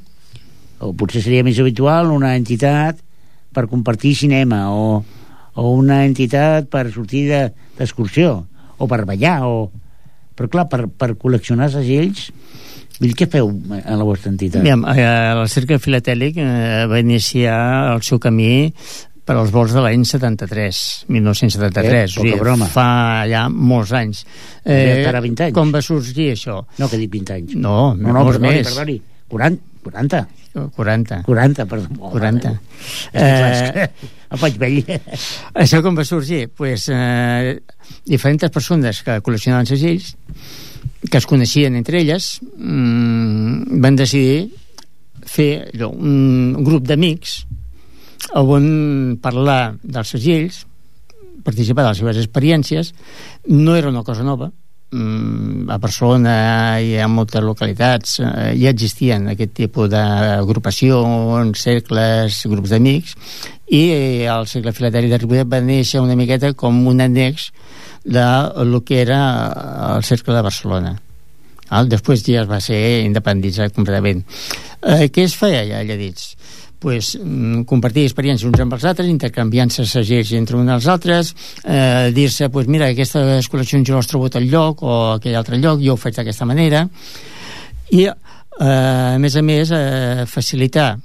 o 0.80 0.92
potser 0.92 1.22
seria 1.24 1.44
més 1.46 1.58
habitual, 1.60 2.12
una 2.12 2.34
entitat 2.36 3.00
per 3.54 3.68
compartir 3.70 4.14
cinema 4.18 4.66
o, 4.74 5.04
o 5.54 5.70
una 5.78 6.02
entitat 6.04 6.66
per 6.72 6.88
sortir 6.92 7.28
d'excursió 7.30 8.34
de, 8.40 8.62
o 8.78 8.88
per 8.90 9.04
ballar 9.06 9.38
o... 9.46 9.70
però 10.34 10.50
clar, 10.50 10.64
per, 10.70 10.88
per 10.90 11.14
col·leccionar 11.20 11.70
segells 11.70 12.32
Dir, 13.00 13.10
què 13.18 13.26
feu 13.30 13.50
a 13.80 13.96
la 13.98 14.04
vostra 14.06 14.30
entitat? 14.30 14.60
Aviam, 14.62 14.84
eh, 14.92 15.02
el 15.32 15.48
Cercle 15.50 15.80
Filatèlic 15.82 16.38
eh, 16.38 16.84
va 16.90 17.00
iniciar 17.02 17.56
el 17.94 18.04
seu 18.06 18.20
camí 18.22 18.70
per 19.24 19.38
als 19.40 19.50
vols 19.54 19.72
de 19.74 19.82
l'any 19.82 20.04
73, 20.06 20.80
1973. 21.08 21.88
Eh, 21.88 22.04
poca 22.04 22.20
o 22.20 22.28
sigui, 22.28 22.40
broma. 22.40 22.68
Fa 22.70 22.88
ja 23.30 23.46
molts 23.48 23.94
anys. 23.96 24.22
Eh, 24.62 25.00
encara 25.00 25.22
20 25.24 25.46
anys. 25.48 25.56
Com 25.56 25.72
va 25.74 25.82
sorgir 25.82 26.30
això? 26.36 26.60
No, 26.78 26.88
que 26.92 27.00
dic 27.00 27.10
20 27.16 27.36
anys. 27.38 27.54
No, 27.56 27.94
no, 27.98 28.12
no 28.12 28.24
perdoni, 28.28 28.60
més. 28.60 28.68
perdoni. 28.70 28.98
40, 29.32 29.80
40. 29.88 30.26
40. 30.76 31.22
40, 31.26 31.66
perdó. 31.66 31.88
Oh, 31.98 32.12
40. 32.12 32.52
És 32.52 32.92
que, 33.10 33.24
clar, 33.24 33.48
és 33.48 33.72
que 33.74 34.10
em 34.36 34.42
faig 34.44 34.60
vell. 34.60 34.78
Això 35.64 35.80
com 35.82 35.98
va 35.98 36.04
sorgir? 36.06 36.44
Pues, 36.54 36.86
eh, 36.94 37.56
diferents 38.06 38.46
persones 38.54 39.02
que 39.02 39.18
col·leccionaven 39.24 39.72
segells 39.72 40.14
que 41.10 41.20
es 41.20 41.26
coneixien 41.28 41.74
entre 41.76 42.00
elles 42.00 42.38
mmm, 42.56 43.80
van 43.82 43.96
decidir 43.96 44.50
fer 45.24 45.66
allò, 45.72 45.90
un 45.92 46.54
grup 46.64 46.86
d'amics 46.88 47.42
on 48.40 49.18
parlar 49.22 49.74
dels 49.82 50.14
segells 50.14 50.64
participar 51.44 51.84
de 51.84 51.90
les 51.90 52.00
seves 52.00 52.18
experiències. 52.24 52.94
No 53.46 53.76
era 53.76 53.90
una 53.92 54.02
cosa 54.02 54.24
nova. 54.24 54.48
mm, 54.48 54.63
a 54.94 55.78
Barcelona 55.78 56.34
i 56.80 56.94
a 57.00 57.08
moltes 57.10 57.42
localitats 57.44 58.18
eh, 58.20 58.52
ja 58.60 58.72
existien 58.72 59.28
aquest 59.32 59.54
tipus 59.56 59.90
d'agrupacions, 59.92 61.60
cercles, 61.60 62.42
grups 62.50 62.74
d'amics 62.74 63.14
i 63.70 63.82
eh, 63.94 64.26
el 64.30 64.46
cercle 64.50 64.74
filateri 64.76 65.10
de 65.10 65.18
Ripollet 65.20 65.50
va 65.50 65.62
néixer 65.64 66.02
una 66.02 66.16
miqueta 66.18 66.52
com 66.54 66.86
un 66.88 67.00
annex 67.04 67.50
de 68.04 68.26
lo 68.68 68.82
que 68.84 69.00
era 69.02 69.20
el 69.96 70.04
cercle 70.04 70.34
de 70.36 70.44
Barcelona 70.44 70.94
el, 71.74 71.88
després 71.88 72.22
ja 72.26 72.42
es 72.42 72.50
va 72.50 72.60
ser 72.60 72.80
independitzat 73.04 73.74
completament 73.74 74.24
eh, 74.82 75.08
què 75.08 75.24
es 75.24 75.36
feia 75.38 75.64
allà, 75.64 75.80
allà 75.84 75.96
dins? 76.00 76.34
Pues, 76.84 77.14
mm, 77.16 77.64
compartir 77.64 78.04
experiències 78.04 78.44
uns 78.50 78.60
amb 78.60 78.76
els 78.76 78.84
altres, 78.84 79.08
intercanviant-se 79.08 79.86
segells 79.88 80.34
entre 80.36 80.58
uns 80.58 80.68
als 80.74 80.88
altres, 80.92 81.30
eh, 81.64 82.10
dir-se, 82.12 82.50
pues, 82.52 82.68
mira, 82.68 82.90
aquestes 82.92 83.48
col·leccions 83.48 83.88
jo 83.88 83.96
les 83.96 84.10
trobo 84.10 84.28
a 84.28 84.34
tal 84.34 84.44
lloc 84.44 84.82
o 84.84 84.92
aquell 85.14 85.38
altre 85.40 85.56
lloc, 85.62 85.80
jo 85.80 85.94
ho 85.94 85.96
faig 85.96 86.18
d'aquesta 86.18 86.44
manera, 86.44 86.84
i, 87.90 88.04
eh, 88.04 89.14
a 89.14 89.18
més 89.18 89.36
a 89.36 89.42
més, 89.42 89.72
eh, 89.72 90.26
facilitar 90.28 90.98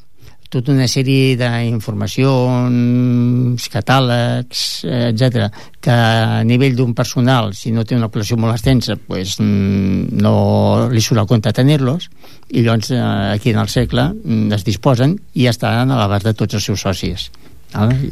tota 0.50 0.72
una 0.74 0.88
sèrie 0.90 1.38
d'informacions, 1.38 3.70
catàlegs, 3.70 4.86
eh, 4.86 5.14
etc 5.14 5.50
que 5.80 5.92
a 5.92 6.44
nivell 6.44 6.76
d'un 6.76 6.94
personal, 6.94 7.54
si 7.56 7.72
no 7.72 7.86
té 7.88 7.96
una 7.96 8.10
col·lecció 8.12 8.36
molt 8.38 8.58
extensa, 8.58 8.98
pues, 9.00 9.38
mm, 9.40 10.20
no 10.20 10.90
li 10.92 11.02
surt 11.02 11.22
a 11.22 11.26
compte 11.26 11.54
tenir-los, 11.56 12.10
i 12.52 12.62
llavors 12.62 12.92
eh, 12.92 13.00
aquí 13.36 13.52
en 13.52 13.60
el 13.64 13.70
segle 13.70 14.10
mm, 14.14 14.52
es 14.54 14.66
disposen 14.68 15.18
i 15.34 15.48
estan 15.48 15.92
a 15.92 16.00
l'abast 16.00 16.28
de 16.28 16.34
tots 16.34 16.60
els 16.60 16.66
seus 16.66 16.82
socis. 16.82 17.30
Vale? 17.74 18.12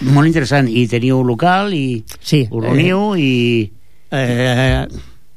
Molt 0.00 0.26
interessant. 0.26 0.68
I 0.68 0.86
teniu 0.88 1.22
local 1.22 1.74
i 1.76 2.02
Sí, 2.20 2.46
us 2.50 2.64
reuniu 2.64 3.14
i... 3.20 3.70
Eh, 4.10 4.86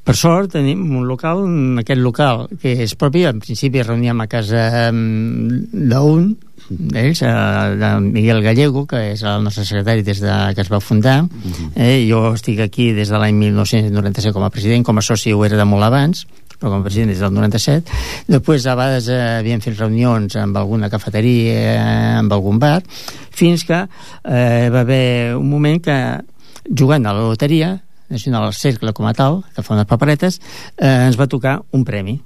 per 0.04 0.16
sort 0.16 0.52
tenim 0.52 0.82
un 0.98 1.06
local, 1.08 1.44
aquest 1.80 2.00
local 2.00 2.46
que 2.60 2.74
és 2.84 2.92
propi, 3.00 3.24
en 3.24 3.40
principi 3.40 3.82
reuníem 3.82 4.20
a 4.20 4.28
casa 4.28 4.90
d'un 4.92 6.34
d'ells, 6.68 7.20
de 7.20 7.90
Miguel 8.00 8.42
Gallego, 8.44 8.84
que 8.88 9.00
és 9.12 9.22
el 9.24 9.42
nostre 9.44 9.64
secretari 9.68 10.04
des 10.04 10.20
de 10.20 10.34
que 10.54 10.64
es 10.64 10.70
va 10.72 10.80
fundar. 10.80 11.24
Eh, 11.76 12.06
jo 12.08 12.34
estic 12.34 12.60
aquí 12.64 12.92
des 12.96 13.10
de 13.12 13.20
l'any 13.20 13.36
1997 13.36 14.32
com 14.32 14.44
a 14.44 14.52
president, 14.52 14.84
com 14.84 14.98
a 14.98 15.04
soci 15.04 15.32
ho 15.32 15.44
era 15.44 15.58
de 15.60 15.66
molt 15.68 15.84
abans, 15.84 16.24
però 16.58 16.70
com 16.70 16.80
a 16.80 16.86
president 16.86 17.12
des 17.12 17.20
del 17.20 17.34
97. 17.34 17.92
Després, 18.28 18.66
a 18.66 18.76
vegades, 18.78 19.08
eh, 19.08 19.38
havíem 19.40 19.60
fet 19.60 19.78
reunions 19.78 20.36
amb 20.40 20.56
alguna 20.56 20.88
cafeteria, 20.90 22.20
amb 22.20 22.32
algun 22.32 22.58
bar, 22.58 22.82
fins 23.30 23.64
que 23.64 23.82
eh, 23.84 24.68
va 24.72 24.80
haver 24.80 25.36
un 25.36 25.48
moment 25.50 25.82
que, 25.82 25.98
jugant 26.72 27.04
a 27.04 27.12
la 27.12 27.26
loteria, 27.28 27.74
nacional 28.08 28.44
al 28.44 28.54
cercle 28.54 28.92
com 28.92 29.06
a 29.06 29.14
tal, 29.14 29.42
que 29.54 29.62
fa 29.62 29.74
unes 29.74 29.88
paperetes, 29.88 30.40
eh, 30.76 31.06
ens 31.08 31.18
va 31.20 31.30
tocar 31.30 31.60
un 31.72 31.84
premi. 31.84 32.18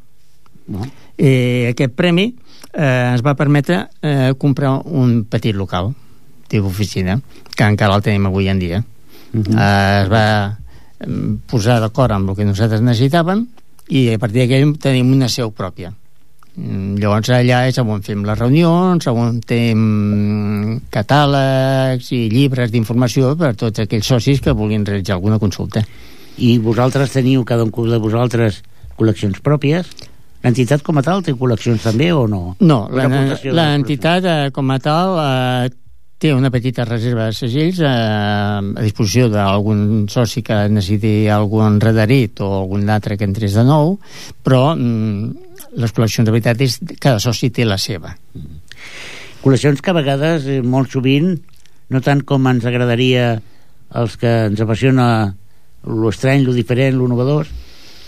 No? 0.68 0.84
Eh, 1.16 1.70
aquest 1.70 1.94
premi 1.96 2.28
eh, 2.72 3.14
ens 3.14 3.24
va 3.24 3.36
permetre 3.38 3.86
eh, 4.02 4.34
comprar 4.38 4.76
un 4.84 5.24
petit 5.30 5.56
local 5.56 5.94
tipus 6.48 6.72
oficina, 6.72 7.20
que 7.54 7.64
encara 7.64 7.98
el 7.98 8.02
tenim 8.02 8.26
avui 8.26 8.48
en 8.48 8.58
dia. 8.58 8.84
Uh 9.32 9.42
-huh. 9.42 9.58
eh, 9.60 10.02
es 10.02 10.08
va 10.08 10.58
posar 11.46 11.78
d'acord 11.80 12.12
amb 12.12 12.30
el 12.30 12.36
que 12.36 12.44
nosaltres 12.44 12.80
necessitàvem 12.82 13.46
i 13.88 14.14
a 14.14 14.18
partir 14.18 14.40
d'aquell 14.40 14.78
tenim 14.78 15.12
una 15.12 15.28
seu 15.28 15.52
pròpia. 15.52 15.92
Mm, 16.58 16.98
Llavors 16.98 17.30
allà 17.30 17.60
és 17.70 17.78
on 17.78 18.02
fem 18.02 18.24
les 18.26 18.38
reunions, 18.38 19.06
on 19.12 19.38
tenim 19.46 20.80
catàlegs 20.90 22.10
i 22.16 22.24
llibres 22.32 22.72
d'informació 22.74 23.36
per 23.38 23.52
a 23.52 23.58
tots 23.58 23.84
aquells 23.84 24.10
socis 24.10 24.42
que 24.42 24.56
vulguin 24.56 24.86
realitzar 24.86 25.14
alguna 25.18 25.38
consulta. 25.38 25.84
I 26.38 26.56
vosaltres 26.62 27.14
teniu, 27.14 27.44
cada 27.46 27.64
un 27.66 27.70
de 27.70 27.98
vosaltres, 28.02 28.62
col·leccions 28.98 29.38
pròpies? 29.42 29.86
L'entitat 30.42 30.82
com 30.86 30.98
a 30.98 31.02
tal 31.02 31.22
té 31.22 31.34
col·leccions 31.34 31.82
també 31.82 32.12
o 32.14 32.26
no? 32.30 32.56
No, 32.60 32.86
l'entitat 32.90 34.24
eh, 34.24 34.50
com 34.54 34.70
a 34.70 34.78
tal 34.82 35.16
eh, 35.18 35.70
té 36.18 36.32
una 36.34 36.50
petita 36.50 36.82
reserva 36.84 37.28
de 37.28 37.34
segells 37.36 37.78
eh, 37.78 37.88
a 37.88 38.82
disposició 38.82 39.28
d'algun 39.30 40.08
soci 40.10 40.42
que 40.42 40.64
necessiti 40.66 41.28
algun 41.30 41.78
redarit 41.80 42.42
o 42.42 42.48
algun 42.58 42.88
altre 42.90 43.16
que 43.16 43.26
entrés 43.28 43.54
de 43.54 43.62
nou, 43.66 43.94
però 44.42 44.74
mm, 44.74 45.78
les 45.78 45.94
col·leccions 45.94 46.26
de 46.26 46.34
veritat 46.34 46.64
és 46.66 46.80
cada 46.98 47.22
soci 47.22 47.52
té 47.54 47.66
la 47.66 47.78
seva. 47.78 48.10
Col·leccions 49.44 49.78
que 49.78 49.92
a 49.92 49.94
vegades, 49.94 50.48
eh, 50.50 50.58
molt 50.62 50.90
sovint, 50.90 51.36
no 51.88 52.02
tant 52.02 52.24
com 52.26 52.50
ens 52.50 52.66
agradaria 52.66 53.36
els 54.02 54.18
que 54.18 54.34
ens 54.48 54.60
apassiona 54.60 55.06
lo 55.86 56.10
estrany, 56.10 56.42
lo 56.42 56.52
diferent, 56.52 56.98
lo 56.98 57.06
novedós, 57.06 57.46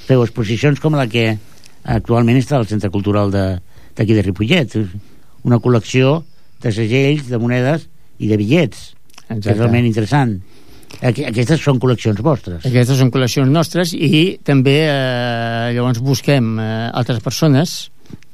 feu 0.09 0.27
exposicions 0.27 0.83
com 0.83 0.99
la 0.99 1.07
que 1.07 1.29
actualment 1.87 2.43
està 2.43 2.59
al 2.59 2.67
Centre 2.67 2.91
Cultural 2.91 3.31
d'aquí 3.31 4.11
de, 4.11 4.19
de 4.19 4.27
Ripollet. 4.27 4.77
Una 5.47 5.63
col·lecció 5.63 6.19
de 6.61 6.75
segells, 6.75 7.31
de 7.31 7.39
monedes 7.39 7.87
i 8.21 8.31
de 8.31 8.39
bitllets. 8.41 8.91
Que 9.31 9.39
és 9.41 9.57
realment 9.57 9.87
interessant. 9.87 10.39
Aqu 10.99 11.25
aquestes 11.29 11.63
són 11.63 11.79
col·leccions 11.81 12.19
vostres. 12.25 12.65
Aquestes 12.67 12.99
són 12.99 13.13
col·leccions 13.15 13.49
nostres 13.51 13.95
i 13.95 14.41
també 14.45 14.77
eh, 14.89 15.71
llavors 15.77 16.03
busquem 16.05 16.59
eh, 16.59 16.69
altres 16.91 17.23
persones 17.25 17.79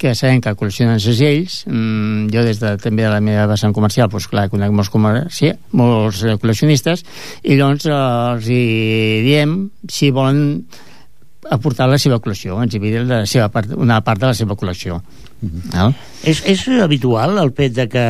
que 0.00 0.14
sabem 0.16 0.40
que 0.44 0.54
col·leccionen 0.56 1.00
segells 1.00 1.62
mm, 1.68 2.30
jo 2.32 2.42
des 2.46 2.60
de, 2.60 2.72
també 2.80 3.04
de 3.04 3.12
la 3.12 3.20
meva 3.24 3.46
vessant 3.50 3.74
comercial 3.76 4.10
doncs 4.12 4.28
clar, 4.32 4.48
conec 4.52 4.72
molts, 4.72 4.90
comerci 4.92 5.52
molts 5.76 6.22
eh, 6.24 6.36
col·leccionistes 6.40 7.04
i 7.44 7.58
llavors 7.60 7.86
eh, 7.88 8.00
els 8.32 8.50
hi 8.52 8.62
diem 9.26 9.56
si 9.92 10.10
volen 10.16 10.42
aportar 11.52 11.90
la 11.92 12.00
seva 12.02 12.18
col·lecció 12.24 12.58
exhibir 12.64 12.98
la 13.04 13.24
seva 13.28 13.50
part, 13.52 13.72
una 13.76 14.00
part 14.04 14.24
de 14.24 14.32
la 14.32 14.36
seva 14.36 14.56
col·lecció 14.58 15.00
Val? 15.72 15.92
És, 16.24 16.40
és 16.48 16.64
habitual 16.80 17.36
el 17.42 17.52
fet 17.56 17.76
de 17.76 17.88
que, 17.92 18.06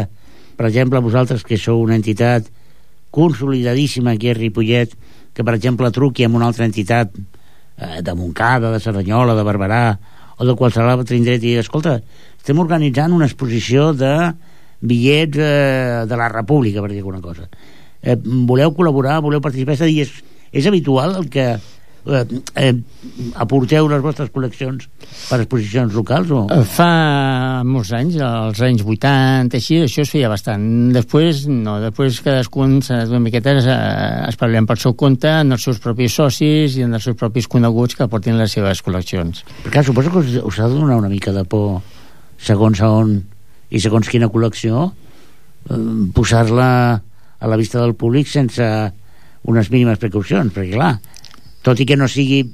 per 0.56 0.68
exemple, 0.70 1.02
vosaltres 1.04 1.44
que 1.44 1.58
sou 1.60 1.82
una 1.84 1.96
entitat 1.98 2.48
consolidadíssima 3.14 4.16
aquí 4.16 4.30
a 4.30 4.36
Ripollet, 4.36 4.92
que, 5.36 5.44
per 5.44 5.54
exemple, 5.56 5.92
truqui 5.92 6.24
amb 6.24 6.38
una 6.38 6.48
altra 6.48 6.64
entitat 6.64 7.12
eh, 7.16 8.00
de 8.02 8.14
Montcada, 8.16 8.72
de 8.72 8.80
Cerdanyola, 8.80 9.36
de 9.36 9.44
Barberà 9.46 9.84
o 10.36 10.44
de 10.48 10.56
qualsevol 10.56 10.98
altre 10.98 11.16
indret 11.16 11.44
i 11.44 11.56
escolta, 11.60 11.98
estem 12.36 12.58
organitzant 12.60 13.14
una 13.16 13.28
exposició 13.28 13.92
de 13.96 14.12
bitllets 14.80 15.40
eh, 15.40 16.04
de 16.08 16.18
la 16.18 16.28
República, 16.32 16.82
per 16.84 16.92
dir 16.92 17.00
alguna 17.00 17.22
cosa. 17.24 17.48
Eh, 18.02 18.16
voleu 18.48 18.72
col·laborar, 18.76 19.20
voleu 19.24 19.44
participar? 19.44 19.76
És 19.76 19.84
a 19.84 19.90
dir, 19.90 20.04
és, 20.04 20.40
és 20.52 20.68
habitual 20.68 21.16
el 21.20 21.30
que 21.32 21.54
eh, 22.06 22.22
eh, 22.54 22.72
aporteu 23.42 23.88
les 23.90 24.02
vostres 24.04 24.30
col·leccions 24.34 24.86
per 25.28 25.38
exposicions 25.42 25.94
locals? 25.96 26.30
O? 26.30 26.42
Eh, 26.52 26.62
Fa 26.76 27.62
molts 27.66 27.92
anys, 27.96 28.18
als 28.22 28.60
anys 28.64 28.84
80, 28.84 29.56
així, 29.58 29.80
això 29.84 30.04
es 30.04 30.12
feia 30.12 30.30
bastant. 30.32 30.66
Després, 30.94 31.46
no, 31.50 31.78
després 31.82 32.20
cadascun 32.24 32.78
una 32.86 33.22
miqueta 33.22 33.56
es, 33.58 33.68
es 33.68 34.40
parlem 34.40 34.68
pel 34.68 34.80
seu 34.82 34.96
compte, 34.98 35.30
en 35.30 35.56
els 35.56 35.66
seus 35.66 35.80
propis 35.82 36.16
socis 36.20 36.78
i 36.78 36.86
en 36.86 36.94
els 36.96 37.08
seus 37.08 37.18
propis 37.18 37.48
coneguts 37.50 37.98
que 37.98 38.08
portin 38.10 38.38
les 38.40 38.52
seves 38.52 38.82
col·leccions. 38.86 39.42
Perquè 39.64 39.84
suposo 39.86 40.12
que 40.14 40.22
us, 40.24 40.36
us 40.42 40.60
ha 40.60 40.70
de 40.70 40.78
donar 40.78 41.00
una 41.00 41.12
mica 41.12 41.34
de 41.34 41.44
por 41.44 41.80
segons 42.36 42.82
a 42.84 42.92
on 42.92 43.16
i 43.72 43.80
segons 43.82 44.08
quina 44.08 44.28
col·lecció 44.30 44.86
eh, 44.90 45.80
posar-la 46.14 46.70
a 47.38 47.50
la 47.50 47.58
vista 47.58 47.80
del 47.82 47.96
públic 47.98 48.28
sense 48.30 48.64
unes 49.46 49.70
mínimes 49.70 50.00
precaucions, 50.02 50.50
perquè 50.54 50.74
clar, 50.74 50.96
tot 51.66 51.82
i 51.82 51.88
que 51.88 51.98
no 51.98 52.06
sigui 52.10 52.44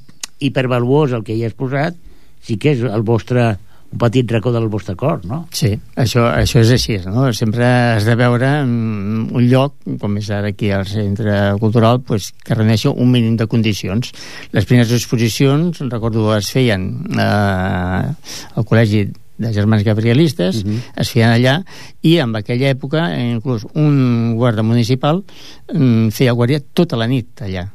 hipervaluós 0.43 1.13
el 1.13 1.23
que 1.27 1.37
hi 1.37 1.45
has 1.45 1.53
posat, 1.53 1.95
sí 2.43 2.57
que 2.57 2.73
és 2.73 2.81
el 2.89 3.05
vostre 3.05 3.53
un 3.93 3.99
petit 4.01 4.29
racó 4.31 4.51
del 4.51 4.67
vostre 4.73 4.95
cor, 4.97 5.21
no? 5.29 5.43
Sí, 5.53 5.69
això, 6.01 6.25
això 6.33 6.63
és 6.63 6.71
així, 6.73 6.97
no? 7.05 7.27
Sempre 7.37 7.67
has 7.93 8.07
de 8.07 8.15
veure 8.17 8.49
mm, 8.63 9.27
un 9.37 9.49
lloc, 9.51 9.75
com 10.01 10.17
és 10.17 10.31
ara 10.33 10.49
aquí 10.49 10.71
al 10.73 10.87
Centre 10.89 11.53
Cultural, 11.61 12.01
pues, 12.01 12.31
que 12.41 12.57
reuneixi 12.57 12.89
un 12.89 13.11
mínim 13.13 13.37
de 13.37 13.45
condicions. 13.47 14.09
Les 14.51 14.65
primeres 14.65 14.95
exposicions, 14.97 15.83
recordo, 15.93 16.31
es 16.35 16.49
feien 16.55 16.87
eh, 17.13 17.21
al 17.21 18.65
Col·legi 18.65 19.05
de 19.43 19.53
germans 19.53 19.85
gabrielistes, 19.85 20.63
uh 20.63 20.71
-huh. 20.71 20.81
es 20.97 21.13
feien 21.13 21.29
allà, 21.29 21.61
i 22.01 22.17
en 22.17 22.35
aquella 22.35 22.73
època, 22.73 23.05
inclús 23.13 23.67
un 23.75 24.35
guarda 24.35 24.63
municipal 24.63 25.23
mm, 25.71 26.09
feia 26.09 26.33
guàrdia 26.33 26.61
tota 26.73 26.97
la 26.97 27.07
nit 27.07 27.41
allà, 27.41 27.69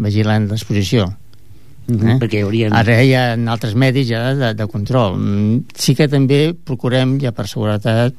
vigilant 0.00 0.48
l'exposició. 0.50 1.10
Uh 1.90 1.96
-huh. 1.96 2.18
Perquè 2.20 2.38
hi 2.38 2.42
haurien... 2.44 2.72
Ara 2.72 3.02
hi 3.02 3.14
ha 3.14 3.34
altres 3.50 3.74
medis 3.74 4.08
ja 4.08 4.34
de, 4.34 4.54
de 4.54 4.66
control. 4.66 5.16
Mm, 5.18 5.64
Sí 5.74 5.94
que 5.94 6.08
també 6.08 6.54
procurem, 6.54 7.18
ja 7.20 7.32
per 7.32 7.48
seguretat, 7.48 8.14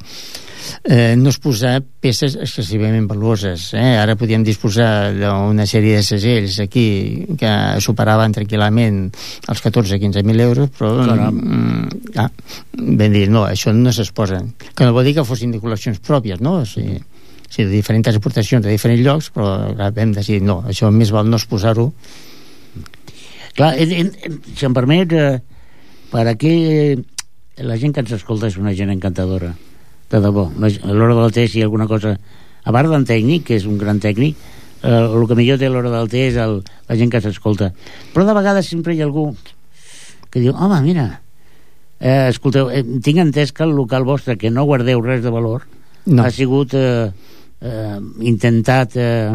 eh, 0.83 1.15
no 1.15 1.29
exposar 1.29 1.81
peces 1.99 2.35
excessivament 2.35 3.07
valuoses. 3.07 3.73
Eh? 3.73 3.97
Ara 3.97 4.15
podíem 4.15 4.43
disposar 4.43 5.13
d'una 5.13 5.65
sèrie 5.65 5.95
de 5.95 6.03
segells 6.03 6.59
aquí 6.59 7.25
que 7.37 7.53
superaven 7.79 8.31
tranquil·lament 8.31 9.11
els 9.47 9.63
14-15.000 9.63 10.39
euros, 10.41 10.69
però 10.77 11.05
Caram. 11.05 11.35
mm, 11.35 11.89
ah, 12.17 12.29
ben 12.73 13.13
dir, 13.13 13.29
no, 13.29 13.45
això 13.45 13.73
no 13.73 13.91
s'exposen. 13.91 14.53
Que 14.75 14.85
no 14.85 14.93
vol 14.93 15.05
dir 15.05 15.15
que 15.15 15.23
fossin 15.23 15.51
de 15.51 15.59
col·leccions 15.59 15.99
pròpies, 15.99 16.41
no? 16.41 16.61
O 16.61 16.65
sigui, 16.65 16.99
sí, 17.51 17.65
de 17.65 17.71
diferents 17.73 18.07
exportacions 18.07 18.63
de 18.63 18.71
diferents 18.71 19.03
llocs, 19.03 19.29
però 19.35 19.71
vam 19.75 20.13
decidir, 20.15 20.41
no, 20.47 20.61
això 20.71 20.89
més 20.95 21.11
val 21.11 21.27
no 21.29 21.39
exposar-ho. 21.39 21.89
Clar, 23.57 23.73
en, 23.83 23.91
en, 23.91 24.37
si 24.55 24.67
em 24.67 24.75
permet, 24.75 25.11
eh, 25.11 25.41
per 26.11 26.23
aquí 26.31 26.53
eh, 26.71 26.95
la 27.67 27.75
gent 27.77 27.93
que 27.93 28.05
ens 28.05 28.15
escolta 28.15 28.47
és 28.47 28.55
una 28.61 28.71
gent 28.77 28.93
encantadora, 28.93 29.51
de 30.11 30.21
debò. 30.23 30.47
A 30.47 30.95
l'hora 30.95 31.17
del 31.19 31.35
té, 31.35 31.47
si 31.47 31.59
hi 31.59 31.65
ha 31.65 31.67
alguna 31.69 31.89
cosa... 31.91 32.15
A 32.61 32.69
part 32.69 32.91
d'en 32.91 33.03
tècnic, 33.09 33.47
que 33.47 33.55
és 33.57 33.63
un 33.65 33.79
gran 33.81 33.97
tècnic, 33.97 34.37
eh, 34.85 34.91
el 34.93 35.23
que 35.27 35.35
millor 35.35 35.57
té 35.57 35.65
a 35.65 35.73
l'hora 35.73 35.89
del 35.89 36.07
té 36.11 36.27
és 36.27 36.35
el, 36.37 36.59
la 36.87 36.97
gent 36.99 37.09
que 37.09 37.21
s'escolta. 37.23 37.71
Però 38.13 38.25
de 38.27 38.35
vegades 38.37 38.69
sempre 38.69 38.93
hi 38.93 39.01
ha 39.01 39.07
algú 39.07 39.31
que 40.31 40.39
diu, 40.39 40.53
home, 40.53 40.77
mira, 40.85 41.07
eh, 41.99 42.29
escolteu, 42.29 42.69
eh, 42.69 42.83
tinc 43.03 43.17
entès 43.25 43.51
que 43.51 43.65
el 43.65 43.73
local 43.75 44.05
vostre, 44.07 44.37
que 44.37 44.53
no 44.53 44.67
guardeu 44.69 45.01
res 45.03 45.25
de 45.25 45.33
valor, 45.33 45.65
No. 46.05 46.23
ha 46.23 46.31
sigut 46.33 46.73
eh, 46.73 47.11
eh, 47.61 47.99
intentat 48.27 48.97
eh, 48.97 49.31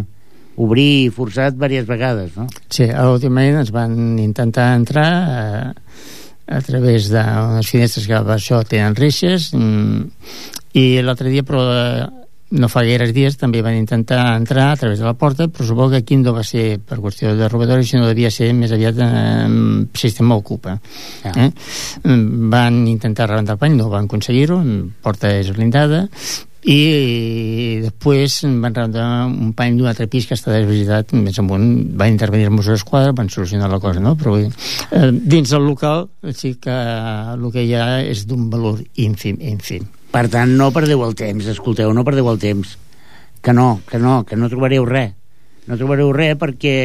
obrir 0.57 0.91
i 1.07 1.11
forçat 1.13 1.55
diverses 1.57 1.89
vegades, 1.89 2.37
no? 2.37 2.47
Sí, 2.73 2.89
últimament 2.89 3.61
ens 3.63 3.73
van 3.75 4.19
intentar 4.19 4.71
entrar 4.77 5.09
eh, 5.27 5.73
a 6.47 6.61
través 6.63 7.11
d'unes 7.11 7.67
finestres 7.69 8.07
que 8.07 8.21
per 8.23 8.37
això 8.39 8.63
tenen 8.69 8.95
reixes 8.97 9.51
mm, 9.55 10.05
i 10.79 10.87
l'altre 11.03 11.33
dia 11.33 11.43
però 11.43 11.65
eh, 11.73 12.07
no 12.57 12.69
fa 12.71 12.85
gaires 12.87 13.11
dies 13.11 13.35
també 13.41 13.59
van 13.67 13.75
intentar 13.75 14.21
entrar 14.39 14.69
a 14.71 14.77
través 14.79 15.01
de 15.03 15.05
la 15.09 15.17
porta 15.19 15.49
però 15.51 15.67
suposo 15.67 15.97
que 15.97 16.05
aquí 16.05 16.17
no 16.21 16.33
va 16.37 16.45
ser 16.47 16.79
per 16.79 17.01
qüestió 17.03 17.35
de 17.35 17.49
robatori 17.51 17.83
sinó 17.85 18.07
devia 18.07 18.31
ser 18.31 18.53
més 18.55 18.71
aviat 18.73 19.01
eh, 19.03 19.49
sistema 19.99 20.39
ocupa 20.39 20.77
Ja. 21.25 21.33
eh? 21.35 21.51
Mm, 22.05 22.49
van 22.55 22.87
intentar 22.87 23.27
rebentar 23.29 23.59
el 23.59 23.65
pany 23.65 23.75
no 23.77 23.91
van 23.91 24.07
aconseguir-ho, 24.07 24.61
porta 25.03 25.35
és 25.35 25.51
blindada 25.51 26.07
i 26.67 27.81
després 27.85 28.41
van 28.45 28.75
rebentar 28.75 29.09
un 29.31 29.53
pany 29.55 29.77
d'un 29.79 29.91
altre 29.91 30.09
pis 30.11 30.27
que 30.27 30.35
està 30.35 30.51
desvisitat 30.51 31.13
més 31.15 31.39
amunt, 31.39 31.69
van 31.95 32.11
intervenir 32.11 32.49
els 32.49 32.57
Mossos 32.57 32.81
d'Esquadra 32.81 33.15
van 33.15 33.31
solucionar 33.31 33.71
la 33.71 33.79
cosa, 33.83 34.03
no? 34.03 34.17
però 34.19 34.35
eh, 34.41 34.49
dins 35.15 35.53
del 35.55 35.63
local 35.63 36.09
sí 36.35 36.57
que 36.63 36.75
el 36.75 37.47
que 37.55 37.63
hi 37.63 37.77
ha 37.79 38.01
és 38.03 38.27
d'un 38.27 38.51
valor 38.51 38.83
ínfim, 38.99 39.39
ínfim 39.39 39.87
Per 40.17 40.29
tant, 40.33 40.55
no 40.57 40.71
perdeu 40.73 41.03
el 41.05 41.15
temps, 41.19 41.45
escolteu, 41.53 41.91
no 41.93 42.05
perdeu 42.07 42.31
el 42.31 42.39
temps. 42.41 42.77
Que 43.45 43.53
no, 43.53 43.83
que 43.85 43.99
no, 44.01 44.23
que 44.25 44.39
no 44.41 44.49
trobareu 44.49 44.87
res. 44.89 45.13
No 45.69 45.77
trobareu 45.77 46.09
res 46.15 46.39
perquè 46.41 46.77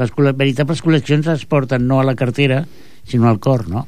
les 0.00 0.14
veritables 0.16 0.80
col·leccions 0.80 1.28
es 1.34 1.44
porten 1.44 1.84
no 1.86 2.00
a 2.00 2.06
la 2.08 2.14
cartera, 2.16 2.62
sinó 3.04 3.28
al 3.28 3.40
cor, 3.44 3.66
no? 3.68 3.84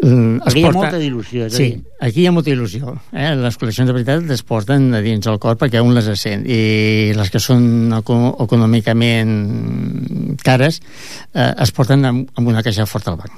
Mm, 0.00 0.38
Perquè 0.40 0.60
hi 0.62 0.64
ha 0.64 0.70
molta 0.72 0.96
és 0.96 1.52
a 1.52 1.56
Sí, 1.58 1.64
dir. 1.64 1.80
aquí 2.00 2.22
hi 2.22 2.26
ha 2.26 2.32
molta 2.32 2.48
il·lusió. 2.50 2.94
Eh? 3.12 3.34
Les 3.36 3.58
col·leccions 3.60 3.86
de 3.86 3.92
veritat 3.92 4.30
es 4.32 4.42
porten 4.42 4.94
a 4.96 5.00
dins 5.04 5.26
el 5.28 5.38
cor 5.38 5.58
perquè 5.60 5.82
un 5.84 5.92
les 5.94 6.08
sent. 6.18 6.46
I 6.48 7.12
les 7.16 7.28
que 7.30 7.38
són 7.38 7.92
eco 7.98 8.16
econòmicament 8.46 10.38
cares 10.42 10.80
eh, 11.34 11.52
es 11.60 11.72
porten 11.76 12.04
amb, 12.08 12.30
amb 12.34 12.48
una 12.48 12.62
caixa 12.64 12.86
forta 12.88 13.10
al 13.12 13.18
banc. 13.20 13.30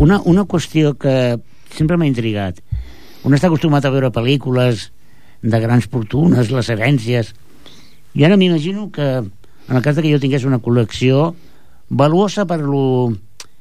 Una, 0.00 0.20
una 0.24 0.46
qüestió 0.48 0.94
que 0.96 1.36
sempre 1.76 1.96
m'ha 2.00 2.08
intrigat. 2.08 2.62
Un 3.24 3.34
està 3.36 3.50
acostumat 3.50 3.84
a 3.84 3.90
veure 3.92 4.10
pel·lícules 4.14 4.90
de 5.42 5.60
grans 5.60 5.86
fortunes, 5.92 6.50
les 6.50 6.68
herències, 6.72 7.34
i 8.16 8.24
ara 8.24 8.36
m'imagino 8.40 8.88
que 8.90 9.04
en 9.20 9.76
el 9.76 9.82
cas 9.82 9.96
que 10.00 10.08
jo 10.08 10.20
tingués 10.22 10.44
una 10.48 10.60
col·lecció 10.62 11.34
valuosa 11.90 12.46
per 12.48 12.60
lo 12.64 13.12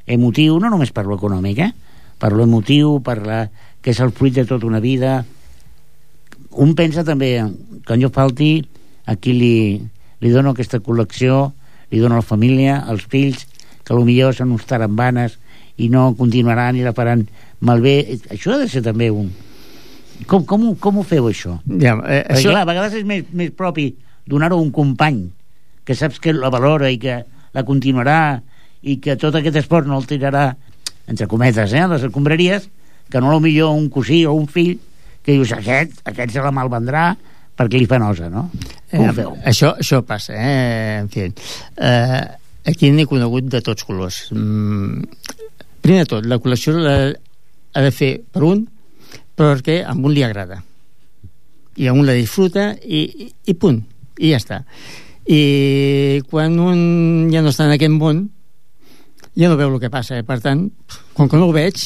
emotiu, 0.07 0.59
no 0.61 0.69
només 0.69 0.91
per 0.95 1.03
lo 1.05 1.17
econòmic, 1.17 1.59
eh? 1.59 1.73
Per 2.19 2.31
lo 2.33 2.45
emotiu, 2.45 2.99
per 3.03 3.19
la, 3.25 3.45
que 3.81 3.93
és 3.93 3.99
el 4.01 4.13
fruit 4.15 4.33
de 4.35 4.45
tota 4.49 4.67
una 4.67 4.81
vida. 4.83 5.23
Un 6.51 6.73
pensa 6.75 7.03
també, 7.05 7.37
quan 7.87 8.01
jo 8.01 8.09
falti, 8.13 8.63
a 9.05 9.17
qui 9.19 9.35
li, 9.35 9.57
li 10.23 10.31
dono 10.33 10.55
aquesta 10.55 10.79
col·lecció, 10.81 11.51
li 11.91 12.01
dono 12.01 12.17
a 12.17 12.23
la 12.23 12.25
família, 12.25 12.79
als 12.87 13.05
fills, 13.11 13.45
que 13.85 13.93
millor 13.93 14.33
són 14.33 14.55
uns 14.55 14.65
tarambanes 14.65 15.37
i 15.77 15.89
no 15.93 16.07
continuaran 16.17 16.77
i 16.79 16.85
la 16.85 16.95
faran 16.97 17.27
malbé. 17.61 18.17
Això 18.33 18.55
ha 18.55 18.61
de 18.61 18.69
ser 18.71 18.81
també 18.85 19.11
un... 19.13 19.29
Com, 20.25 20.45
com, 20.47 20.63
ho, 20.63 20.73
com 20.79 21.01
ho 21.01 21.03
feu, 21.03 21.27
això? 21.29 21.57
Ja, 21.67 21.97
eh, 22.07 22.23
Perquè, 22.23 22.39
això, 22.39 22.53
clar, 22.53 22.63
a 22.63 22.69
vegades 22.69 22.95
és 23.01 23.05
més, 23.05 23.25
més 23.35 23.51
propi 23.53 23.89
donar-ho 24.25 24.57
a 24.57 24.63
un 24.63 24.71
company 24.73 25.25
que 25.85 25.93
saps 25.93 26.21
que 26.23 26.33
la 26.33 26.49
valora 26.49 26.89
i 26.89 26.97
que 26.97 27.19
la 27.53 27.63
continuarà 27.67 28.41
i 28.81 28.97
que 29.03 29.17
tot 29.21 29.35
aquest 29.37 29.59
esport 29.59 29.89
no 29.89 29.99
el 29.99 30.07
tirarà 30.09 30.53
entre 31.07 31.27
cometes, 31.27 31.73
eh, 31.73 31.87
les 31.87 32.03
escombraries 32.07 32.69
que 33.09 33.21
no 33.21 33.39
millor 33.39 33.75
un 33.75 33.89
cosí 33.89 34.25
o 34.25 34.33
un 34.33 34.47
fill 34.47 34.79
que 35.25 35.33
dius, 35.33 35.51
aquest, 35.53 36.01
aquest 36.05 36.35
se 36.35 36.43
la 36.43 36.53
malvendrà 36.53 37.11
perquè 37.55 37.79
li 37.79 37.87
fa 37.89 37.97
nosa, 38.01 38.29
no? 38.29 38.49
Com 38.91 39.09
ho 39.09 39.13
feu? 39.15 39.33
això, 39.47 39.73
això 39.79 40.01
passa, 40.05 40.35
eh? 40.35 40.99
En 41.01 41.09
fi, 41.09 41.29
eh, 41.29 42.21
aquí 42.67 42.91
n'he 42.91 43.07
conegut 43.09 43.47
de 43.49 43.61
tots 43.65 43.87
colors. 43.87 44.25
Mm, 44.35 45.05
primer 45.81 46.03
de 46.03 46.11
tot, 46.11 46.27
la 46.27 46.37
col·lecció 46.41 46.75
la, 46.75 46.97
ha 47.73 47.83
de 47.83 47.91
fer 47.95 48.11
per 48.31 48.43
un, 48.47 48.65
perquè 49.35 49.81
a 49.85 49.95
un 49.95 50.11
li 50.13 50.23
agrada. 50.25 50.61
I 51.75 51.89
a 51.89 51.95
un 51.95 52.05
la 52.07 52.15
disfruta 52.15 52.73
i, 52.83 53.01
i, 53.25 53.31
i 53.51 53.57
punt. 53.59 53.81
I 54.19 54.31
ja 54.31 54.39
està. 54.39 54.61
I 55.25 56.21
quan 56.29 56.59
un 56.61 56.79
ja 57.33 57.41
no 57.43 57.51
està 57.51 57.65
en 57.67 57.75
aquest 57.75 57.95
món, 57.95 58.27
ja 59.35 59.51
no 59.51 59.59
veu 59.59 59.73
el 59.73 59.81
que 59.83 59.91
passa. 59.93 60.21
Per 60.25 60.39
tant, 60.43 60.67
com 61.15 61.29
que 61.31 61.39
no 61.39 61.49
ho 61.49 61.55
veig, 61.55 61.79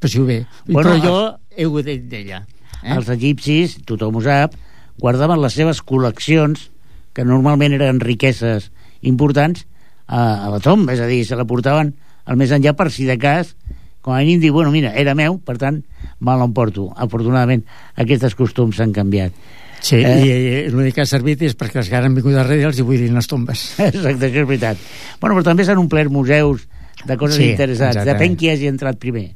però 0.00 0.10
si 0.10 0.20
ho 0.20 0.26
ve. 0.28 0.42
Bueno, 0.66 0.90
però 0.90 0.98
jo 1.04 1.16
he 1.54 1.68
gaudet 1.68 2.06
d'ella. 2.10 2.44
Eh? 2.80 2.94
Els 2.96 3.10
egipcis, 3.12 3.78
tothom 3.88 4.20
ho 4.20 4.24
sap, 4.24 4.56
guardaven 5.00 5.40
les 5.42 5.56
seves 5.56 5.82
col·leccions, 5.84 6.68
que 7.16 7.26
normalment 7.26 7.74
eren 7.76 8.00
riqueses 8.00 8.70
importants, 9.02 9.66
a, 10.10 10.46
a 10.46 10.50
la 10.50 10.58
tomba, 10.62 10.94
és 10.94 11.00
a 11.02 11.08
dir, 11.10 11.22
se 11.26 11.38
la 11.38 11.46
portaven 11.46 11.94
al 12.26 12.38
més 12.38 12.52
enllà 12.54 12.74
per 12.76 12.90
si 12.92 13.06
de 13.06 13.16
cas, 13.20 13.54
com 14.00 14.14
a 14.14 14.20
mínim 14.22 14.40
dir, 14.42 14.50
bueno, 14.50 14.72
mira, 14.74 14.92
era 14.96 15.14
meu, 15.14 15.38
per 15.44 15.56
tant, 15.60 15.80
me 16.20 16.36
l'emporto. 16.40 16.88
Afortunadament, 16.96 17.62
aquests 18.00 18.36
costums 18.38 18.80
s'han 18.80 18.94
canviat. 18.96 19.36
Sí, 19.80 19.96
Eh? 19.96 20.16
i, 20.24 20.30
i 20.30 20.70
l'únic 20.70 20.94
que 20.94 21.02
ha 21.02 21.08
servit 21.08 21.40
és 21.42 21.54
perquè 21.56 21.80
els 21.80 21.88
que 21.88 21.96
han 21.96 22.14
vingut 22.14 22.34
darrere 22.36 22.66
els 22.68 22.78
hi 22.78 22.84
buidin 22.84 23.14
les 23.16 23.26
tombes. 23.30 23.62
Exacte, 23.80 24.28
això 24.28 24.42
és 24.42 24.48
veritat. 24.48 24.76
Bueno, 25.20 25.36
però 25.38 25.44
també 25.50 25.64
s'han 25.64 25.80
omplert 25.80 26.10
museus 26.12 26.66
de 27.06 27.16
coses 27.16 27.36
Sí, 27.40 27.50
interessants. 27.54 27.96
exactament. 27.96 28.18
Depèn 28.20 28.36
qui 28.36 28.50
hagi 28.52 28.68
entrat 28.68 28.98
primer. 29.00 29.30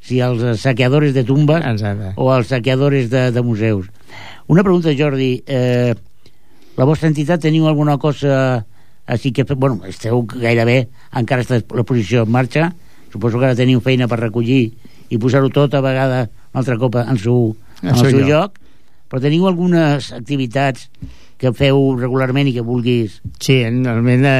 si 0.00 0.16
els 0.24 0.40
saqueadores 0.62 1.12
de 1.12 1.22
tumbes 1.28 1.60
Exacte. 1.60 2.14
o 2.16 2.30
els 2.32 2.48
saqueadores 2.48 3.10
de, 3.12 3.26
de 3.36 3.42
museus. 3.44 3.90
Una 4.48 4.62
pregunta, 4.64 4.88
Jordi. 4.96 5.42
Eh, 5.46 5.92
la 6.78 6.86
vostra 6.88 7.10
entitat 7.10 7.42
teniu 7.44 7.66
alguna 7.68 7.98
cosa 8.00 8.64
així 9.06 9.32
que... 9.36 9.44
Bueno, 9.52 9.82
esteu 9.84 10.22
gairebé, 10.24 10.86
encara 11.12 11.44
està 11.44 11.58
l'exposició 11.60 12.22
en 12.24 12.32
marxa. 12.32 12.70
Suposo 13.12 13.36
que 13.38 13.50
ara 13.50 13.58
teniu 13.58 13.82
feina 13.84 14.08
per 14.08 14.20
recollir 14.22 14.70
i 15.10 15.18
posar-ho 15.20 15.50
tot 15.52 15.74
a 15.76 15.82
vegada 15.84 16.22
un 16.54 16.62
altre 16.62 16.78
cop 16.80 16.96
en, 17.02 17.18
su, 17.18 17.36
en 17.82 17.88
En 17.90 17.94
el 17.94 18.00
seu 18.00 18.20
lloc. 18.20 18.28
lloc. 18.30 18.58
Però 19.10 19.22
teniu 19.22 19.48
algunes 19.50 20.12
activitats 20.14 20.86
que 21.40 21.50
feu 21.56 21.94
regularment 21.96 22.50
i 22.50 22.52
que 22.54 22.64
vulguis... 22.64 23.16
Sí, 23.40 23.62
normalment 23.72 24.26
de, 24.26 24.36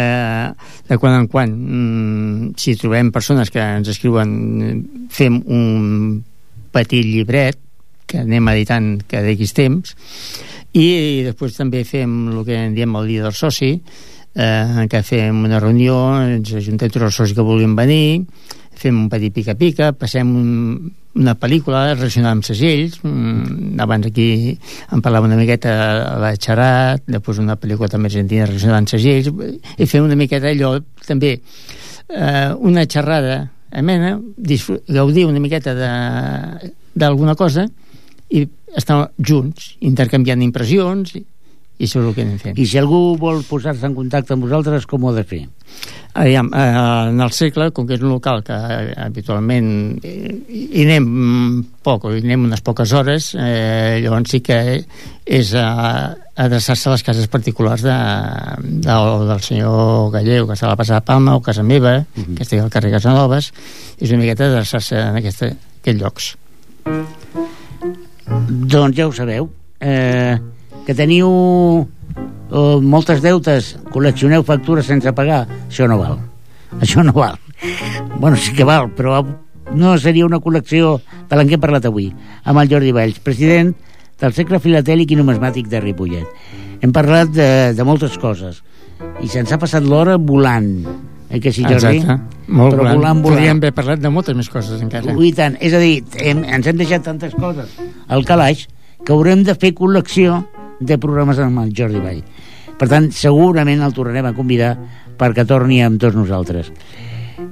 de 0.90 0.98
quan 1.00 1.16
en 1.16 1.26
quan. 1.32 1.54
Mm, 1.56 2.50
si 2.60 2.76
trobem 2.78 3.10
persones 3.14 3.50
que 3.50 3.62
ens 3.78 3.88
escriuen 3.90 4.36
eh, 4.66 4.76
fem 5.10 5.40
un 5.40 6.20
petit 6.70 7.06
llibret 7.06 7.58
que 8.10 8.20
anem 8.24 8.52
editant 8.52 8.92
cada 9.10 9.32
X 9.32 9.54
temps 9.56 9.94
i, 10.74 10.84
i 10.84 11.26
després 11.26 11.56
també 11.56 11.82
fem 11.86 12.14
el 12.30 12.44
que 12.46 12.58
en 12.66 12.76
diem 12.76 12.94
el 12.98 13.10
dia 13.10 13.26
del 13.26 13.36
soci 13.38 13.72
eh, 13.74 14.86
que 14.90 15.02
fem 15.06 15.44
una 15.46 15.60
reunió 15.62 15.96
ens 16.26 16.52
ajuntem 16.60 16.90
tots 16.90 17.08
els 17.08 17.20
socis 17.22 17.36
que 17.38 17.46
vulguin 17.46 17.76
venir 17.78 18.26
fem 18.76 18.96
un 18.96 19.08
petit 19.12 19.34
pica-pica, 19.34 19.90
passem 19.98 20.28
un, 20.36 20.90
una 21.18 21.34
pel·lícula 21.34 21.82
relacionada 21.96 22.36
amb 22.36 22.46
segells 22.46 23.00
mm, 23.02 23.78
abans 23.82 24.06
aquí 24.06 24.56
en 24.92 25.02
parlava 25.02 25.26
una 25.26 25.38
miqueta 25.40 25.74
a 25.90 26.18
la 26.22 26.34
Xarat 26.38 27.02
després 27.10 27.40
una 27.42 27.58
pel·lícula 27.60 27.90
també 27.90 28.10
argentina 28.12 28.46
relacionada 28.46 28.84
amb 28.84 28.92
segells 28.92 29.30
i 29.30 29.88
fem 29.90 30.06
una 30.06 30.18
miqueta 30.18 30.52
allò 30.52 30.76
també 31.06 31.34
eh, 31.36 32.52
una 32.58 32.86
xerrada 32.86 33.42
amena, 33.70 34.16
gaudir 34.88 35.26
una 35.26 35.38
miqueta 35.38 35.74
d'alguna 36.94 37.36
cosa 37.38 37.68
i 38.30 38.46
estar 38.76 39.10
junts, 39.18 39.74
intercanviant 39.80 40.42
impressions 40.42 41.14
i, 41.80 41.88
això 41.88 42.02
és 42.02 42.06
el 42.10 42.14
que 42.14 42.24
anem 42.26 42.38
fent. 42.40 42.58
I 42.60 42.66
si 42.68 42.76
algú 42.76 43.16
vol 43.20 43.40
posar-se 43.48 43.88
en 43.88 43.96
contacte 43.96 44.36
amb 44.36 44.44
vosaltres, 44.44 44.84
com 44.88 45.04
ho 45.04 45.10
ha 45.10 45.16
de 45.16 45.24
fer? 45.24 45.40
Aviam, 46.20 46.50
eh, 46.52 46.64
en 47.08 47.20
el 47.24 47.32
segle, 47.32 47.70
com 47.72 47.86
que 47.86 47.94
és 47.96 48.02
un 48.02 48.10
local 48.10 48.42
que 48.44 48.52
eh, 48.52 48.90
habitualment 48.98 49.70
hi 50.02 50.82
anem 50.82 51.06
poc, 51.86 52.08
hi 52.10 52.20
anem 52.24 52.44
unes 52.50 52.60
poques 52.66 52.92
hores, 52.92 53.30
eh, 53.38 54.02
llavors 54.04 54.34
sí 54.34 54.42
que 54.44 54.58
és 55.24 55.54
eh, 55.54 55.64
adreçar-se 56.44 56.90
a 56.90 56.94
les 56.96 57.06
cases 57.06 57.30
particulars 57.32 57.86
de, 57.86 57.96
de, 58.84 59.00
del 59.30 59.42
senyor 59.46 60.10
Galleu, 60.18 60.50
que 60.50 60.58
està 60.58 60.68
a 60.68 60.74
la 60.74 60.78
Passada 60.82 61.00
Palma, 61.06 61.38
o 61.38 61.44
casa 61.46 61.62
meva, 61.62 61.96
uh 62.02 62.20
-huh. 62.20 62.36
que 62.36 62.42
estigui 62.42 62.60
al 62.60 62.70
carrer 62.70 62.92
Casanovas, 62.98 63.52
és 63.98 64.10
una 64.10 64.20
miqueta 64.20 64.50
adreçar-se 64.50 65.00
en 65.00 65.16
aquesta, 65.16 65.54
aquests 65.80 66.00
llocs. 66.02 66.36
Doncs 68.50 68.96
ja 68.96 69.06
ho 69.06 69.12
sabeu. 69.12 69.50
Eh, 69.80 70.38
que 70.86 70.96
teniu 70.96 71.28
eh, 72.50 72.78
moltes 72.82 73.22
deutes, 73.24 73.76
col·leccioneu 73.92 74.44
factures 74.46 74.88
sense 74.90 75.12
pagar, 75.16 75.44
això 75.68 75.88
no 75.90 76.00
val. 76.00 76.18
Això 76.80 77.04
no 77.04 77.14
val. 77.16 77.38
Bueno, 78.18 78.36
sí 78.36 78.54
que 78.56 78.64
val, 78.64 78.90
però 78.96 79.20
no 79.74 79.98
seria 79.98 80.26
una 80.26 80.40
col·lecció 80.42 80.96
de 81.28 81.36
la 81.38 81.44
que 81.46 81.56
hem 81.56 81.62
parlat 81.62 81.86
avui, 81.86 82.10
amb 82.44 82.62
el 82.62 82.70
Jordi 82.70 82.94
Valls, 82.96 83.20
president 83.22 83.74
del 84.20 84.34
Cercle 84.36 84.60
Filatèlic 84.60 85.12
i 85.12 85.20
Numismàtic 85.20 85.68
de 85.70 85.80
Ripollet. 85.82 86.26
Hem 86.80 86.92
parlat 86.96 87.30
de, 87.32 87.48
de 87.76 87.86
moltes 87.86 88.16
coses 88.20 88.62
i 89.24 89.28
se'ns 89.28 89.52
ha 89.52 89.58
passat 89.60 89.84
l'hora 89.84 90.16
volant. 90.16 90.70
Eh 91.30 91.38
que 91.40 91.52
sí, 91.54 91.62
Jordi? 91.62 92.00
Exacte. 92.00 92.42
Molt 92.48 92.74
Però 92.74 92.82
volant. 92.82 92.96
volant, 92.98 93.22
volant. 93.22 93.22
Podríem 93.28 93.60
haver 93.62 93.72
parlat 93.76 94.00
de 94.02 94.10
moltes 94.10 94.36
més 94.36 94.48
coses 94.50 94.80
encara. 94.82 95.14
Ui, 95.14 95.30
tant. 95.36 95.56
És 95.62 95.76
a 95.76 95.78
dir, 95.78 96.02
hem, 96.18 96.42
ens 96.44 96.66
hem 96.66 96.80
deixat 96.80 97.04
tantes 97.06 97.36
coses 97.38 97.76
al 98.08 98.26
calaix 98.26 98.66
que 99.04 99.14
haurem 99.14 99.44
de 99.46 99.54
fer 99.54 99.70
col·lecció 99.78 100.40
de 100.80 100.98
programes 100.98 101.38
amb 101.38 101.60
el 101.62 101.74
Jordi 101.76 102.00
Vall. 102.02 102.24
Per 102.80 102.88
tant, 102.88 103.10
segurament 103.12 103.84
el 103.84 103.94
tornarem 103.94 104.30
a 104.30 104.34
convidar 104.36 104.74
perquè 105.20 105.44
torni 105.46 105.82
amb 105.84 106.00
tots 106.00 106.16
nosaltres. 106.16 106.72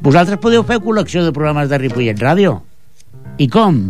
Vosaltres 0.04 0.40
podeu 0.40 0.64
fer 0.64 0.80
col·lecció 0.84 1.24
de 1.24 1.34
programes 1.36 1.68
de 1.68 1.78
Ripollet 1.80 2.20
Ràdio? 2.20 2.58
I 3.38 3.48
com? 3.52 3.80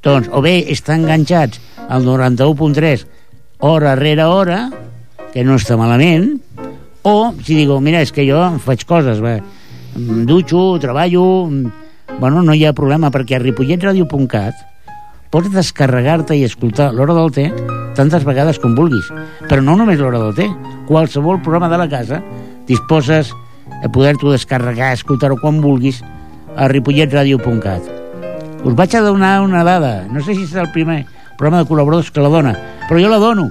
Doncs, 0.00 0.30
o 0.32 0.40
bé 0.40 0.56
estar 0.72 0.96
enganxats 0.96 1.60
al 1.88 2.06
91.3 2.06 3.04
hora 3.60 3.94
rere 3.98 4.24
hora, 4.24 4.70
que 5.34 5.44
no 5.44 5.58
està 5.60 5.76
malament, 5.76 6.32
o 7.04 7.32
si 7.44 7.58
digo, 7.58 7.78
mira, 7.84 8.00
és 8.00 8.12
que 8.12 8.24
jo 8.28 8.40
faig 8.64 8.86
coses, 8.88 9.20
bé, 9.20 9.38
em 9.96 10.24
dutxo, 10.28 10.78
treballo, 10.80 11.46
mm, 11.46 12.16
bueno, 12.20 12.42
no 12.42 12.56
hi 12.56 12.64
ha 12.64 12.72
problema, 12.76 13.12
perquè 13.12 13.36
a 13.36 13.44
ripolletradio.cat 13.44 14.69
pots 15.30 15.50
descarregar-te 15.54 16.36
i 16.36 16.44
escoltar 16.44 16.90
l'hora 16.94 17.14
del 17.14 17.30
té 17.34 17.46
tantes 17.98 18.24
vegades 18.26 18.58
com 18.58 18.74
vulguis. 18.78 19.06
Però 19.48 19.62
no 19.62 19.76
només 19.78 20.00
l'hora 20.00 20.20
del 20.22 20.34
té. 20.34 20.48
Qualsevol 20.88 21.40
programa 21.42 21.70
de 21.70 21.78
la 21.78 21.88
casa 21.90 22.20
disposes 22.66 23.32
a 23.80 23.88
poder-t'ho 23.88 24.32
descarregar, 24.32 24.92
escoltar-ho 24.94 25.38
quan 25.40 25.60
vulguis 25.62 26.02
a 26.56 26.68
ripolletradio.cat. 26.68 27.88
Us 28.64 28.76
vaig 28.76 28.94
a 28.96 29.04
donar 29.04 29.40
una 29.42 29.64
dada. 29.64 30.04
No 30.10 30.20
sé 30.20 30.34
si 30.34 30.44
és 30.44 30.54
el 30.58 30.70
primer 30.74 31.04
programa 31.38 31.62
de 31.62 31.70
col·laboradors 31.70 32.10
que 32.12 32.24
la 32.24 32.32
dona, 32.32 32.54
però 32.88 33.00
jo 33.00 33.08
la 33.12 33.20
dono. 33.22 33.48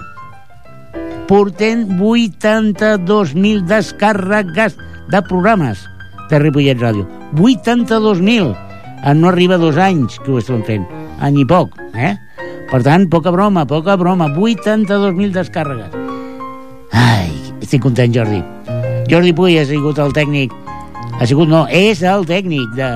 Portem 1.29 1.85
82.000 1.97 3.65
descàrregues 3.69 4.77
de 5.09 5.21
programes 5.29 5.85
de 6.29 6.41
Ripollet 6.41 6.77
Ràdio. 6.81 7.05
82.000! 7.37 8.55
En 9.09 9.21
no 9.21 9.29
arriba 9.29 9.57
dos 9.57 9.77
anys 9.79 10.19
que 10.25 10.33
ho 10.33 10.41
estem 10.41 10.61
fent. 10.67 10.85
Any 11.19 11.41
i 11.41 11.45
poc, 11.47 11.75
eh? 11.95 12.15
Per 12.69 12.81
tant, 12.85 13.07
poca 13.09 13.31
broma, 13.33 13.65
poca 13.67 13.95
broma. 13.97 14.29
82.000 14.29 15.33
descàrregues. 15.33 15.95
Ai, 16.95 17.31
estic 17.59 17.81
content, 17.83 18.13
Jordi. 18.13 18.43
Jordi 19.09 19.33
Puy 19.33 19.57
ha 19.59 19.65
sigut 19.65 19.99
el 19.99 20.13
tècnic... 20.13 20.53
Ha 21.19 21.27
sigut, 21.27 21.49
no, 21.51 21.65
és 21.67 21.99
el 22.07 22.23
tècnic 22.29 22.69
de, 22.77 22.91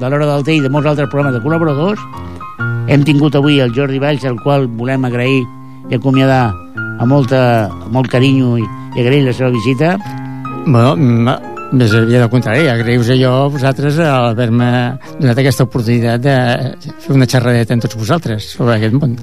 de 0.00 0.08
l'Hora 0.08 0.30
del 0.30 0.46
Té 0.46 0.56
i 0.56 0.62
de 0.64 0.70
molts 0.72 0.88
altres 0.88 1.10
programes 1.12 1.36
de 1.36 1.42
col·laboradors. 1.44 2.00
Hem 2.88 3.04
tingut 3.04 3.36
avui 3.36 3.58
el 3.60 3.74
Jordi 3.76 4.00
Valls, 4.00 4.24
al 4.24 4.38
qual 4.40 4.64
volem 4.78 5.04
agrair 5.04 5.42
i 5.90 5.98
acomiadar 5.98 6.46
amb, 6.78 7.10
molta, 7.10 7.42
amb 7.68 7.92
molt 7.98 8.08
carinyo 8.14 8.56
i, 8.62 8.64
i 8.96 9.04
agrair 9.04 9.26
la 9.26 9.36
seva 9.36 9.52
visita. 9.52 9.96
Bueno, 10.64 10.94
més 11.72 11.92
aviat 11.92 12.24
al 12.24 12.30
contrari, 12.32 12.68
agraïu-vos 12.70 13.10
jo 13.20 13.32
a 13.32 13.48
vosaltres 13.52 13.98
a 14.00 14.12
haver-me 14.30 14.70
donat 15.18 15.42
aquesta 15.42 15.66
oportunitat 15.68 16.24
de 16.24 16.36
fer 17.04 17.14
una 17.16 17.28
xerradeta 17.28 17.76
amb 17.76 17.84
tots 17.84 17.98
vosaltres 17.98 18.48
sobre 18.54 18.78
aquest 18.78 18.96
món. 18.96 19.16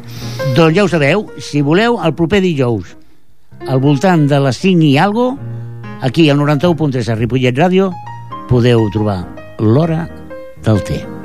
Doncs 0.57 0.77
ja 0.77 0.85
ho 0.85 0.91
sabeu, 0.91 1.25
si 1.41 1.63
voleu, 1.65 1.97
el 2.05 2.13
proper 2.17 2.43
dijous, 2.45 2.95
al 3.65 3.81
voltant 3.81 4.27
de 4.29 4.41
les 4.45 4.61
5 4.61 4.85
i 4.85 4.95
algo, 5.01 5.31
aquí 6.05 6.29
al 6.29 6.41
91.3 6.41 7.11
a 7.11 7.19
Ripollet 7.19 7.57
Ràdio, 7.57 7.91
podeu 8.49 8.89
trobar 8.93 9.23
l'hora 9.59 10.05
del 10.65 10.83
té. 10.85 11.24